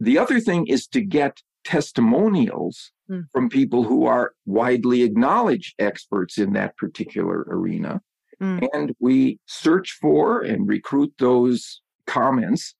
the 0.01 0.17
other 0.17 0.41
thing 0.41 0.67
is 0.67 0.85
to 0.87 1.01
get 1.01 1.41
testimonials 1.63 2.91
mm. 3.09 3.23
from 3.31 3.49
people 3.49 3.83
who 3.83 4.05
are 4.05 4.33
widely 4.45 5.03
acknowledged 5.03 5.75
experts 5.79 6.37
in 6.37 6.53
that 6.53 6.77
particular 6.77 7.45
arena. 7.49 8.01
Mm. 8.41 8.67
And 8.73 8.95
we 8.99 9.39
search 9.45 9.97
for 10.01 10.41
and 10.41 10.67
recruit 10.67 11.13
those 11.19 11.81
comments 12.07 12.75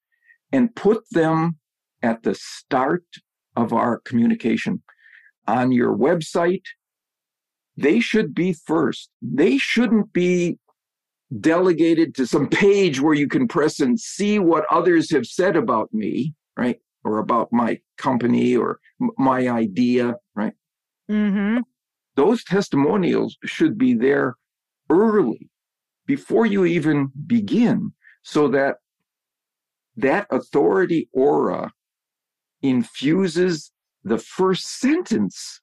and 0.52 0.76
put 0.76 1.04
them 1.12 1.58
at 2.02 2.24
the 2.24 2.36
start 2.36 3.06
of 3.56 3.74
our 3.74 4.00
communication 4.00 4.82
on 5.48 5.72
your 5.72 5.96
website. 5.96 6.64
They 7.78 8.00
should 8.00 8.36
be 8.36 8.54
first. 8.54 9.10
They 9.22 9.58
shouldn't 9.58 10.14
be 10.14 10.58
delegated 11.40 12.14
to 12.16 12.28
some 12.28 12.48
page 12.48 13.02
where 13.02 13.16
you 13.16 13.28
can 13.28 13.48
press 13.48 13.80
and 13.80 14.00
see 14.00 14.38
what 14.40 14.66
others 14.70 15.12
have 15.12 15.26
said 15.26 15.56
about 15.56 15.94
me, 15.94 16.34
right? 16.58 16.80
Or 17.04 17.20
about 17.20 17.51
my 17.51 17.80
company 17.97 18.56
or 18.56 18.80
my 19.18 19.47
idea, 19.47 20.16
right? 20.36 20.54
Mm-hmm. 21.10 21.60
Those 22.16 22.43
testimonials 22.43 23.38
should 23.43 23.78
be 23.78 23.93
there 23.93 24.36
early 24.89 25.49
before 26.06 26.45
you 26.45 26.66
even 26.66 27.12
begin 27.28 27.91
so 28.24 28.47
that 28.49 28.78
that 29.95 30.28
authority 30.32 31.10
aura 31.14 31.72
infuses 32.62 33.72
the 34.04 34.18
first 34.18 34.80
sentence 34.80 35.62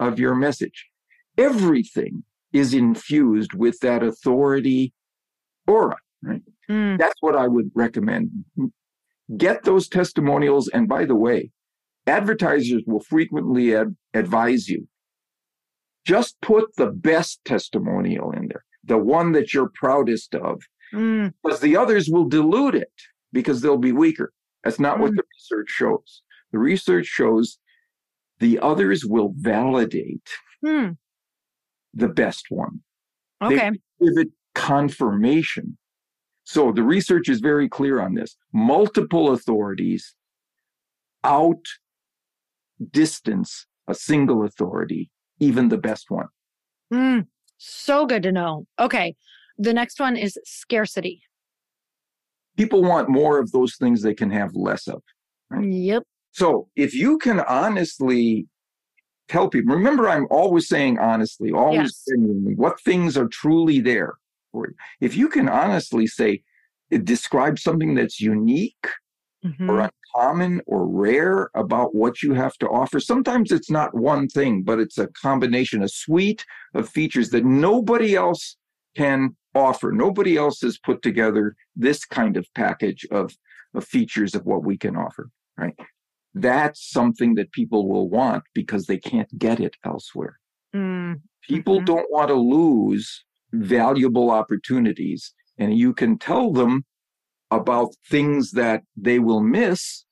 of 0.00 0.18
your 0.18 0.34
message. 0.34 0.86
Everything 1.36 2.24
is 2.52 2.74
infused 2.74 3.54
with 3.54 3.78
that 3.80 4.02
authority 4.02 4.92
aura, 5.66 5.96
right? 6.22 6.42
Mm. 6.68 6.98
That's 6.98 7.20
what 7.20 7.36
I 7.36 7.46
would 7.46 7.70
recommend 7.74 8.30
Get 9.36 9.64
those 9.64 9.88
testimonials. 9.88 10.68
And 10.68 10.88
by 10.88 11.04
the 11.04 11.14
way, 11.14 11.50
advertisers 12.06 12.82
will 12.86 13.00
frequently 13.00 13.74
ad- 13.74 13.96
advise 14.14 14.68
you 14.68 14.88
just 16.08 16.40
put 16.40 16.74
the 16.76 16.86
best 16.86 17.38
testimonial 17.44 18.30
in 18.30 18.48
there, 18.48 18.64
the 18.82 18.96
one 18.96 19.32
that 19.32 19.52
you're 19.52 19.70
proudest 19.74 20.34
of, 20.34 20.62
mm. 20.94 21.32
because 21.44 21.60
the 21.60 21.76
others 21.76 22.08
will 22.08 22.26
dilute 22.26 22.74
it 22.74 22.92
because 23.30 23.60
they'll 23.60 23.76
be 23.76 23.92
weaker. 23.92 24.32
That's 24.64 24.80
not 24.80 24.96
mm. 24.96 25.00
what 25.02 25.10
the 25.14 25.22
research 25.36 25.68
shows. 25.68 26.22
The 26.50 26.58
research 26.58 27.04
shows 27.04 27.58
the 28.38 28.58
others 28.58 29.04
will 29.04 29.34
validate 29.36 30.26
mm. 30.64 30.96
the 31.92 32.08
best 32.08 32.46
one. 32.48 32.80
Okay. 33.42 33.70
They 34.00 34.06
give 34.06 34.16
it 34.16 34.28
confirmation. 34.54 35.76
So 36.48 36.72
the 36.72 36.82
research 36.82 37.28
is 37.28 37.40
very 37.40 37.68
clear 37.68 38.00
on 38.00 38.14
this. 38.14 38.34
Multiple 38.54 39.32
authorities 39.32 40.14
out 41.22 41.62
distance 42.90 43.66
a 43.86 43.94
single 43.94 44.42
authority, 44.46 45.10
even 45.40 45.68
the 45.68 45.76
best 45.76 46.10
one. 46.10 46.28
Mm, 46.90 47.26
so 47.58 48.06
good 48.06 48.22
to 48.22 48.32
know. 48.32 48.64
Okay. 48.80 49.14
The 49.58 49.74
next 49.74 50.00
one 50.00 50.16
is 50.16 50.38
scarcity. 50.46 51.20
People 52.56 52.82
want 52.82 53.10
more 53.10 53.38
of 53.38 53.52
those 53.52 53.76
things 53.76 54.00
they 54.00 54.14
can 54.14 54.30
have 54.30 54.54
less 54.54 54.88
of. 54.88 55.02
Right? 55.50 55.70
Yep. 55.70 56.04
So 56.30 56.70
if 56.76 56.94
you 56.94 57.18
can 57.18 57.40
honestly 57.40 58.46
tell 59.28 59.50
people, 59.50 59.74
remember, 59.74 60.08
I'm 60.08 60.26
always 60.30 60.66
saying 60.66 60.98
honestly, 60.98 61.52
always 61.52 61.76
yes. 61.76 62.04
genuinely, 62.08 62.54
what 62.54 62.80
things 62.80 63.18
are 63.18 63.28
truly 63.28 63.80
there 63.80 64.14
for 64.52 64.68
you. 64.68 64.74
If 65.00 65.16
you 65.16 65.28
can 65.28 65.48
honestly 65.48 66.06
say, 66.06 66.42
describe 66.90 67.58
something 67.58 67.94
that's 67.94 68.20
unique 68.20 68.88
mm-hmm. 69.44 69.70
or 69.70 69.90
uncommon 70.14 70.62
or 70.66 70.86
rare 70.86 71.50
about 71.54 71.94
what 71.94 72.22
you 72.22 72.34
have 72.34 72.56
to 72.58 72.68
offer. 72.68 73.00
Sometimes 73.00 73.52
it's 73.52 73.70
not 73.70 73.94
one 73.94 74.28
thing, 74.28 74.62
but 74.62 74.78
it's 74.78 74.98
a 74.98 75.08
combination, 75.08 75.82
a 75.82 75.88
suite 75.88 76.44
of 76.74 76.88
features 76.88 77.30
that 77.30 77.44
nobody 77.44 78.14
else 78.14 78.56
can 78.96 79.36
offer. 79.54 79.92
Nobody 79.92 80.36
else 80.36 80.60
has 80.62 80.78
put 80.78 81.02
together 81.02 81.54
this 81.76 82.04
kind 82.04 82.36
of 82.36 82.46
package 82.54 83.06
of, 83.10 83.36
of 83.74 83.84
features 83.84 84.34
of 84.34 84.46
what 84.46 84.64
we 84.64 84.76
can 84.76 84.96
offer, 84.96 85.30
right? 85.56 85.78
That's 86.34 86.90
something 86.90 87.34
that 87.34 87.52
people 87.52 87.88
will 87.88 88.08
want 88.08 88.44
because 88.54 88.86
they 88.86 88.98
can't 88.98 89.38
get 89.38 89.60
it 89.60 89.76
elsewhere. 89.84 90.38
Mm-hmm. 90.74 91.14
People 91.42 91.80
don't 91.80 92.10
want 92.10 92.28
to 92.28 92.34
lose 92.34 93.24
valuable 93.52 94.30
opportunities. 94.30 95.32
And 95.58 95.76
you 95.76 95.92
can 95.92 96.18
tell 96.18 96.52
them 96.52 96.84
about 97.50 97.94
things 98.08 98.52
that 98.52 98.82
they 98.96 99.18
will 99.18 99.40
miss 99.40 100.04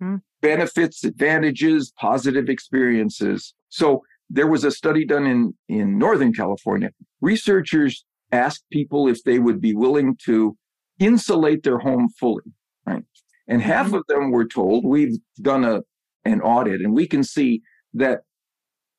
hmm. 0.00 0.16
benefits, 0.40 1.04
advantages, 1.04 1.92
positive 1.98 2.48
experiences. 2.48 3.54
So 3.68 4.02
there 4.30 4.46
was 4.46 4.64
a 4.64 4.70
study 4.70 5.04
done 5.04 5.26
in, 5.26 5.54
in 5.68 5.98
Northern 5.98 6.32
California. 6.32 6.90
Researchers 7.20 8.04
asked 8.32 8.64
people 8.72 9.08
if 9.08 9.22
they 9.24 9.38
would 9.38 9.60
be 9.60 9.74
willing 9.74 10.16
to 10.24 10.56
insulate 10.98 11.62
their 11.62 11.78
home 11.78 12.08
fully, 12.18 12.44
right? 12.86 13.04
And 13.46 13.60
half 13.60 13.86
mm-hmm. 13.86 13.96
of 13.96 14.04
them 14.08 14.30
were 14.30 14.46
told, 14.46 14.84
we've 14.86 15.18
done 15.40 15.64
a, 15.64 15.82
an 16.24 16.40
audit 16.40 16.80
and 16.80 16.94
we 16.94 17.06
can 17.06 17.22
see 17.22 17.60
that 17.92 18.20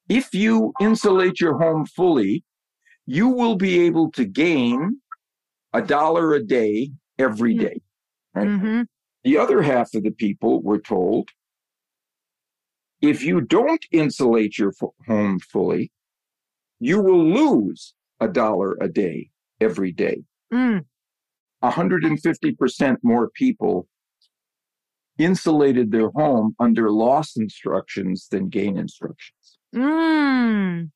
if 0.10 0.34
you 0.34 0.74
insulate 0.80 1.40
your 1.40 1.58
home 1.58 1.86
fully, 1.86 2.44
you 3.06 3.28
will 3.28 3.56
be 3.56 3.82
able 3.82 4.12
to 4.12 4.26
gain 4.26 5.00
a 5.74 5.82
dollar 5.82 6.34
a 6.34 6.44
day 6.44 6.92
every 7.18 7.56
mm-hmm. 7.56 7.66
Right? 8.34 8.48
Mm-hmm. 8.48 8.82
The 9.24 9.38
other 9.38 9.62
half 9.62 9.94
of 9.94 10.04
the 10.04 10.12
people 10.12 10.62
were 10.62 10.80
told 10.80 11.30
if 13.02 13.24
you 13.24 13.42
don't 13.42 13.86
insulate 13.92 14.58
your 14.58 14.74
home 15.08 15.40
fully, 15.40 15.92
you 16.80 17.02
will 17.02 17.24
lose 17.24 17.94
a 18.20 18.28
dollar 18.28 18.78
a 18.80 18.88
day 18.88 19.30
every 19.60 19.92
day. 19.92 20.24
Mm. 20.54 20.86
150% 21.64 22.98
more 23.04 23.30
people 23.30 23.88
insulated 25.18 25.92
their 25.92 26.10
home 26.10 26.56
under 26.60 26.90
loss 26.90 27.36
instructions 27.36 28.28
than 28.32 28.50
gain 28.50 28.78
instructions. 28.78 29.58
Mm. 29.76 30.92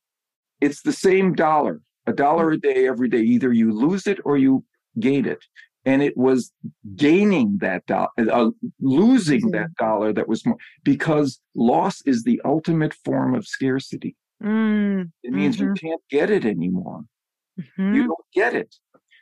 It's 0.59 0.81
the 0.81 0.93
same 0.93 1.33
dollar, 1.33 1.81
a 2.07 2.13
dollar 2.13 2.51
a 2.51 2.57
day 2.57 2.87
every 2.87 3.09
day. 3.09 3.21
Either 3.21 3.53
you 3.53 3.71
lose 3.71 4.07
it 4.07 4.19
or 4.25 4.37
you 4.37 4.63
gain 4.99 5.25
it 5.25 5.43
and 5.87 6.03
it 6.03 6.17
was 6.17 6.51
gaining 6.97 7.57
that 7.59 7.85
dollar, 7.85 8.09
uh, 8.17 8.49
losing 8.81 9.39
mm-hmm. 9.39 9.51
that 9.51 9.73
dollar 9.75 10.11
that 10.11 10.27
was 10.27 10.45
more 10.45 10.57
because 10.83 11.39
loss 11.55 12.01
is 12.05 12.23
the 12.23 12.41
ultimate 12.43 12.93
form 13.05 13.33
of 13.33 13.47
scarcity. 13.47 14.13
Mm, 14.43 15.11
it 15.23 15.31
means 15.31 15.55
mm-hmm. 15.55 15.67
you 15.67 15.73
can't 15.73 16.01
get 16.09 16.29
it 16.29 16.43
anymore. 16.43 17.05
Mm-hmm. 17.59 17.95
You 17.95 18.07
don't 18.07 18.25
get 18.33 18.53
it. 18.53 18.75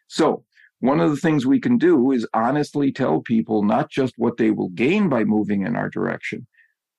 So, 0.07 0.43
one 0.79 0.99
of 0.99 1.11
the 1.11 1.17
things 1.17 1.45
we 1.45 1.59
can 1.59 1.77
do 1.77 2.11
is 2.11 2.27
honestly 2.33 2.91
tell 2.91 3.21
people 3.21 3.61
not 3.61 3.91
just 3.91 4.15
what 4.17 4.38
they 4.38 4.49
will 4.49 4.69
gain 4.69 5.07
by 5.07 5.23
moving 5.23 5.65
in 5.65 5.75
our 5.75 5.89
direction. 5.89 6.47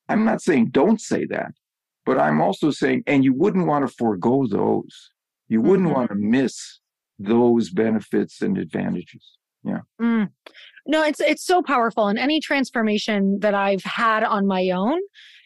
I'm 0.09 0.25
not 0.25 0.43
saying 0.43 0.67
don't 0.67 1.01
say 1.01 1.27
that, 1.27 1.53
but 2.05 2.19
I'm 2.19 2.41
also 2.41 2.71
saying, 2.71 3.03
and 3.09 3.25
you 3.25 3.35
wouldn't 3.35 3.67
want 3.67 3.87
to 3.87 3.95
forego 3.95 4.47
those. 4.47 5.11
You 5.49 5.61
wouldn't 5.61 5.89
mm-hmm. 5.89 5.97
want 5.97 6.11
to 6.11 6.17
miss 6.17 6.81
those 7.19 7.71
benefits 7.71 8.43
and 8.43 8.59
advantages 8.59 9.37
yeah 9.67 9.81
mm. 10.01 10.31
no 10.87 11.03
it's 11.03 11.21
it's 11.21 11.45
so 11.45 11.63
powerful 11.63 12.09
and 12.09 12.19
any 12.19 12.41
transformation 12.41 13.39
that 13.41 13.55
i've 13.55 13.83
had 13.83 14.23
on 14.23 14.47
my 14.47 14.71
own 14.71 14.99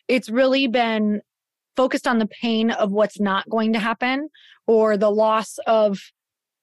it's 0.09 0.29
really 0.29 0.67
been 0.67 1.21
focused 1.77 2.07
on 2.07 2.19
the 2.19 2.27
pain 2.27 2.71
of 2.71 2.91
what's 2.91 3.21
not 3.21 3.49
going 3.49 3.73
to 3.73 3.79
happen 3.79 4.29
or 4.67 4.97
the 4.97 5.11
loss 5.11 5.59
of 5.67 5.99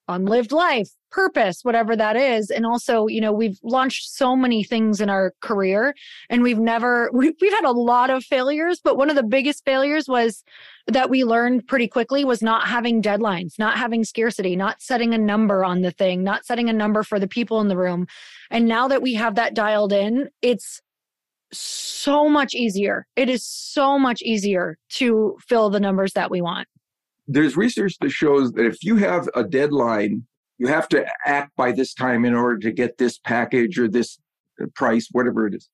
unlived 0.06 0.52
life 0.52 0.90
purpose 1.10 1.60
whatever 1.62 1.96
that 1.96 2.16
is. 2.16 2.50
And 2.50 2.66
also 2.66 3.06
you 3.06 3.20
know 3.20 3.32
we've 3.32 3.58
launched 3.62 4.10
so 4.10 4.36
many 4.36 4.62
things 4.62 5.00
in 5.00 5.10
our 5.10 5.32
career 5.40 5.94
and 6.30 6.42
we've 6.42 6.58
never 6.58 7.10
we, 7.14 7.34
we've 7.40 7.52
had 7.52 7.64
a 7.64 7.72
lot 7.72 8.10
of 8.10 8.24
failures 8.24 8.80
but 8.82 8.96
one 8.96 9.10
of 9.10 9.16
the 9.16 9.22
biggest 9.22 9.64
failures 9.64 10.08
was 10.08 10.44
that 10.86 11.10
we 11.10 11.24
learned 11.24 11.66
pretty 11.66 11.86
quickly 11.86 12.24
was 12.24 12.42
not 12.42 12.66
having 12.66 13.02
deadlines 13.02 13.58
not 13.58 13.76
having 13.76 14.04
scarcity 14.04 14.56
not 14.56 14.80
setting 14.80 15.14
a 15.14 15.18
number 15.18 15.64
on 15.64 15.82
the 15.82 15.90
thing 15.90 16.22
not 16.22 16.44
setting 16.44 16.68
a 16.68 16.72
number 16.72 17.02
for 17.02 17.18
the 17.18 17.28
people 17.28 17.60
in 17.60 17.68
the 17.68 17.76
room. 17.76 18.06
And 18.50 18.66
now 18.66 18.88
that 18.88 19.02
we 19.02 19.14
have 19.14 19.34
that 19.34 19.54
dialed 19.54 19.92
in 19.92 20.28
it's 20.42 20.80
so 21.52 22.28
much 22.28 22.54
easier. 22.54 23.06
It 23.16 23.28
is 23.28 23.46
so 23.46 23.98
much 23.98 24.22
easier 24.22 24.78
to 24.90 25.36
fill 25.46 25.70
the 25.70 25.80
numbers 25.80 26.12
that 26.12 26.30
we 26.30 26.40
want. 26.40 26.68
There's 27.26 27.56
research 27.56 27.96
that 28.00 28.10
shows 28.10 28.52
that 28.52 28.64
if 28.64 28.82
you 28.82 28.96
have 28.96 29.28
a 29.34 29.44
deadline, 29.44 30.26
you 30.58 30.66
have 30.66 30.88
to 30.88 31.06
act 31.24 31.52
by 31.56 31.72
this 31.72 31.94
time 31.94 32.24
in 32.24 32.34
order 32.34 32.58
to 32.58 32.72
get 32.72 32.98
this 32.98 33.18
package 33.18 33.78
or 33.78 33.88
this 33.88 34.18
price, 34.74 35.08
whatever 35.12 35.46
it 35.46 35.54
is. 35.54 35.68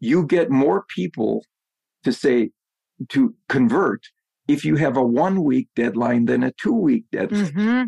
You 0.00 0.26
get 0.26 0.50
more 0.50 0.84
people 0.94 1.44
to 2.04 2.12
say, 2.12 2.50
to 3.10 3.34
convert 3.48 4.02
if 4.48 4.64
you 4.64 4.76
have 4.76 4.96
a 4.96 5.04
one 5.04 5.44
week 5.44 5.68
deadline 5.76 6.24
than 6.24 6.42
a 6.42 6.52
two 6.52 6.72
week 6.72 7.04
deadline. 7.12 7.46
Mm-hmm. 7.46 7.82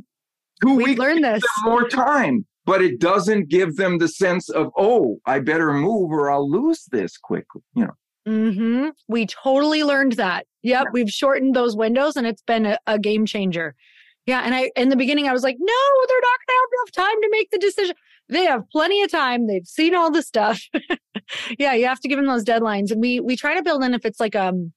Two 0.63 0.77
We've 0.77 0.87
weeks 0.89 1.01
learned 1.01 1.25
this. 1.25 1.43
more 1.65 1.89
time, 1.89 2.47
but 2.67 2.83
it 2.83 3.01
doesn't 3.01 3.49
give 3.49 3.77
them 3.77 3.99
the 3.99 4.09
sense 4.09 4.51
of, 4.51 4.71
oh, 4.77 5.19
I 5.25 5.41
better 5.41 5.73
move 5.73 6.11
or 6.13 6.31
I'll 6.31 6.49
lose 6.49 6.85
this 6.93 7.17
quickly. 7.17 7.63
You 7.75 7.87
know. 7.87 7.95
Mm-hmm. 8.29 8.89
We 9.09 9.27
totally 9.27 9.83
learned 9.83 10.13
that. 10.13 10.47
Yep, 10.63 10.85
yeah. 10.85 10.91
we've 10.93 11.09
shortened 11.09 11.57
those 11.57 11.75
windows 11.75 12.17
and 12.17 12.27
it's 12.27 12.43
been 12.43 12.67
a, 12.67 12.79
a, 12.87 12.99
game 12.99 13.25
changer. 13.25 13.75
Yeah, 14.27 14.43
and 14.45 14.55
I 14.55 14.71
in 14.77 14.91
the 14.91 14.97
beginning 14.97 15.27
I 15.29 15.33
was 15.33 15.43
like, 15.43 15.57
no, 15.59 16.07
they're 16.09 16.21
not 16.21 16.39
going 16.39 16.47
to 16.47 16.61
have 16.61 16.71
enough 16.73 17.11
time 17.11 17.23
to 17.23 17.29
make 17.33 17.51
the 17.51 17.59
decision. 17.59 17.95
They 18.29 18.45
have 18.45 18.69
plenty 18.71 19.03
of 19.03 19.11
time. 19.11 19.47
They've 19.47 19.67
seen 19.67 19.95
all 19.95 20.11
the 20.11 20.23
stuff. 20.23 20.63
yeah, 21.59 21.75
you 21.75 21.87
have 21.87 22.01
to 22.01 22.09
give 22.09 22.19
them 22.19 22.27
those 22.27 22.45
deadlines, 22.45 22.91
and 22.91 23.01
we 23.01 23.21
we 23.21 23.37
try 23.37 23.55
to 23.55 23.63
build 23.63 23.83
in 23.83 23.95
if 23.95 24.05
it's 24.05 24.21
like 24.21 24.37
um, 24.37 24.73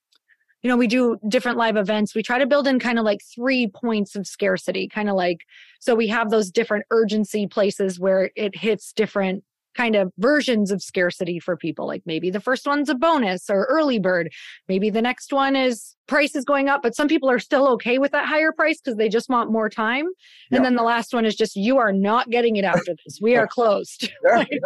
you 0.63 0.69
know, 0.69 0.77
we 0.77 0.87
do 0.87 1.17
different 1.27 1.57
live 1.57 1.75
events. 1.75 2.15
We 2.15 2.23
try 2.23 2.39
to 2.39 2.47
build 2.47 2.67
in 2.67 2.79
kind 2.79 2.97
of 2.97 3.03
like 3.03 3.19
three 3.35 3.67
points 3.67 4.15
of 4.15 4.25
scarcity, 4.25 4.87
kind 4.87 5.09
of 5.09 5.15
like 5.15 5.41
so 5.79 5.93
we 5.93 6.07
have 6.07 6.29
those 6.29 6.49
different 6.49 6.85
urgency 6.89 7.47
places 7.47 7.99
where 7.99 8.31
it 8.35 8.55
hits 8.55 8.93
different 8.93 9.43
kind 9.75 9.95
of 9.95 10.11
versions 10.17 10.71
of 10.71 10.81
scarcity 10.81 11.39
for 11.39 11.57
people. 11.57 11.87
Like 11.87 12.03
maybe 12.05 12.29
the 12.29 12.39
first 12.39 12.65
one's 12.65 12.89
a 12.89 12.95
bonus 12.95 13.49
or 13.49 13.65
early 13.69 13.99
bird. 13.99 14.31
Maybe 14.67 14.89
the 14.89 15.01
next 15.01 15.33
one 15.33 15.55
is 15.55 15.95
price 16.07 16.35
is 16.35 16.43
going 16.43 16.69
up, 16.69 16.81
but 16.81 16.95
some 16.95 17.07
people 17.07 17.29
are 17.29 17.39
still 17.39 17.67
okay 17.69 17.97
with 17.97 18.11
that 18.11 18.25
higher 18.25 18.51
price 18.51 18.79
because 18.81 18.97
they 18.97 19.09
just 19.09 19.29
want 19.29 19.51
more 19.51 19.69
time. 19.69 20.05
Yeah. 20.51 20.57
And 20.57 20.65
then 20.65 20.75
the 20.75 20.83
last 20.83 21.13
one 21.13 21.25
is 21.25 21.35
just 21.35 21.55
you 21.55 21.77
are 21.77 21.93
not 21.93 22.29
getting 22.29 22.55
it 22.57 22.65
after 22.65 22.93
this. 23.05 23.19
We 23.21 23.35
are 23.35 23.47
closed. 23.51 24.11
Yeah, 24.23 24.45
yeah, 24.51 24.59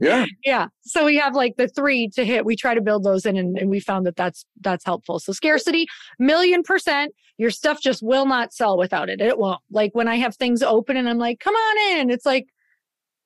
yeah. 0.00 0.26
yeah. 0.44 0.66
So 0.82 1.04
we 1.04 1.16
have 1.16 1.34
like 1.34 1.56
the 1.56 1.68
three 1.68 2.08
to 2.14 2.24
hit. 2.24 2.44
We 2.44 2.56
try 2.56 2.74
to 2.74 2.80
build 2.80 3.04
those 3.04 3.24
in 3.24 3.36
and, 3.36 3.56
and 3.56 3.70
we 3.70 3.80
found 3.80 4.06
that 4.06 4.16
that's 4.16 4.44
that's 4.60 4.84
helpful. 4.84 5.18
So 5.18 5.32
scarcity, 5.32 5.86
million 6.18 6.62
percent. 6.62 7.14
Your 7.36 7.50
stuff 7.50 7.80
just 7.80 8.02
will 8.02 8.26
not 8.26 8.52
sell 8.52 8.76
without 8.76 9.08
it. 9.08 9.20
It 9.20 9.38
won't. 9.38 9.60
Like 9.70 9.90
when 9.94 10.08
I 10.08 10.16
have 10.16 10.36
things 10.36 10.62
open 10.62 10.96
and 10.96 11.08
I'm 11.08 11.18
like, 11.18 11.40
come 11.40 11.54
on 11.54 11.98
in. 11.98 12.10
It's 12.10 12.26
like 12.26 12.46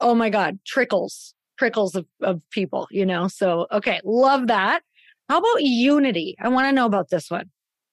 oh 0.00 0.14
my 0.14 0.30
God, 0.30 0.58
trickles. 0.66 1.34
trickles 1.58 1.94
of, 1.94 2.06
of 2.22 2.40
people, 2.50 2.86
you 2.90 3.04
know? 3.04 3.28
So, 3.28 3.66
okay, 3.72 4.00
love 4.04 4.46
that. 4.46 4.82
How 5.28 5.38
about 5.38 5.62
unity? 5.62 6.36
I 6.40 6.48
want 6.48 6.66
to 6.68 6.72
know 6.72 6.86
about 6.86 7.10
this 7.10 7.30
one. 7.30 7.50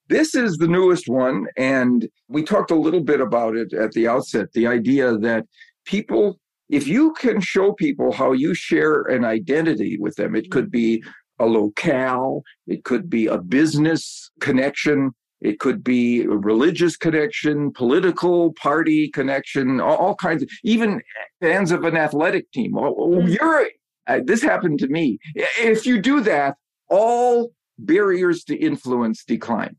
This 0.07 0.35
is 0.35 0.57
the 0.57 0.67
newest 0.67 1.09
one. 1.09 1.47
And 1.57 2.07
we 2.27 2.43
talked 2.43 2.71
a 2.71 2.75
little 2.75 3.01
bit 3.03 3.21
about 3.21 3.55
it 3.55 3.73
at 3.73 3.91
the 3.93 4.07
outset 4.07 4.53
the 4.53 4.67
idea 4.67 5.17
that 5.17 5.45
people, 5.85 6.39
if 6.69 6.87
you 6.87 7.13
can 7.13 7.41
show 7.41 7.73
people 7.73 8.11
how 8.11 8.31
you 8.31 8.53
share 8.53 9.01
an 9.01 9.25
identity 9.25 9.97
with 9.99 10.15
them, 10.15 10.35
it 10.35 10.51
could 10.51 10.69
be 10.69 11.03
a 11.39 11.45
locale, 11.45 12.43
it 12.67 12.83
could 12.83 13.09
be 13.09 13.25
a 13.27 13.37
business 13.37 14.29
connection, 14.39 15.11
it 15.45 15.59
could 15.59 15.83
be 15.83 16.23
a 16.23 16.29
religious 16.29 16.97
connection, 16.97 17.71
political 17.71 18.53
party 18.53 19.09
connection, 19.09 19.79
all, 19.79 19.95
all 19.97 20.15
kinds 20.15 20.43
of, 20.43 20.49
even 20.63 21.01
fans 21.41 21.71
of 21.71 21.83
an 21.83 21.95
athletic 21.95 22.51
team. 22.51 22.75
Oh, 22.77 23.25
you're, 23.25 23.67
uh, 24.07 24.19
this 24.25 24.41
happened 24.41 24.79
to 24.79 24.87
me. 24.87 25.19
If 25.35 25.85
you 25.85 26.01
do 26.01 26.21
that, 26.21 26.55
all 26.89 27.51
barriers 27.77 28.43
to 28.45 28.55
influence 28.55 29.23
decline. 29.23 29.75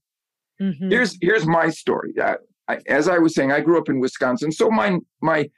Mm-hmm. 0.60 0.90
Here's 0.90 1.18
here's 1.20 1.46
my 1.46 1.68
story. 1.68 2.14
I, 2.22 2.36
I, 2.68 2.78
as 2.86 3.08
I 3.08 3.18
was 3.18 3.34
saying, 3.34 3.52
I 3.52 3.60
grew 3.60 3.78
up 3.78 3.88
in 3.88 4.00
Wisconsin, 4.00 4.52
so 4.52 4.70
my 4.70 4.98
my 5.20 5.50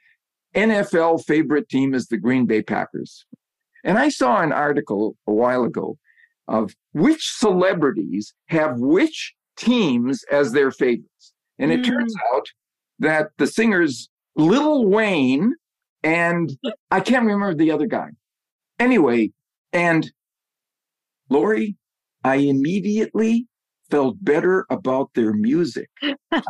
NFL 0.55 1.25
favorite 1.25 1.69
team 1.69 1.93
is 1.93 2.07
the 2.07 2.17
Green 2.17 2.45
Bay 2.45 2.61
Packers. 2.61 3.25
And 3.83 3.97
I 3.97 4.09
saw 4.09 4.41
an 4.41 4.51
article 4.51 5.15
a 5.25 5.31
while 5.31 5.63
ago 5.63 5.97
of 6.47 6.75
which 6.93 7.29
celebrities 7.29 8.33
have 8.47 8.79
which 8.79 9.35
teams 9.59 10.23
as 10.31 10.51
their 10.51 10.71
favorites. 10.71 11.33
And 11.59 11.71
it 11.71 11.81
mm. 11.81 11.87
turns 11.87 12.13
out 12.33 12.47
that 12.99 13.29
the 13.37 13.47
singers 13.47 14.09
Lil 14.35 14.85
Wayne 14.85 15.53
and 16.03 16.57
I 16.91 17.01
can't 17.01 17.25
remember 17.25 17.53
the 17.53 17.71
other 17.71 17.87
guy. 17.87 18.09
Anyway, 18.79 19.31
and 19.73 20.09
Lori, 21.29 21.75
I 22.23 22.35
immediately 22.35 23.47
felt 23.89 24.15
better 24.21 24.65
about 24.69 25.09
their 25.13 25.33
music. 25.33 25.89
I 26.31 26.43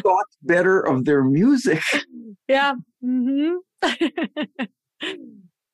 thought 0.00 0.26
better 0.42 0.80
of 0.80 1.04
their 1.04 1.24
music. 1.24 1.82
Yeah. 2.48 2.74
Mm-hmm. 3.04 3.56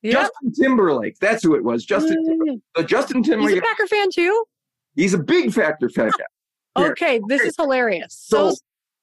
yep. 0.01 0.13
Justin 0.13 0.51
Timberlake. 0.59 1.17
That's 1.19 1.43
who 1.43 1.55
it 1.55 1.63
was. 1.63 1.85
Justin. 1.85 2.23
Timberlake. 2.25 2.59
Mm. 2.77 2.87
Justin 2.87 3.23
Timberlake. 3.23 3.55
He's 3.55 3.59
a 3.59 3.61
Packer 3.61 3.87
fan 3.87 4.07
too. 4.13 4.43
He's 4.95 5.13
a 5.13 5.19
big 5.19 5.53
Packer 5.53 5.89
fan. 5.89 6.11
Okay, 6.77 7.19
this 7.27 7.41
is 7.41 7.55
hilarious. 7.57 8.17
So, 8.19 8.51
so 8.51 8.55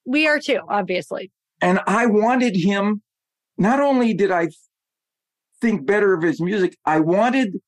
we 0.07 0.27
are 0.27 0.39
too, 0.39 0.61
obviously. 0.69 1.31
And 1.61 1.81
I 1.87 2.07
wanted 2.07 2.57
him. 2.57 3.03
Not 3.59 3.81
only 3.81 4.15
did 4.15 4.31
I 4.31 4.49
think 5.61 5.87
better 5.87 6.15
of 6.15 6.23
his 6.23 6.41
music, 6.41 6.77
I 6.87 7.01
wanted 7.01 7.61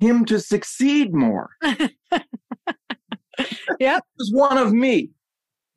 him 0.00 0.24
to 0.26 0.40
succeed 0.40 1.14
more. 1.14 1.50
yep. 3.80 4.04
is 4.18 4.32
one 4.32 4.58
of 4.58 4.72
me. 4.72 5.10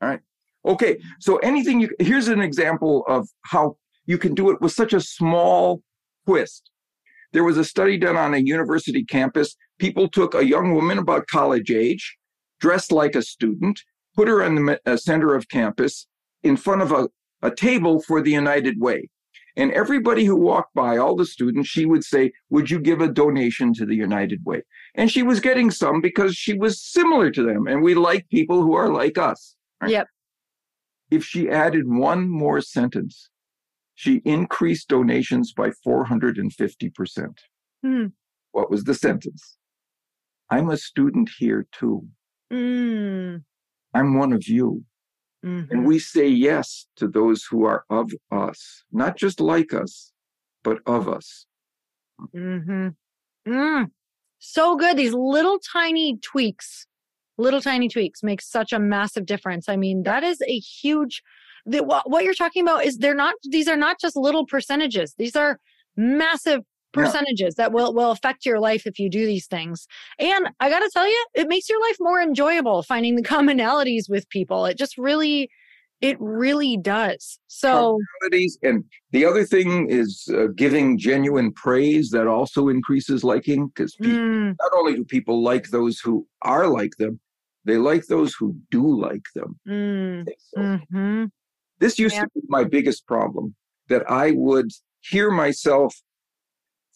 All 0.02 0.10
right. 0.10 0.20
Okay. 0.66 0.98
So 1.20 1.38
anything 1.38 1.82
you 1.82 1.90
here's 2.00 2.28
an 2.28 2.42
example 2.42 3.04
of 3.08 3.28
how 3.44 3.78
you 4.06 4.18
can 4.18 4.34
do 4.34 4.50
it 4.50 4.62
with 4.62 4.72
such 4.72 4.94
a 4.94 5.02
small 5.02 5.82
twist. 6.26 6.72
There 7.32 7.44
was 7.44 7.58
a 7.58 7.64
study 7.64 7.98
done 7.98 8.18
on 8.18 8.34
a 8.34 8.40
university 8.40 9.04
campus. 9.04 9.56
People 9.78 10.08
took 10.08 10.34
a 10.34 10.46
young 10.46 10.74
woman 10.74 10.98
about 10.98 11.28
college 11.28 11.70
age, 11.70 12.18
dressed 12.60 12.92
like 12.92 13.16
a 13.16 13.22
student, 13.22 13.82
put 14.16 14.28
her 14.28 14.42
in 14.42 14.56
the 14.56 14.80
uh, 14.86 14.98
center 14.98 15.36
of 15.36 15.50
campus 15.50 16.08
in 16.44 16.58
front 16.58 16.82
of 16.82 16.92
a, 16.92 17.10
a 17.42 17.52
table 17.52 18.02
for 18.02 18.22
the 18.22 18.32
United 18.32 18.80
Way. 18.80 19.10
And 19.56 19.72
everybody 19.72 20.24
who 20.24 20.36
walked 20.36 20.74
by, 20.74 20.98
all 20.98 21.16
the 21.16 21.26
students, 21.26 21.70
she 21.70 21.86
would 21.86 22.04
say, 22.04 22.32
Would 22.50 22.70
you 22.70 22.80
give 22.80 23.02
a 23.02 23.10
donation 23.10 23.74
to 23.74 23.86
the 23.86 23.96
United 23.96 24.46
Way? 24.46 24.64
And 24.96 25.12
she 25.12 25.24
was 25.24 25.40
getting 25.40 25.72
some 25.72 26.02
because 26.02 26.36
she 26.36 26.54
was 26.54 26.82
similar 26.82 27.30
to 27.32 27.44
them. 27.44 27.68
And 27.68 27.84
we 27.84 27.94
like 27.94 28.30
people 28.30 28.62
who 28.62 28.74
are 28.74 28.90
like 28.90 29.18
us. 29.18 29.56
Right? 29.82 29.92
Yep. 29.92 30.08
If 31.12 31.26
she 31.26 31.50
added 31.50 31.88
one 31.88 32.30
more 32.30 32.62
sentence, 32.62 33.30
she 33.96 34.22
increased 34.24 34.88
donations 34.88 35.52
by 35.52 35.72
450%. 35.86 37.38
Hmm. 37.84 38.06
What 38.52 38.72
was 38.72 38.86
the 38.86 38.94
sentence? 38.94 39.58
I'm 40.50 40.70
a 40.70 40.78
student 40.78 41.30
here 41.38 41.68
too. 41.72 42.08
Mm. 42.52 43.44
I'm 43.94 44.18
one 44.18 44.34
of 44.34 44.48
you. 44.48 44.84
Mm-hmm. 45.46 45.72
And 45.72 45.86
we 45.86 46.00
say 46.00 46.28
yes 46.28 46.88
to 46.98 47.08
those 47.08 47.46
who 47.50 47.64
are 47.66 47.86
of 47.90 48.12
us, 48.32 48.84
not 48.92 49.16
just 49.16 49.40
like 49.40 49.74
us, 49.74 50.12
but 50.64 50.80
of 50.86 51.08
us. 51.08 51.46
Mm-hmm. 52.36 52.90
Mm. 53.48 53.92
So 54.40 54.76
good. 54.76 54.98
These 54.98 55.14
little 55.14 55.60
tiny 55.60 56.18
tweaks, 56.18 56.88
little 57.38 57.62
tiny 57.62 57.88
tweaks 57.88 58.22
make 58.22 58.42
such 58.42 58.74
a 58.74 58.80
massive 58.80 59.26
difference. 59.26 59.70
I 59.70 59.78
mean, 59.78 60.04
that 60.04 60.24
is 60.24 60.42
a 60.48 60.60
huge. 60.60 61.22
The, 61.66 61.84
what, 61.84 62.10
what 62.10 62.24
you're 62.24 62.34
talking 62.34 62.64
about 62.64 62.86
is 62.86 62.98
they're 62.98 63.16
not. 63.16 63.36
These 63.50 63.68
are 63.68 63.78
not 63.78 64.00
just 64.00 64.16
little 64.16 64.46
percentages. 64.46 65.14
These 65.18 65.36
are 65.36 65.60
massive 65.96 66.62
percentages 66.94 67.56
yeah. 67.58 67.66
that 67.66 67.72
will 67.72 67.94
will 67.94 68.12
affect 68.12 68.46
your 68.46 68.60
life 68.60 68.86
if 68.86 69.00
you 69.00 69.10
do 69.10 69.26
these 69.26 69.48
things. 69.48 69.88
And 70.18 70.50
I 70.60 70.70
got 70.70 70.80
to 70.80 70.90
tell 70.92 71.08
you, 71.08 71.26
it 71.36 71.48
makes 71.48 71.70
your 71.70 71.82
life 71.82 71.98
more 72.00 72.22
enjoyable 72.22 72.84
finding 72.84 73.16
the 73.16 73.24
commonalities 73.36 74.10
with 74.10 74.30
people. 74.30 74.66
It 74.66 74.78
just 74.78 74.98
really 74.98 75.50
it 76.02 76.16
really 76.20 76.78
does. 76.78 77.40
So 77.48 78.00
and 78.62 78.84
the 79.12 79.26
other 79.26 79.46
thing 79.46 79.90
is 79.90 80.30
uh, 80.34 80.48
giving 80.56 80.98
genuine 80.98 81.52
praise 81.52 82.10
that 82.12 82.28
also 82.28 82.70
increases 82.70 83.24
liking 83.24 83.68
because 83.68 83.96
mm. 83.98 84.56
not 84.60 84.72
only 84.74 84.96
do 84.96 85.04
people 85.04 85.44
like 85.44 85.70
those 85.70 86.00
who 86.00 86.26
are 86.42 86.68
like 86.68 86.96
them, 86.98 87.20
they 87.66 87.78
like 87.78 88.08
those 88.08 88.34
who 88.34 88.56
do 88.72 89.00
like 89.00 89.26
them. 89.36 89.60
Mm. 89.68 90.28
So 90.40 90.62
mm-hmm. 90.62 91.26
This 91.80 91.98
used 91.98 92.16
yeah. 92.16 92.24
to 92.24 92.30
be 92.36 92.42
my 92.48 92.64
biggest 92.64 93.08
problem 93.08 93.56
that 93.88 94.10
I 94.10 94.32
would 94.32 94.70
hear 95.02 95.32
myself 95.32 95.96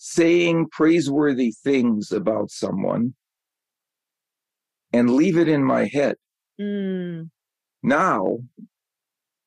saying 0.05 0.67
praiseworthy 0.69 1.49
things 1.63 2.11
about 2.11 2.51
someone 2.51 3.13
and 4.91 5.15
leave 5.15 5.37
it 5.37 5.47
in 5.47 5.63
my 5.63 5.85
head. 5.85 6.17
Mm. 6.59 7.29
Now, 7.81 8.39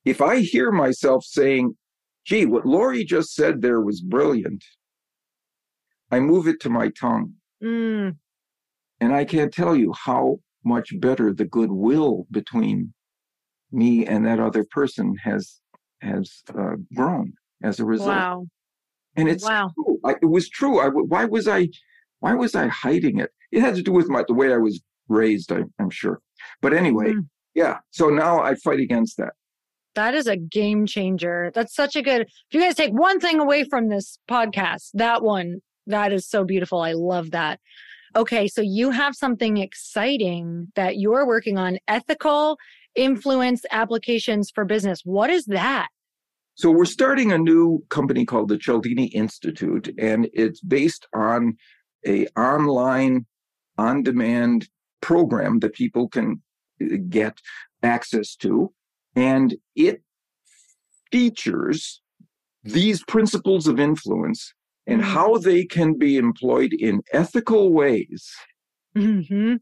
if 0.06 0.22
I 0.22 0.38
hear 0.38 0.72
myself 0.72 1.26
saying, 1.26 1.76
gee, 2.24 2.46
what 2.46 2.64
Lori 2.64 3.04
just 3.04 3.34
said 3.34 3.60
there 3.60 3.82
was 3.82 4.00
brilliant, 4.00 4.64
I 6.10 6.20
move 6.20 6.48
it 6.48 6.58
to 6.60 6.70
my 6.70 6.88
tongue. 6.88 7.34
Mm. 7.62 8.16
And 9.02 9.12
I 9.12 9.26
can't 9.26 9.52
tell 9.52 9.76
you 9.76 9.92
how 9.92 10.40
much 10.64 10.98
better 11.00 11.34
the 11.34 11.44
goodwill 11.44 12.26
between 12.30 12.94
me 13.70 14.06
and 14.06 14.24
that 14.24 14.40
other 14.40 14.64
person 14.64 15.16
has 15.22 15.60
has 16.00 16.42
uh, 16.58 16.76
grown 16.94 17.34
as 17.62 17.78
a 17.78 17.84
result. 17.84 18.08
Wow. 18.08 18.46
And 19.16 19.28
it's 19.28 19.44
wow. 19.44 19.70
true. 19.74 19.98
I, 20.04 20.14
it 20.22 20.26
was 20.26 20.48
true. 20.48 20.80
I, 20.80 20.88
why 20.88 21.24
was 21.24 21.48
I 21.48 21.68
why 22.20 22.34
was 22.34 22.54
I 22.54 22.68
hiding 22.68 23.20
it? 23.20 23.30
It 23.52 23.60
had 23.60 23.74
to 23.76 23.82
do 23.82 23.92
with 23.92 24.08
my 24.08 24.24
the 24.26 24.34
way 24.34 24.52
I 24.52 24.58
was 24.58 24.80
raised, 25.08 25.52
I, 25.52 25.62
am 25.78 25.90
sure. 25.90 26.20
But 26.60 26.72
anyway, 26.72 27.12
mm. 27.12 27.26
yeah. 27.54 27.78
So 27.90 28.08
now 28.08 28.40
I 28.40 28.54
fight 28.56 28.80
against 28.80 29.16
that. 29.18 29.34
That 29.94 30.14
is 30.14 30.26
a 30.26 30.36
game 30.36 30.86
changer. 30.86 31.50
That's 31.54 31.74
such 31.74 31.96
a 31.96 32.02
good. 32.02 32.22
If 32.22 32.28
you 32.50 32.60
guys 32.60 32.74
take 32.74 32.92
one 32.92 33.18
thing 33.18 33.40
away 33.40 33.64
from 33.64 33.88
this 33.88 34.18
podcast, 34.28 34.90
that 34.94 35.22
one, 35.22 35.60
that 35.86 36.12
is 36.12 36.26
so 36.28 36.44
beautiful. 36.44 36.80
I 36.80 36.92
love 36.92 37.30
that. 37.30 37.60
Okay, 38.14 38.48
so 38.48 38.60
you 38.60 38.90
have 38.90 39.14
something 39.14 39.58
exciting 39.58 40.68
that 40.74 40.98
you're 40.98 41.26
working 41.26 41.58
on 41.58 41.78
ethical 41.88 42.58
influence 42.94 43.62
applications 43.70 44.50
for 44.50 44.64
business. 44.64 45.02
What 45.04 45.30
is 45.30 45.44
that? 45.46 45.88
So 46.56 46.70
we're 46.70 46.86
starting 46.86 47.32
a 47.32 47.38
new 47.38 47.84
company 47.90 48.24
called 48.24 48.48
the 48.48 48.56
Cialdini 48.56 49.08
Institute, 49.08 49.94
and 49.98 50.26
it's 50.32 50.62
based 50.62 51.06
on 51.14 51.58
a 52.06 52.26
online, 52.28 53.26
on-demand 53.76 54.66
program 55.02 55.58
that 55.58 55.74
people 55.74 56.08
can 56.08 56.40
uh, 56.82 56.96
get 57.10 57.42
access 57.82 58.34
to, 58.36 58.72
and 59.14 59.54
it 59.74 60.02
features 61.12 62.00
these 62.64 63.04
principles 63.04 63.68
of 63.68 63.78
influence 63.78 64.54
and 64.86 65.02
mm-hmm. 65.02 65.10
how 65.10 65.36
they 65.36 65.66
can 65.66 65.98
be 65.98 66.16
employed 66.16 66.72
in 66.72 67.02
ethical 67.12 67.70
ways 67.70 68.32
mm-hmm. 68.96 69.56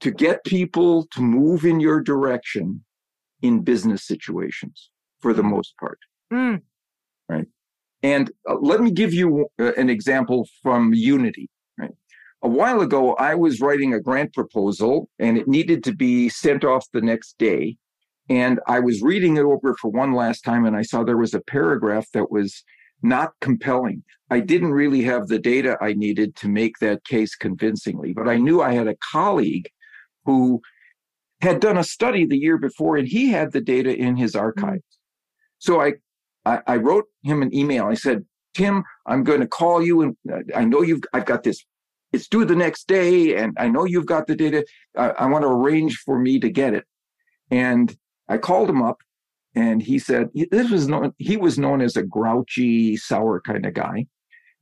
to 0.00 0.10
get 0.10 0.44
people 0.44 1.06
to 1.12 1.20
move 1.20 1.64
in 1.64 1.78
your 1.78 2.00
direction 2.00 2.84
in 3.42 3.62
business 3.62 4.04
situations 4.04 4.90
for 5.20 5.32
the 5.32 5.42
most 5.42 5.76
part. 5.78 5.98
Mm. 6.32 6.62
Right. 7.28 7.46
And 8.02 8.30
uh, 8.48 8.56
let 8.60 8.80
me 8.80 8.90
give 8.90 9.12
you 9.12 9.48
uh, 9.58 9.72
an 9.76 9.90
example 9.90 10.48
from 10.62 10.94
Unity. 10.94 11.48
Right. 11.78 11.92
A 12.42 12.48
while 12.48 12.80
ago, 12.80 13.14
I 13.14 13.34
was 13.34 13.60
writing 13.60 13.94
a 13.94 14.00
grant 14.00 14.32
proposal 14.32 15.08
and 15.18 15.36
it 15.36 15.48
needed 15.48 15.82
to 15.84 15.94
be 15.94 16.28
sent 16.28 16.64
off 16.64 16.86
the 16.92 17.00
next 17.00 17.36
day. 17.38 17.76
And 18.28 18.60
I 18.66 18.80
was 18.80 19.02
reading 19.02 19.36
it 19.36 19.42
over 19.42 19.74
for 19.74 19.90
one 19.90 20.12
last 20.12 20.42
time 20.42 20.64
and 20.64 20.76
I 20.76 20.82
saw 20.82 21.02
there 21.02 21.16
was 21.16 21.34
a 21.34 21.40
paragraph 21.40 22.06
that 22.12 22.30
was 22.30 22.62
not 23.02 23.32
compelling. 23.40 24.02
I 24.30 24.40
didn't 24.40 24.72
really 24.72 25.02
have 25.02 25.28
the 25.28 25.38
data 25.38 25.78
I 25.80 25.94
needed 25.94 26.36
to 26.36 26.48
make 26.48 26.78
that 26.80 27.04
case 27.04 27.34
convincingly, 27.34 28.12
but 28.12 28.28
I 28.28 28.36
knew 28.36 28.60
I 28.60 28.72
had 28.72 28.88
a 28.88 28.96
colleague 29.12 29.70
who 30.24 30.60
had 31.40 31.60
done 31.60 31.78
a 31.78 31.84
study 31.84 32.26
the 32.26 32.36
year 32.36 32.58
before 32.58 32.96
and 32.96 33.08
he 33.08 33.30
had 33.30 33.52
the 33.52 33.60
data 33.60 33.96
in 33.96 34.16
his 34.16 34.32
mm-hmm. 34.32 34.44
So 35.58 35.80
I, 35.80 35.94
I, 36.44 36.60
I 36.66 36.76
wrote 36.76 37.06
him 37.22 37.42
an 37.42 37.54
email. 37.54 37.86
I 37.86 37.94
said, 37.94 38.24
Tim, 38.54 38.82
I'm 39.06 39.24
going 39.24 39.40
to 39.40 39.46
call 39.46 39.82
you 39.82 40.02
and 40.02 40.16
uh, 40.30 40.40
I 40.54 40.64
know 40.64 40.82
you've, 40.82 41.02
I've 41.12 41.26
got 41.26 41.42
this, 41.42 41.64
it's 42.12 42.28
due 42.28 42.44
the 42.44 42.56
next 42.56 42.88
day 42.88 43.36
and 43.36 43.56
I 43.58 43.68
know 43.68 43.84
you've 43.84 44.06
got 44.06 44.26
the 44.26 44.34
data. 44.34 44.64
I, 44.96 45.10
I 45.10 45.26
want 45.26 45.42
to 45.42 45.48
arrange 45.48 45.96
for 46.04 46.18
me 46.18 46.40
to 46.40 46.48
get 46.48 46.74
it. 46.74 46.84
And 47.50 47.96
I 48.28 48.38
called 48.38 48.68
him 48.68 48.82
up 48.82 48.98
and 49.54 49.82
he 49.82 49.98
said, 49.98 50.30
this 50.50 50.70
was 50.70 50.88
known, 50.88 51.12
he 51.18 51.36
was 51.36 51.58
known 51.58 51.80
as 51.80 51.96
a 51.96 52.02
grouchy, 52.02 52.96
sour 52.96 53.40
kind 53.40 53.66
of 53.66 53.74
guy. 53.74 54.06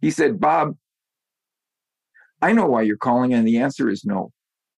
He 0.01 0.11
said, 0.11 0.41
Bob, 0.41 0.77
I 2.43 2.53
know 2.53 2.67
why 2.67 2.83
you're 2.83 2.97
calling. 2.97 3.33
And 3.33 3.47
the 3.47 3.59
answer 3.59 3.89
is 3.89 4.05
no. 4.05 4.33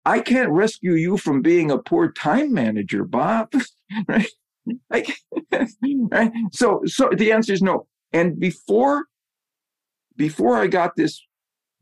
I 0.05 0.21
can't 0.21 0.51
rescue 0.51 0.93
you 0.93 1.19
from 1.19 1.43
being 1.43 1.71
a 1.71 1.79
poor 1.79 2.11
time 2.11 2.53
manager, 2.53 3.05
Bob. 3.05 3.53
right? 4.09 4.31
Like, 4.91 5.17
right? 6.11 6.33
So, 6.53 6.83
so 6.87 7.11
the 7.17 7.33
answer 7.33 7.53
is 7.53 7.63
no. 7.63 7.87
And 8.13 8.39
before, 8.39 9.05
before 10.17 10.57
I 10.57 10.67
got 10.67 10.97
this, 10.97 11.25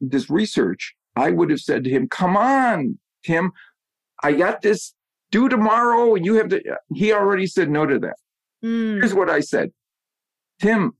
this 0.01 0.29
research, 0.29 0.95
I 1.15 1.31
would 1.31 1.51
have 1.51 1.61
said 1.61 1.85
to 1.85 1.91
him, 1.91 2.09
come 2.09 2.37
on, 2.37 2.99
Tim, 3.25 3.53
I 4.23 4.33
got 4.33 4.63
this 4.63 4.95
due 5.31 5.49
tomorrow. 5.49 6.15
And 6.15 6.25
you 6.25 6.35
have 6.35 6.49
to, 6.49 6.63
he 6.95 7.13
already 7.13 7.47
said 7.47 7.71
no 7.71 7.87
to 7.87 7.99
that. 8.01 8.17
Mm. 8.65 8.99
Here's 8.99 9.15
what 9.15 9.31
I 9.31 9.41
said. 9.41 9.71
Tim, 10.61 10.93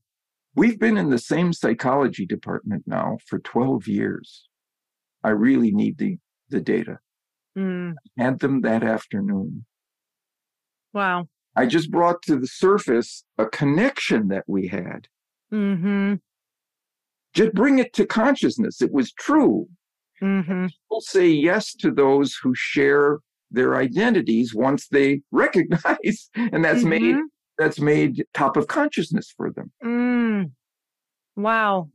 we've 0.55 0.79
been 0.79 0.97
in 0.97 1.09
the 1.09 1.19
same 1.19 1.53
psychology 1.53 2.25
department 2.25 2.83
now 2.87 3.17
for 3.27 3.39
12 3.39 3.87
years. 3.87 4.47
I 5.23 5.29
really 5.29 5.71
need 5.71 5.97
the, 5.97 6.17
the 6.49 6.61
data. 6.61 6.99
Mm. 7.57 7.95
I 8.17 8.23
had 8.23 8.39
them 8.39 8.61
that 8.61 8.83
afternoon. 8.83 9.65
Wow. 10.93 11.27
I 11.57 11.65
just 11.65 11.89
brought 11.89 12.21
to 12.23 12.37
the 12.37 12.45
surface 12.45 13.23
a 13.39 13.47
connection 13.47 14.27
that 14.27 14.43
we 14.47 14.67
had. 14.67 15.07
Mm-hmm. 15.51 16.15
Just 17.33 17.53
bring 17.53 17.79
it 17.79 17.93
to 17.93 18.05
consciousness. 18.05 18.79
It 18.79 18.93
was 18.93 19.11
true. 19.13 19.67
Mm-hmm. 20.21 20.67
People 20.67 21.01
say 21.01 21.27
yes 21.27 21.73
to 21.75 21.89
those 21.89 22.35
who 22.35 22.53
share 22.53 23.19
their 23.49 23.75
identities 23.75 24.53
once 24.53 24.87
they 24.87 25.21
recognize, 25.31 26.29
and 26.35 26.63
that's 26.63 26.81
mm-hmm. 26.81 26.89
made 26.89 27.15
that's 27.57 27.79
made 27.79 28.23
top 28.35 28.55
of 28.55 28.67
consciousness 28.67 29.33
for 29.35 29.51
them. 29.51 29.71
Mm. 29.83 30.51
Wow. 31.35 31.89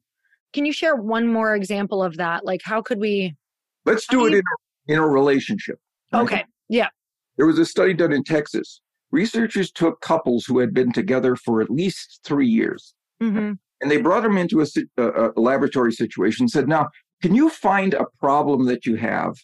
Can 0.52 0.66
you 0.66 0.72
share 0.72 0.96
one 0.96 1.28
more 1.28 1.54
example 1.54 2.02
of 2.02 2.16
that? 2.16 2.44
Like, 2.44 2.62
how 2.64 2.82
could 2.82 2.98
we? 2.98 3.36
Let's 3.84 4.08
do 4.08 4.26
it 4.26 4.34
in 4.34 4.40
a, 4.40 4.92
in 4.92 4.98
a 4.98 5.06
relationship. 5.06 5.78
Okay. 6.12 6.44
Yeah. 6.68 6.88
There 7.36 7.46
was 7.46 7.60
a 7.60 7.64
study 7.64 7.94
done 7.94 8.12
in 8.12 8.24
Texas 8.24 8.80
researchers 9.12 9.70
took 9.70 10.00
couples 10.00 10.44
who 10.44 10.58
had 10.58 10.74
been 10.74 10.90
together 10.90 11.36
for 11.36 11.60
at 11.60 11.70
least 11.70 12.20
three 12.24 12.48
years 12.48 12.94
mm-hmm. 13.22 13.52
and 13.80 13.90
they 13.90 14.00
brought 14.00 14.22
them 14.22 14.38
into 14.38 14.60
a, 14.60 14.66
a, 14.96 15.30
a 15.36 15.40
laboratory 15.40 15.92
situation 15.92 16.44
and 16.44 16.50
said 16.50 16.66
now 16.66 16.88
can 17.20 17.34
you 17.34 17.48
find 17.50 17.94
a 17.94 18.06
problem 18.18 18.64
that 18.66 18.84
you 18.84 18.96
have 18.96 19.36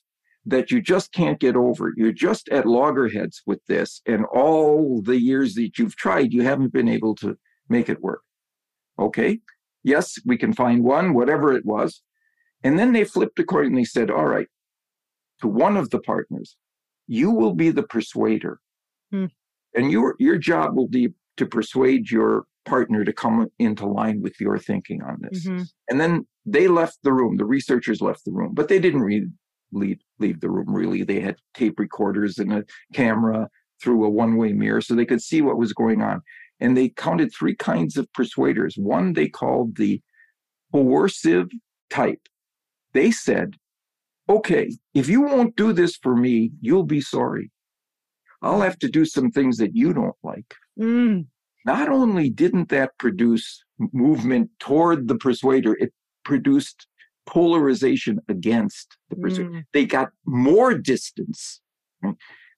that 0.44 0.70
you 0.70 0.80
just 0.80 1.12
can't 1.12 1.38
get 1.38 1.54
over? 1.54 1.92
You're 1.96 2.10
just 2.10 2.48
at 2.48 2.66
loggerheads 2.66 3.42
with 3.46 3.60
this 3.66 4.00
and 4.06 4.24
all 4.24 5.00
the 5.02 5.20
years 5.20 5.54
that 5.54 5.78
you've 5.78 5.94
tried 5.94 6.32
you 6.32 6.42
haven't 6.42 6.72
been 6.72 6.88
able 6.88 7.14
to 7.16 7.36
make 7.68 7.88
it 7.88 8.00
work. 8.00 8.22
Okay 8.98 9.38
yes 9.84 10.18
we 10.24 10.36
can 10.36 10.52
find 10.52 10.82
one 10.82 11.14
whatever 11.14 11.52
it 11.52 11.64
was. 11.64 12.02
And 12.64 12.76
then 12.76 12.92
they 12.92 13.04
flipped 13.04 13.38
a 13.38 13.44
coin 13.44 13.66
and 13.66 13.78
they 13.78 13.84
said 13.84 14.10
all 14.10 14.26
right 14.26 14.48
to 15.40 15.46
one 15.46 15.76
of 15.76 15.90
the 15.90 16.00
partners 16.00 16.56
you 17.06 17.30
will 17.30 17.54
be 17.54 17.70
the 17.70 17.82
persuader 17.82 18.60
hmm 19.10 19.26
and 19.74 19.90
your 19.90 20.14
your 20.18 20.38
job 20.38 20.76
will 20.76 20.88
be 20.88 21.08
to 21.36 21.46
persuade 21.46 22.10
your 22.10 22.44
partner 22.64 23.04
to 23.04 23.12
come 23.12 23.48
into 23.58 23.86
line 23.86 24.20
with 24.20 24.38
your 24.40 24.58
thinking 24.58 25.02
on 25.02 25.18
this. 25.20 25.46
Mm-hmm. 25.46 25.62
And 25.88 26.00
then 26.00 26.26
they 26.44 26.68
left 26.68 26.98
the 27.02 27.12
room. 27.12 27.36
The 27.36 27.44
researchers 27.44 28.00
left 28.00 28.24
the 28.24 28.32
room, 28.32 28.52
but 28.54 28.68
they 28.68 28.78
didn't 28.78 29.06
leave, 29.72 29.98
leave 30.18 30.40
the 30.40 30.50
room. 30.50 30.74
Really, 30.74 31.02
they 31.02 31.20
had 31.20 31.36
tape 31.54 31.78
recorders 31.78 32.38
and 32.38 32.52
a 32.52 32.64
camera 32.92 33.48
through 33.82 34.04
a 34.04 34.10
one-way 34.10 34.52
mirror, 34.52 34.80
so 34.80 34.94
they 34.94 35.06
could 35.06 35.22
see 35.22 35.40
what 35.40 35.56
was 35.56 35.72
going 35.72 36.02
on. 36.02 36.20
And 36.60 36.76
they 36.76 36.88
counted 36.88 37.32
three 37.32 37.54
kinds 37.54 37.96
of 37.96 38.12
persuaders. 38.12 38.74
One 38.76 39.12
they 39.12 39.28
called 39.28 39.76
the 39.76 40.02
coercive 40.72 41.48
type. 41.88 42.20
They 42.92 43.10
said, 43.10 43.54
"Okay, 44.28 44.76
if 44.94 45.08
you 45.08 45.22
won't 45.22 45.56
do 45.56 45.72
this 45.72 45.96
for 45.96 46.16
me, 46.16 46.50
you'll 46.60 46.84
be 46.84 47.00
sorry." 47.00 47.50
I'll 48.42 48.60
have 48.60 48.78
to 48.80 48.88
do 48.88 49.04
some 49.04 49.30
things 49.30 49.56
that 49.58 49.74
you 49.74 49.92
don't 49.92 50.16
like. 50.22 50.54
Mm. 50.78 51.26
Not 51.64 51.88
only 51.88 52.30
didn't 52.30 52.68
that 52.68 52.96
produce 52.98 53.64
movement 53.78 54.50
toward 54.58 55.08
the 55.08 55.16
persuader, 55.16 55.76
it 55.78 55.92
produced 56.24 56.86
polarization 57.26 58.20
against 58.28 58.96
the 59.10 59.16
persuader. 59.16 59.50
Mm. 59.50 59.64
They 59.72 59.86
got 59.86 60.08
more 60.24 60.74
distance. 60.74 61.60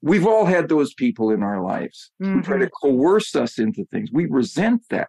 We've 0.02 0.26
all 0.26 0.46
had 0.46 0.68
those 0.68 0.94
people 0.94 1.30
in 1.30 1.42
our 1.42 1.62
lives 1.62 2.10
mm-hmm. 2.22 2.34
who 2.34 2.42
try 2.42 2.58
to 2.58 2.66
mm-hmm. 2.66 2.88
coerce 2.88 3.34
us 3.34 3.58
into 3.58 3.84
things. 3.86 4.10
We 4.12 4.26
resent 4.26 4.82
that. 4.90 5.08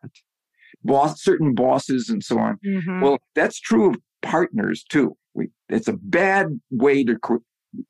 Boss, 0.84 1.22
certain 1.22 1.54
bosses 1.54 2.10
and 2.10 2.24
so 2.24 2.40
on. 2.40 2.58
Mm-hmm. 2.66 3.02
Well, 3.02 3.20
that's 3.36 3.60
true 3.60 3.92
of 3.92 3.98
partners 4.22 4.84
too. 4.84 5.16
We, 5.34 5.50
it's 5.70 5.88
a 5.88 5.94
bad 5.94 6.60
way 6.72 7.04
to 7.04 7.18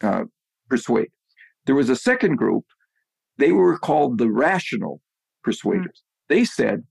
uh, 0.01 0.23
persuade. 0.69 1.09
There 1.65 1.75
was 1.75 1.89
a 1.89 1.95
second 1.95 2.35
group. 2.37 2.65
They 3.37 3.51
were 3.51 3.77
called 3.77 4.17
the 4.17 4.29
rational 4.29 5.01
persuaders. 5.43 6.03
Mm. 6.03 6.29
They 6.29 6.45
said, 6.45 6.83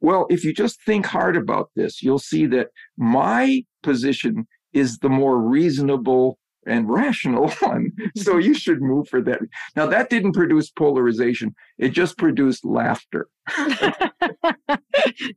well, 0.00 0.26
if 0.30 0.44
you 0.44 0.54
just 0.54 0.82
think 0.84 1.06
hard 1.06 1.36
about 1.36 1.70
this, 1.76 2.02
you'll 2.02 2.18
see 2.18 2.46
that 2.46 2.68
my 2.96 3.64
position 3.82 4.46
is 4.72 4.98
the 4.98 5.08
more 5.08 5.38
reasonable 5.38 6.38
and 6.66 6.88
rational 6.90 7.50
one. 7.60 7.90
so 8.16 8.38
you 8.38 8.54
should 8.62 8.80
move 8.80 9.08
for 9.08 9.20
that. 9.22 9.40
Now, 9.76 9.86
that 9.86 10.10
didn't 10.10 10.32
produce 10.32 10.70
polarization, 10.70 11.54
it 11.78 11.90
just 11.90 12.18
produced 12.18 12.64
laughter. 12.64 13.28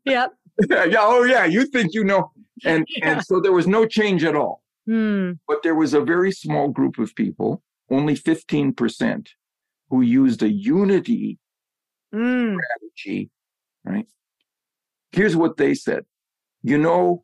yep. 0.06 0.32
Yeah, 0.70 0.84
yeah, 0.86 1.00
oh, 1.00 1.24
yeah, 1.24 1.46
you 1.46 1.66
think 1.66 1.94
you 1.94 2.04
know. 2.04 2.32
And, 2.64 2.86
yeah. 2.96 3.14
and 3.14 3.26
so 3.26 3.40
there 3.40 3.52
was 3.52 3.68
no 3.68 3.86
change 3.88 4.24
at 4.24 4.36
all. 4.36 4.62
Hmm. 4.86 5.32
But 5.48 5.64
there 5.64 5.76
was 5.76 5.94
a 5.94 6.02
very 6.02 6.32
small 6.32 6.68
group 6.70 7.00
of 7.00 7.16
people 7.16 7.64
only 7.94 8.16
15% 8.16 9.28
who 9.90 10.02
used 10.02 10.42
a 10.42 10.52
unity 10.52 11.40
mm. 12.14 12.58
strategy, 12.58 13.30
right? 13.86 14.08
Here's 15.12 15.36
what 15.36 15.58
they 15.58 15.74
said 15.74 16.06
You 16.64 16.78
know, 16.78 17.24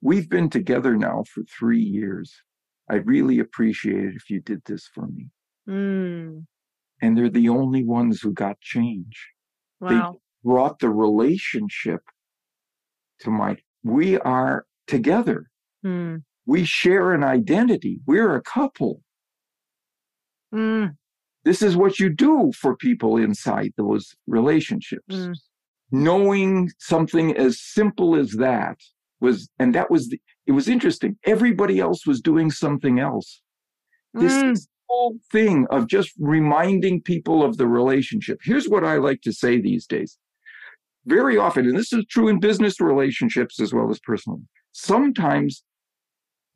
we've 0.00 0.28
been 0.28 0.50
together 0.50 0.96
now 0.96 1.24
for 1.32 1.42
three 1.44 1.82
years. 1.82 2.34
I'd 2.88 3.06
really 3.06 3.38
appreciate 3.38 4.04
it 4.04 4.14
if 4.16 4.28
you 4.28 4.40
did 4.40 4.62
this 4.66 4.88
for 4.92 5.06
me. 5.06 5.28
Mm. 5.68 6.46
And 7.00 7.16
they're 7.16 7.30
the 7.30 7.48
only 7.48 7.84
ones 7.84 8.20
who 8.20 8.32
got 8.32 8.60
change. 8.60 9.28
Wow. 9.80 9.88
They 9.88 10.48
brought 10.50 10.80
the 10.80 10.90
relationship 10.90 12.00
to 13.20 13.30
my, 13.30 13.58
we 13.84 14.18
are 14.18 14.66
together. 14.86 15.50
Mm. 15.84 16.24
We 16.46 16.64
share 16.64 17.12
an 17.12 17.22
identity. 17.22 18.00
We're 18.06 18.34
a 18.34 18.42
couple. 18.42 19.02
Mm. 20.54 20.96
This 21.44 21.62
is 21.62 21.76
what 21.76 21.98
you 21.98 22.10
do 22.10 22.52
for 22.52 22.76
people 22.76 23.16
inside 23.16 23.72
those 23.76 24.14
relationships. 24.26 25.14
Mm. 25.14 25.34
Knowing 25.92 26.70
something 26.78 27.36
as 27.36 27.60
simple 27.60 28.14
as 28.14 28.32
that 28.32 28.76
was, 29.20 29.48
and 29.58 29.74
that 29.74 29.90
was, 29.90 30.08
the, 30.08 30.20
it 30.46 30.52
was 30.52 30.68
interesting. 30.68 31.16
Everybody 31.24 31.80
else 31.80 32.06
was 32.06 32.20
doing 32.20 32.50
something 32.50 33.00
else. 33.00 33.42
This 34.14 34.32
mm. 34.32 34.66
whole 34.88 35.18
thing 35.32 35.66
of 35.70 35.88
just 35.88 36.12
reminding 36.18 37.02
people 37.02 37.42
of 37.42 37.56
the 37.56 37.66
relationship. 37.66 38.40
Here's 38.42 38.68
what 38.68 38.84
I 38.84 38.96
like 38.96 39.22
to 39.22 39.32
say 39.32 39.60
these 39.60 39.86
days. 39.86 40.18
Very 41.06 41.36
often, 41.36 41.66
and 41.66 41.76
this 41.76 41.92
is 41.92 42.04
true 42.10 42.28
in 42.28 42.40
business 42.40 42.80
relationships 42.80 43.58
as 43.60 43.72
well 43.72 43.90
as 43.90 43.98
personal, 44.00 44.40
sometimes 44.72 45.64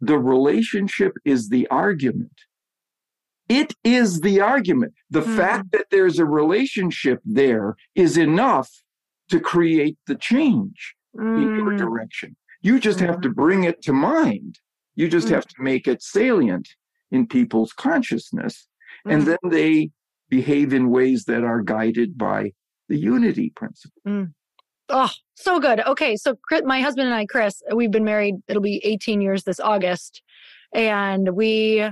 the 0.01 0.19
relationship 0.19 1.13
is 1.25 1.49
the 1.49 1.67
argument 1.69 2.33
it 3.49 3.75
is 3.85 4.21
the 4.21 4.41
argument. 4.41 4.95
The 5.11 5.21
mm. 5.21 5.37
fact 5.37 5.73
that 5.73 5.87
there's 5.91 6.19
a 6.19 6.25
relationship 6.25 7.21
there 7.25 7.77
is 7.95 8.17
enough 8.17 8.71
to 9.31 9.41
create 9.41 9.99
the 10.07 10.15
change 10.15 10.95
mm. 11.17 11.37
in 11.37 11.57
your 11.57 11.73
hmm. 11.73 11.77
direction. 11.77 12.37
You 12.63 12.79
just 12.79 12.99
mm. 12.99 13.07
have 13.07 13.21
to 13.23 13.29
hmm. 13.29 13.35
bring 13.35 13.65
it 13.65 13.83
to 13.83 13.93
mind. 13.93 14.59
You 14.97 15.09
just 15.09 15.29
hmm. 15.29 15.35
have 15.35 15.47
to 15.47 15.55
make 15.59 15.89
it 15.89 16.03
salient 16.03 16.69
in 17.11 17.27
people's 17.27 17.73
consciousness. 17.73 18.67
And 19.07 19.23
then 19.23 19.39
they 19.45 19.91
behave 20.31 20.73
in 20.73 20.91
ways 20.91 21.25
that 21.25 21.45
are 21.45 21.61
guided 21.61 22.17
by 22.17 22.53
the 22.89 22.97
unity 22.97 23.51
principle. 23.55 24.29
Oh, 24.89 25.11
so 25.35 25.61
good. 25.61 25.81
Okay. 25.81 26.17
So, 26.17 26.39
my 26.65 26.81
husband 26.81 27.07
and 27.07 27.15
I, 27.15 27.27
Chris, 27.27 27.63
we've 27.75 27.91
been 27.91 28.05
married, 28.05 28.37
it'll 28.49 28.63
be 28.63 28.81
18 28.85 29.21
years 29.21 29.45
this 29.45 29.61
August. 29.61 30.23
And 30.73 31.35
we 31.35 31.89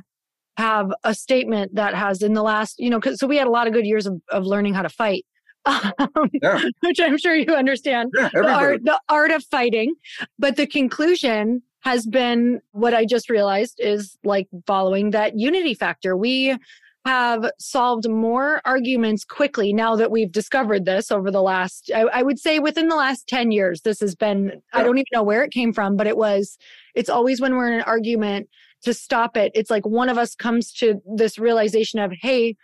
have 0.57 0.93
a 1.05 1.15
statement 1.15 1.75
that 1.75 1.95
has, 1.95 2.23
in 2.23 2.35
the 2.35 2.43
last, 2.43 2.79
you 2.79 2.91
know, 2.91 3.01
so 3.15 3.27
we 3.27 3.37
had 3.37 3.47
a 3.47 3.51
lot 3.51 3.67
of 3.67 3.73
good 3.73 3.87
years 3.87 4.07
of, 4.07 4.21
of 4.31 4.45
learning 4.45 4.75
how 4.75 4.83
to 4.83 4.89
fight. 4.89 5.25
Um, 5.65 6.29
yeah. 6.43 6.61
which 6.81 6.99
I'm 7.01 7.17
sure 7.17 7.37
you 7.37 7.55
understand 7.55 8.11
yeah, 8.17 8.31
the, 8.33 8.53
art, 8.53 8.85
the 8.85 9.01
art 9.09 9.31
of 9.31 9.45
fighting. 9.45 9.95
But 10.37 10.57
the 10.57 10.67
conclusion 10.67 11.63
has 11.83 12.05
been 12.05 12.61
what 12.73 12.95
I 12.95 13.05
just 13.05 13.31
realized 13.31 13.79
is 13.79 14.19
like 14.25 14.49
following 14.67 15.11
that 15.11 15.39
unity 15.39 15.75
factor. 15.75 16.17
We 16.17 16.57
have 17.05 17.51
solved 17.59 18.09
more 18.09 18.61
arguments 18.65 19.25
quickly 19.25 19.73
now 19.73 19.97
that 19.97 20.11
we've 20.11 20.31
discovered 20.31 20.85
this 20.85 21.11
over 21.11 21.31
the 21.31 21.43
last, 21.43 21.91
I, 21.95 22.03
I 22.03 22.23
would 22.23 22.39
say 22.39 22.61
within 22.61 22.89
the 22.89 22.97
last 22.97 23.27
10 23.29 23.51
years. 23.51 23.83
This 23.83 24.01
has 24.01 24.15
been, 24.15 24.53
yeah. 24.55 24.61
I 24.73 24.83
don't 24.83 24.99
even 24.99 25.07
know 25.13 25.25
where 25.25 25.43
it 25.43 25.51
came 25.51 25.73
from, 25.73 25.97
but 25.97 26.07
it 26.07 26.17
was, 26.17 26.57
it's 26.95 27.11
always 27.11 27.41
when 27.41 27.57
we're 27.57 27.69
in 27.69 27.75
an 27.75 27.83
argument 27.83 28.49
to 28.83 28.95
stop 28.95 29.37
it. 29.37 29.53
It's 29.55 29.71
like 29.71 29.87
one 29.87 30.09
of 30.09 30.19
us 30.19 30.35
comes 30.35 30.73
to 30.75 31.01
this 31.17 31.39
realization 31.39 31.99
of, 31.99 32.13
hey, 32.21 32.57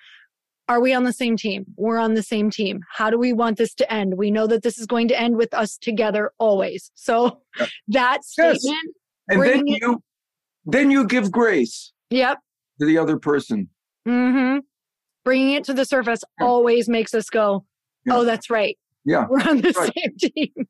are 0.69 0.81
we 0.81 0.93
on 0.93 1.05
the 1.05 1.13
same 1.13 1.37
team? 1.37 1.65
We're 1.77 1.99
on 1.99 2.15
the 2.15 2.23
same 2.23 2.51
team. 2.51 2.81
How 2.93 3.09
do 3.09 3.19
we 3.19 3.33
want 3.33 3.57
this 3.57 3.75
to 3.77 3.91
end? 3.93 4.15
We 4.19 4.31
know 4.31 4.47
that 4.47 4.63
this 4.63 4.79
is 4.79 4.87
going 4.87 5.09
to 5.09 5.19
end 5.19 5.37
with 5.37 5.55
us 5.55 5.79
together 5.79 6.33
always. 6.39 6.91
So 6.95 7.41
yeah. 7.59 7.67
that 7.89 8.25
statement. 8.25 8.61
Yes. 8.63 8.75
And 9.29 9.43
then 9.43 9.67
you, 9.67 10.03
then 10.67 10.91
you 10.91 11.07
give 11.07 11.31
grace. 11.31 11.93
Yep. 12.11 12.39
To 12.81 12.87
the 12.87 12.99
other 12.99 13.19
person. 13.19 13.69
Mm-hmm. 14.07 14.59
Bringing 15.25 15.55
it 15.55 15.65
to 15.65 15.75
the 15.75 15.85
surface 15.85 16.23
yeah. 16.39 16.47
always 16.47 16.89
makes 16.89 17.15
us 17.15 17.31
go, 17.31 17.65
yeah. 18.07 18.17
oh, 18.17 18.25
that's 18.25 18.51
right. 18.51 18.79
Yeah. 19.09 19.27
We're 19.29 19.41
on 19.41 19.63
the 19.63 19.73
right. 19.73 19.93
same 19.97 20.17
team. 20.35 20.69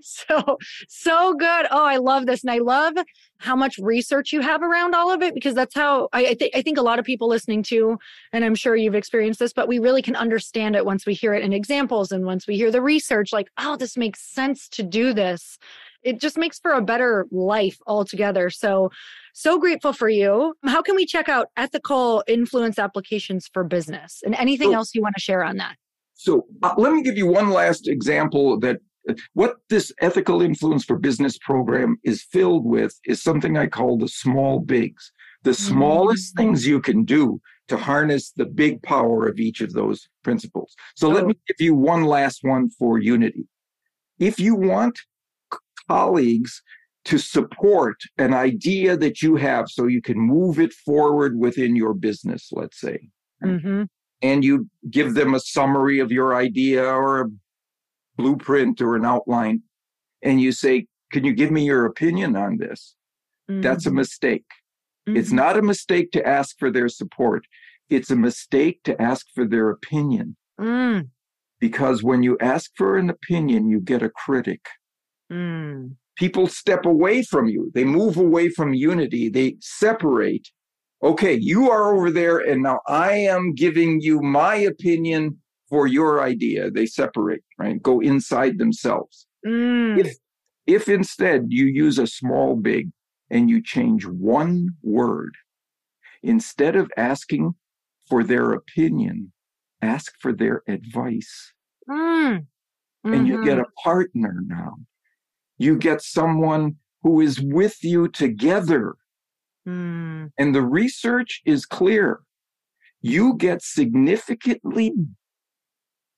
so, 0.00 0.58
so 0.88 1.34
good. 1.34 1.66
Oh, 1.70 1.84
I 1.84 1.98
love 1.98 2.24
this. 2.24 2.42
And 2.42 2.50
I 2.50 2.58
love 2.58 2.94
how 3.38 3.54
much 3.54 3.76
research 3.78 4.32
you 4.32 4.40
have 4.40 4.62
around 4.62 4.94
all 4.94 5.12
of 5.12 5.20
it 5.20 5.34
because 5.34 5.54
that's 5.54 5.74
how 5.74 6.08
I, 6.14 6.28
I, 6.28 6.34
th- 6.34 6.52
I 6.54 6.62
think 6.62 6.78
a 6.78 6.82
lot 6.82 6.98
of 6.98 7.04
people 7.04 7.28
listening 7.28 7.62
to, 7.64 7.98
and 8.32 8.42
I'm 8.42 8.54
sure 8.54 8.74
you've 8.74 8.94
experienced 8.94 9.38
this, 9.38 9.52
but 9.52 9.68
we 9.68 9.78
really 9.78 10.00
can 10.00 10.16
understand 10.16 10.76
it 10.76 10.86
once 10.86 11.04
we 11.04 11.12
hear 11.12 11.34
it 11.34 11.44
in 11.44 11.52
examples 11.52 12.10
and 12.10 12.24
once 12.24 12.46
we 12.46 12.56
hear 12.56 12.70
the 12.70 12.80
research, 12.80 13.34
like, 13.34 13.50
oh, 13.58 13.76
this 13.76 13.98
makes 13.98 14.22
sense 14.22 14.66
to 14.70 14.82
do 14.82 15.12
this 15.12 15.58
it 16.04 16.20
just 16.20 16.36
makes 16.36 16.60
for 16.60 16.72
a 16.72 16.82
better 16.82 17.26
life 17.30 17.78
altogether. 17.86 18.50
So, 18.50 18.90
so 19.32 19.58
grateful 19.58 19.94
for 19.94 20.08
you. 20.08 20.54
How 20.64 20.82
can 20.82 20.96
we 20.96 21.06
check 21.06 21.30
out 21.30 21.48
ethical 21.56 22.22
influence 22.28 22.78
applications 22.78 23.48
for 23.50 23.64
business 23.64 24.22
and 24.22 24.34
anything 24.34 24.72
so, 24.72 24.76
else 24.76 24.94
you 24.94 25.00
want 25.00 25.14
to 25.16 25.22
share 25.22 25.42
on 25.42 25.56
that? 25.56 25.76
So, 26.14 26.46
uh, 26.62 26.74
let 26.78 26.92
me 26.92 27.02
give 27.02 27.16
you 27.16 27.26
one 27.26 27.50
last 27.50 27.88
example 27.88 28.58
that 28.60 28.78
uh, 29.08 29.14
what 29.34 29.56
this 29.68 29.92
ethical 30.00 30.42
influence 30.42 30.84
for 30.84 30.96
business 30.96 31.38
program 31.38 31.96
is 32.04 32.22
filled 32.22 32.64
with 32.64 32.98
is 33.04 33.22
something 33.22 33.56
I 33.56 33.66
call 33.66 33.98
the 33.98 34.08
small 34.08 34.60
bigs, 34.60 35.12
the 35.42 35.50
mm-hmm. 35.50 35.72
smallest 35.72 36.36
things 36.36 36.66
you 36.66 36.80
can 36.80 37.04
do 37.04 37.40
to 37.68 37.76
harness 37.76 38.30
the 38.30 38.44
big 38.44 38.82
power 38.82 39.26
of 39.26 39.38
each 39.38 39.60
of 39.60 39.72
those 39.72 40.08
principles. 40.22 40.74
So, 40.96 41.08
oh. 41.08 41.10
let 41.10 41.26
me 41.26 41.34
give 41.46 41.60
you 41.60 41.74
one 41.74 42.04
last 42.04 42.40
one 42.42 42.70
for 42.70 42.98
unity. 42.98 43.46
If 44.18 44.38
you 44.38 44.54
want 44.54 45.00
colleagues 45.88 46.62
to 47.04 47.18
support 47.18 47.96
an 48.18 48.32
idea 48.32 48.96
that 48.96 49.20
you 49.22 49.36
have 49.36 49.68
so 49.68 49.86
you 49.86 50.00
can 50.00 50.18
move 50.18 50.58
it 50.58 50.72
forward 50.72 51.38
within 51.38 51.76
your 51.76 51.94
business, 51.94 52.48
let's 52.52 52.80
say. 52.80 53.10
Mm-hmm. 53.44 53.82
And 54.24 54.42
you 54.42 54.68
give 54.90 55.14
them 55.14 55.34
a 55.34 55.40
summary 55.40 55.98
of 56.00 56.10
your 56.10 56.34
idea 56.34 56.82
or 56.82 57.20
a 57.20 57.30
blueprint 58.16 58.80
or 58.80 58.96
an 58.96 59.04
outline. 59.04 59.62
And 60.22 60.40
you 60.40 60.50
say, 60.52 60.86
Can 61.12 61.24
you 61.24 61.34
give 61.34 61.50
me 61.50 61.64
your 61.64 61.84
opinion 61.84 62.34
on 62.34 62.56
this? 62.56 62.96
Mm-hmm. 63.50 63.60
That's 63.60 63.86
a 63.86 63.90
mistake. 63.90 64.46
Mm-hmm. 65.06 65.18
It's 65.18 65.32
not 65.32 65.58
a 65.58 65.62
mistake 65.62 66.10
to 66.12 66.26
ask 66.26 66.58
for 66.58 66.70
their 66.70 66.88
support, 66.88 67.46
it's 67.90 68.10
a 68.10 68.16
mistake 68.16 68.80
to 68.84 69.00
ask 69.00 69.26
for 69.34 69.46
their 69.46 69.68
opinion. 69.70 70.36
Mm. 70.58 71.08
Because 71.60 72.02
when 72.02 72.22
you 72.22 72.36
ask 72.40 72.70
for 72.76 72.96
an 72.96 73.10
opinion, 73.10 73.68
you 73.68 73.80
get 73.80 74.02
a 74.02 74.08
critic. 74.08 74.66
Mm. 75.32 75.96
People 76.16 76.46
step 76.46 76.86
away 76.86 77.22
from 77.22 77.48
you. 77.48 77.70
They 77.74 77.84
move 77.84 78.16
away 78.16 78.48
from 78.48 78.74
unity. 78.74 79.28
They 79.28 79.56
separate. 79.60 80.48
Okay, 81.04 81.34
you 81.34 81.70
are 81.70 81.94
over 81.94 82.10
there, 82.10 82.38
and 82.38 82.62
now 82.62 82.80
I 82.88 83.12
am 83.12 83.54
giving 83.54 84.00
you 84.00 84.20
my 84.20 84.56
opinion 84.56 85.38
for 85.68 85.86
your 85.86 86.22
idea. 86.22 86.70
They 86.70 86.86
separate, 86.86 87.44
right? 87.58 87.80
Go 87.82 88.00
inside 88.00 88.58
themselves. 88.58 89.26
Mm. 89.46 89.98
If, 89.98 90.16
if 90.66 90.88
instead 90.88 91.46
you 91.48 91.66
use 91.66 91.98
a 91.98 92.06
small 92.06 92.56
big 92.56 92.90
and 93.30 93.50
you 93.50 93.62
change 93.62 94.06
one 94.06 94.70
word, 94.82 95.34
instead 96.22 96.74
of 96.74 96.90
asking 96.96 97.54
for 98.08 98.24
their 98.24 98.52
opinion, 98.52 99.32
ask 99.82 100.14
for 100.20 100.32
their 100.32 100.62
advice. 100.66 101.52
Mm. 101.88 102.38
Mm-hmm. 102.38 103.12
And 103.12 103.28
you 103.28 103.44
get 103.44 103.58
mm-hmm. 103.58 103.60
a 103.60 103.82
partner 103.82 104.40
now 104.46 104.76
you 105.58 105.76
get 105.76 106.02
someone 106.02 106.76
who 107.02 107.20
is 107.20 107.40
with 107.40 107.82
you 107.82 108.08
together. 108.08 108.94
Mm. 109.66 110.30
And 110.38 110.54
the 110.54 110.62
research 110.62 111.42
is 111.44 111.66
clear. 111.66 112.20
You 113.00 113.34
get 113.36 113.62
significantly 113.62 114.92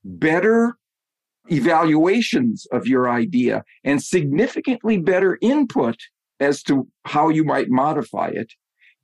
better 0.05 0.77
evaluations 1.49 2.67
of 2.73 2.87
your 2.87 3.09
idea 3.09 3.65
and 3.85 4.03
significantly 4.03 4.99
better 4.99 5.39
input 5.41 5.97
as 6.41 6.63
to 6.65 6.89
how 7.05 7.29
you 7.29 7.45
might 7.45 7.71
modify 7.71 8.29
it 8.29 8.53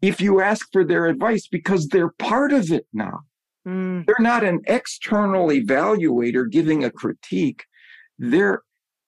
if 0.00 0.20
you 0.20 0.40
ask 0.40 0.68
for 0.72 0.84
their 0.84 1.06
advice 1.06 1.46
because 1.46 1.88
they're 1.88 2.10
part 2.18 2.52
of 2.52 2.70
it 2.70 2.86
now. 2.92 3.20
Mm. 3.66 4.04
They're 4.06 4.16
not 4.18 4.44
an 4.44 4.60
external 4.66 5.48
evaluator 5.48 6.50
giving 6.50 6.84
a 6.84 6.90
critique. 6.90 7.64
They're 8.18 8.62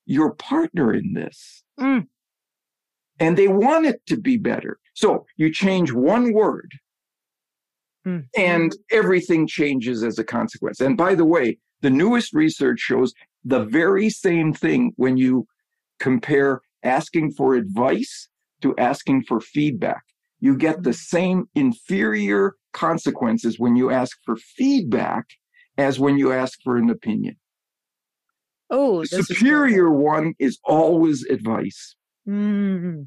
your 0.06 0.34
partner 0.34 0.92
in 0.92 1.14
this. 1.14 1.64
Mm. 1.80 2.06
And 3.20 3.36
they 3.36 3.48
want 3.48 3.86
it 3.86 4.04
to 4.06 4.16
be 4.16 4.36
better. 4.36 4.78
So 4.94 5.26
you 5.36 5.52
change 5.52 5.92
one 5.92 6.32
word 6.32 6.72
mm. 8.06 8.24
and 8.36 8.74
everything 8.90 9.46
changes 9.46 10.02
as 10.02 10.18
a 10.18 10.24
consequence. 10.24 10.80
And 10.80 10.96
by 10.96 11.14
the 11.14 11.24
way, 11.24 11.58
the 11.80 11.90
newest 11.90 12.32
research 12.32 12.80
shows 12.80 13.12
the 13.44 13.64
very 13.64 14.08
same 14.08 14.52
thing 14.52 14.92
when 14.96 15.16
you 15.16 15.46
compare 15.98 16.60
asking 16.82 17.32
for 17.32 17.54
advice 17.54 18.28
to 18.62 18.74
asking 18.78 19.24
for 19.24 19.40
feedback. 19.40 20.02
You 20.40 20.56
get 20.56 20.82
the 20.82 20.92
same 20.92 21.46
inferior 21.54 22.54
consequences 22.72 23.58
when 23.58 23.76
you 23.76 23.90
ask 23.90 24.18
for 24.24 24.36
feedback 24.36 25.24
as 25.78 25.98
when 25.98 26.18
you 26.18 26.32
ask 26.32 26.58
for 26.62 26.76
an 26.76 26.90
opinion. 26.90 27.36
Oh, 28.70 29.00
the 29.02 29.22
superior 29.22 29.86
is 29.86 30.02
one 30.02 30.34
is 30.38 30.58
always 30.64 31.24
advice. 31.26 31.96
Mm-hmm. 32.28 33.02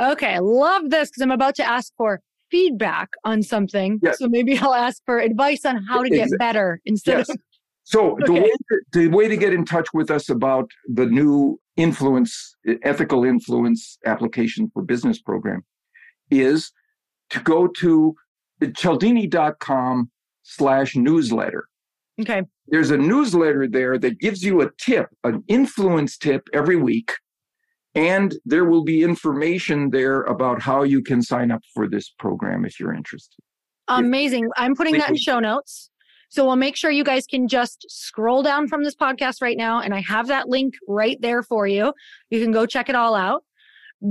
Okay, 0.00 0.38
love 0.40 0.90
this 0.90 1.10
because 1.10 1.22
I'm 1.22 1.30
about 1.30 1.54
to 1.56 1.64
ask 1.64 1.92
for 1.96 2.20
feedback 2.50 3.10
on 3.24 3.42
something. 3.42 4.00
Yes. 4.02 4.18
So 4.18 4.28
maybe 4.28 4.58
I'll 4.62 4.74
ask 4.74 5.02
for 5.04 5.18
advice 5.18 5.64
on 5.64 5.82
how 5.84 6.02
to 6.02 6.08
get 6.08 6.24
exactly. 6.24 6.38
better 6.38 6.80
instead 6.84 7.18
yes. 7.18 7.28
of. 7.28 7.36
So 7.84 8.12
okay. 8.22 8.24
the, 8.26 8.32
way 8.32 8.50
to, 8.50 8.80
the 8.92 9.08
way 9.08 9.28
to 9.28 9.36
get 9.36 9.52
in 9.52 9.64
touch 9.64 9.88
with 9.92 10.10
us 10.10 10.28
about 10.28 10.70
the 10.88 11.06
new 11.06 11.60
influence, 11.76 12.56
ethical 12.82 13.24
influence 13.24 13.98
application 14.06 14.70
for 14.72 14.82
business 14.82 15.20
program 15.20 15.62
is 16.30 16.72
to 17.30 17.40
go 17.40 17.66
to 17.66 18.14
cialdini.com 18.62 20.10
slash 20.42 20.96
newsletter. 20.96 21.66
Okay. 22.20 22.42
There's 22.66 22.90
a 22.90 22.98
newsletter 22.98 23.66
there 23.66 23.98
that 23.98 24.20
gives 24.20 24.42
you 24.42 24.60
a 24.60 24.70
tip, 24.78 25.06
an 25.24 25.42
influence 25.48 26.16
tip 26.18 26.48
every 26.52 26.76
week. 26.76 27.12
And 27.94 28.36
there 28.44 28.64
will 28.64 28.84
be 28.84 29.02
information 29.02 29.90
there 29.90 30.22
about 30.22 30.62
how 30.62 30.84
you 30.84 31.02
can 31.02 31.22
sign 31.22 31.50
up 31.50 31.62
for 31.74 31.88
this 31.88 32.08
program 32.08 32.64
if 32.64 32.78
you're 32.78 32.94
interested. 32.94 33.42
Amazing. 33.88 34.48
I'm 34.56 34.76
putting 34.76 34.98
that 34.98 35.10
in 35.10 35.16
show 35.16 35.40
notes. 35.40 35.90
So 36.28 36.46
we'll 36.46 36.56
make 36.56 36.76
sure 36.76 36.92
you 36.92 37.02
guys 37.02 37.26
can 37.26 37.48
just 37.48 37.84
scroll 37.88 38.44
down 38.44 38.68
from 38.68 38.84
this 38.84 38.94
podcast 38.94 39.42
right 39.42 39.56
now. 39.56 39.80
And 39.80 39.92
I 39.92 40.00
have 40.00 40.28
that 40.28 40.48
link 40.48 40.74
right 40.86 41.20
there 41.20 41.42
for 41.42 41.66
you. 41.66 41.92
You 42.30 42.40
can 42.40 42.52
go 42.52 42.66
check 42.66 42.88
it 42.88 42.94
all 42.94 43.16
out. 43.16 43.42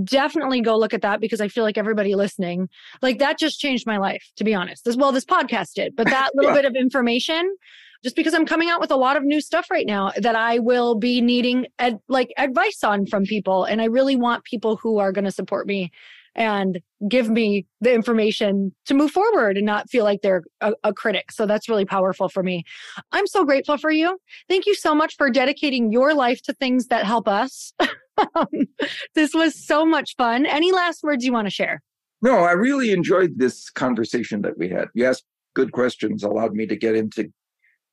Definitely 0.04 0.62
go 0.62 0.78
look 0.78 0.94
at 0.94 1.02
that 1.02 1.22
because 1.22 1.40
I 1.40 1.48
feel 1.48 1.64
like 1.64 1.78
everybody 1.78 2.16
listening, 2.16 2.68
like 3.02 3.20
that 3.20 3.40
just 3.40 3.60
changed 3.60 3.88
my 3.88 3.98
life, 3.98 4.24
to 4.36 4.44
be 4.44 4.54
honest. 4.54 4.86
As 4.86 4.98
well, 4.98 5.14
this 5.14 5.26
podcast 5.26 5.74
did, 5.74 5.96
but 5.96 6.08
that 6.08 6.32
little 6.36 6.54
bit 6.54 6.66
of 6.66 6.76
information 6.76 7.56
just 8.04 8.16
because 8.16 8.34
I'm 8.34 8.46
coming 8.46 8.70
out 8.70 8.80
with 8.80 8.92
a 8.92 8.96
lot 8.96 9.18
of 9.18 9.24
new 9.24 9.42
stuff 9.42 9.68
right 9.70 9.86
now 9.86 10.12
that 10.18 10.36
I 10.36 10.60
will 10.60 10.96
be 10.96 11.22
needing 11.22 11.68
ad- 11.80 12.00
like 12.08 12.32
advice 12.38 12.84
on 12.84 13.06
from 13.06 13.24
people. 13.24 13.66
And 13.66 13.82
I 13.82 13.86
really 13.86 14.16
want 14.16 14.44
people 14.46 14.78
who 14.78 15.00
are 15.00 15.12
going 15.12 15.26
to 15.26 15.32
support 15.32 15.68
me 15.68 15.92
and 16.36 16.80
give 17.08 17.30
me 17.30 17.66
the 17.82 17.94
information 17.94 18.74
to 18.86 18.94
move 18.94 19.12
forward 19.12 19.58
and 19.58 19.66
not 19.66 19.90
feel 19.90 20.04
like 20.04 20.22
they're 20.22 20.44
a, 20.62 20.74
a, 20.84 20.94
critic. 20.94 21.32
So 21.32 21.46
that's 21.46 21.68
really 21.68 21.86
powerful 21.86 22.30
for 22.30 22.44
me. 22.44 22.64
I'm 23.12 23.28
so 23.28 23.44
grateful 23.44 23.78
for 23.78 23.92
you. 23.92 24.18
Thank 24.48 24.66
you 24.66 24.76
so 24.76 24.94
much 24.94 25.18
for 25.18 25.30
dedicating 25.30 25.92
your 25.92 26.14
life 26.14 26.42
to 26.44 26.54
things 26.54 26.88
that 26.88 27.06
help 27.06 27.28
us. 27.28 27.74
this 29.16 29.34
was 29.34 29.66
so 29.66 29.86
much 29.86 30.16
fun. 30.18 30.46
Any 30.46 30.72
last 30.72 31.04
words 31.04 31.26
you 31.26 31.34
want 31.34 31.48
to 31.48 31.52
share? 31.52 31.82
No, 32.22 32.40
I 32.40 32.52
really 32.52 32.92
enjoyed 32.92 33.38
this 33.38 33.70
conversation 33.70 34.42
that 34.44 34.58
we 34.58 34.70
had. 34.70 34.90
You 34.94 35.06
asked 35.06 35.26
good 35.56 35.72
questions, 35.72 36.24
allowed 36.24 36.54
me 36.54 36.68
to 36.68 36.76
get 36.76 36.96
into 36.96 37.32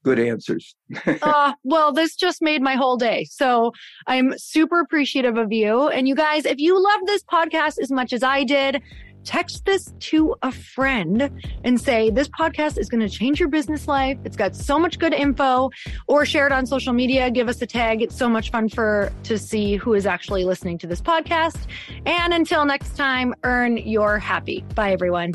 good 0.06 0.20
answers. 0.20 0.76
uh, 1.22 1.52
well, 1.64 1.92
this 1.92 2.14
just 2.14 2.40
made 2.40 2.62
my 2.62 2.76
whole 2.76 2.96
day. 2.96 3.24
So 3.24 3.72
I'm 4.06 4.38
super 4.38 4.78
appreciative 4.78 5.36
of 5.36 5.50
you. 5.50 5.88
And 5.88 6.06
you 6.06 6.14
guys, 6.14 6.46
if 6.46 6.58
you 6.58 6.80
love 6.80 7.00
this 7.06 7.24
podcast 7.24 7.80
as 7.82 7.90
much 7.90 8.12
as 8.12 8.22
I 8.22 8.44
did, 8.44 8.80
text 9.24 9.64
this 9.64 9.92
to 9.98 10.36
a 10.42 10.52
friend 10.52 11.28
and 11.64 11.80
say, 11.80 12.10
This 12.10 12.28
podcast 12.28 12.78
is 12.78 12.88
going 12.88 13.00
to 13.00 13.08
change 13.08 13.40
your 13.40 13.48
business 13.48 13.88
life. 13.88 14.16
It's 14.24 14.36
got 14.36 14.54
so 14.54 14.78
much 14.78 15.00
good 15.00 15.12
info, 15.12 15.70
or 16.06 16.24
share 16.24 16.46
it 16.46 16.52
on 16.52 16.66
social 16.66 16.92
media. 16.92 17.28
Give 17.28 17.48
us 17.48 17.60
a 17.60 17.66
tag. 17.66 18.00
It's 18.00 18.16
so 18.16 18.28
much 18.28 18.52
fun 18.52 18.68
for 18.68 19.12
to 19.24 19.36
see 19.36 19.74
who 19.74 19.94
is 19.94 20.06
actually 20.06 20.44
listening 20.44 20.78
to 20.78 20.86
this 20.86 21.00
podcast. 21.00 21.66
And 22.06 22.32
until 22.32 22.64
next 22.64 22.96
time, 22.96 23.34
earn 23.42 23.78
your 23.78 24.20
happy. 24.20 24.64
Bye, 24.76 24.92
everyone. 24.92 25.34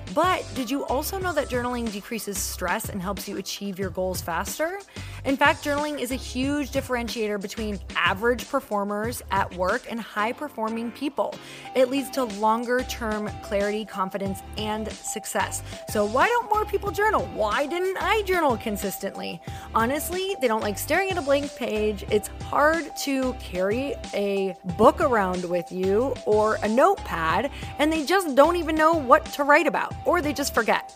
But 0.13 0.45
did 0.55 0.69
you 0.69 0.83
also 0.85 1.17
know 1.17 1.31
that 1.33 1.47
journaling 1.47 1.91
decreases 1.91 2.37
stress 2.37 2.89
and 2.89 3.01
helps 3.01 3.29
you 3.29 3.37
achieve 3.37 3.79
your 3.79 3.89
goals 3.89 4.21
faster? 4.21 4.79
In 5.23 5.37
fact, 5.37 5.63
journaling 5.63 5.99
is 5.99 6.11
a 6.11 6.15
huge 6.15 6.71
differentiator 6.71 7.39
between 7.39 7.79
average 7.95 8.49
performers 8.49 9.21
at 9.31 9.53
work 9.55 9.85
and 9.89 10.01
high 10.01 10.33
performing 10.33 10.91
people. 10.91 11.35
It 11.75 11.89
leads 11.89 12.09
to 12.11 12.23
longer 12.23 12.81
term 12.83 13.29
clarity, 13.43 13.85
confidence, 13.85 14.41
and 14.57 14.91
success. 14.91 15.61
So, 15.89 16.05
why 16.05 16.27
don't 16.27 16.49
more 16.53 16.65
people 16.65 16.91
journal? 16.91 17.29
Why 17.33 17.67
didn't 17.67 17.97
I 18.01 18.23
journal 18.23 18.57
consistently? 18.57 19.39
Honestly, 19.75 20.35
they 20.41 20.47
don't 20.47 20.61
like 20.61 20.77
staring 20.77 21.11
at 21.11 21.17
a 21.17 21.21
blank 21.21 21.55
page. 21.55 22.03
It's 22.09 22.29
hard 22.45 22.89
to 23.03 23.33
carry 23.33 23.95
a 24.13 24.55
book 24.77 24.99
around 25.01 25.45
with 25.45 25.71
you 25.71 26.15
or 26.25 26.55
a 26.63 26.67
notepad, 26.67 27.51
and 27.77 27.93
they 27.93 28.05
just 28.05 28.35
don't 28.35 28.55
even 28.55 28.75
know 28.75 28.93
what 28.93 29.25
to 29.33 29.43
write 29.43 29.67
about, 29.67 29.93
or 30.05 30.21
they 30.21 30.33
just 30.33 30.53
forget. 30.53 30.95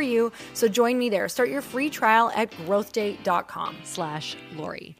you. 0.00 0.32
So 0.54 0.68
join 0.68 0.98
me 0.98 1.08
there. 1.08 1.28
Start 1.28 1.48
your 1.48 1.62
free 1.62 1.90
trial 1.90 2.30
at 2.34 2.50
growthday.com 2.50 3.76
slash 3.84 4.36
Lori. 4.54 4.96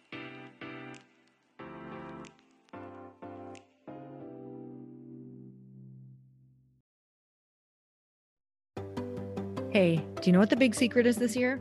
Hey, 9.71 9.97
do 9.97 10.23
you 10.25 10.33
know 10.33 10.39
what 10.39 10.49
the 10.49 10.57
big 10.57 10.75
secret 10.75 11.07
is 11.07 11.17
this 11.17 11.37
year? 11.37 11.61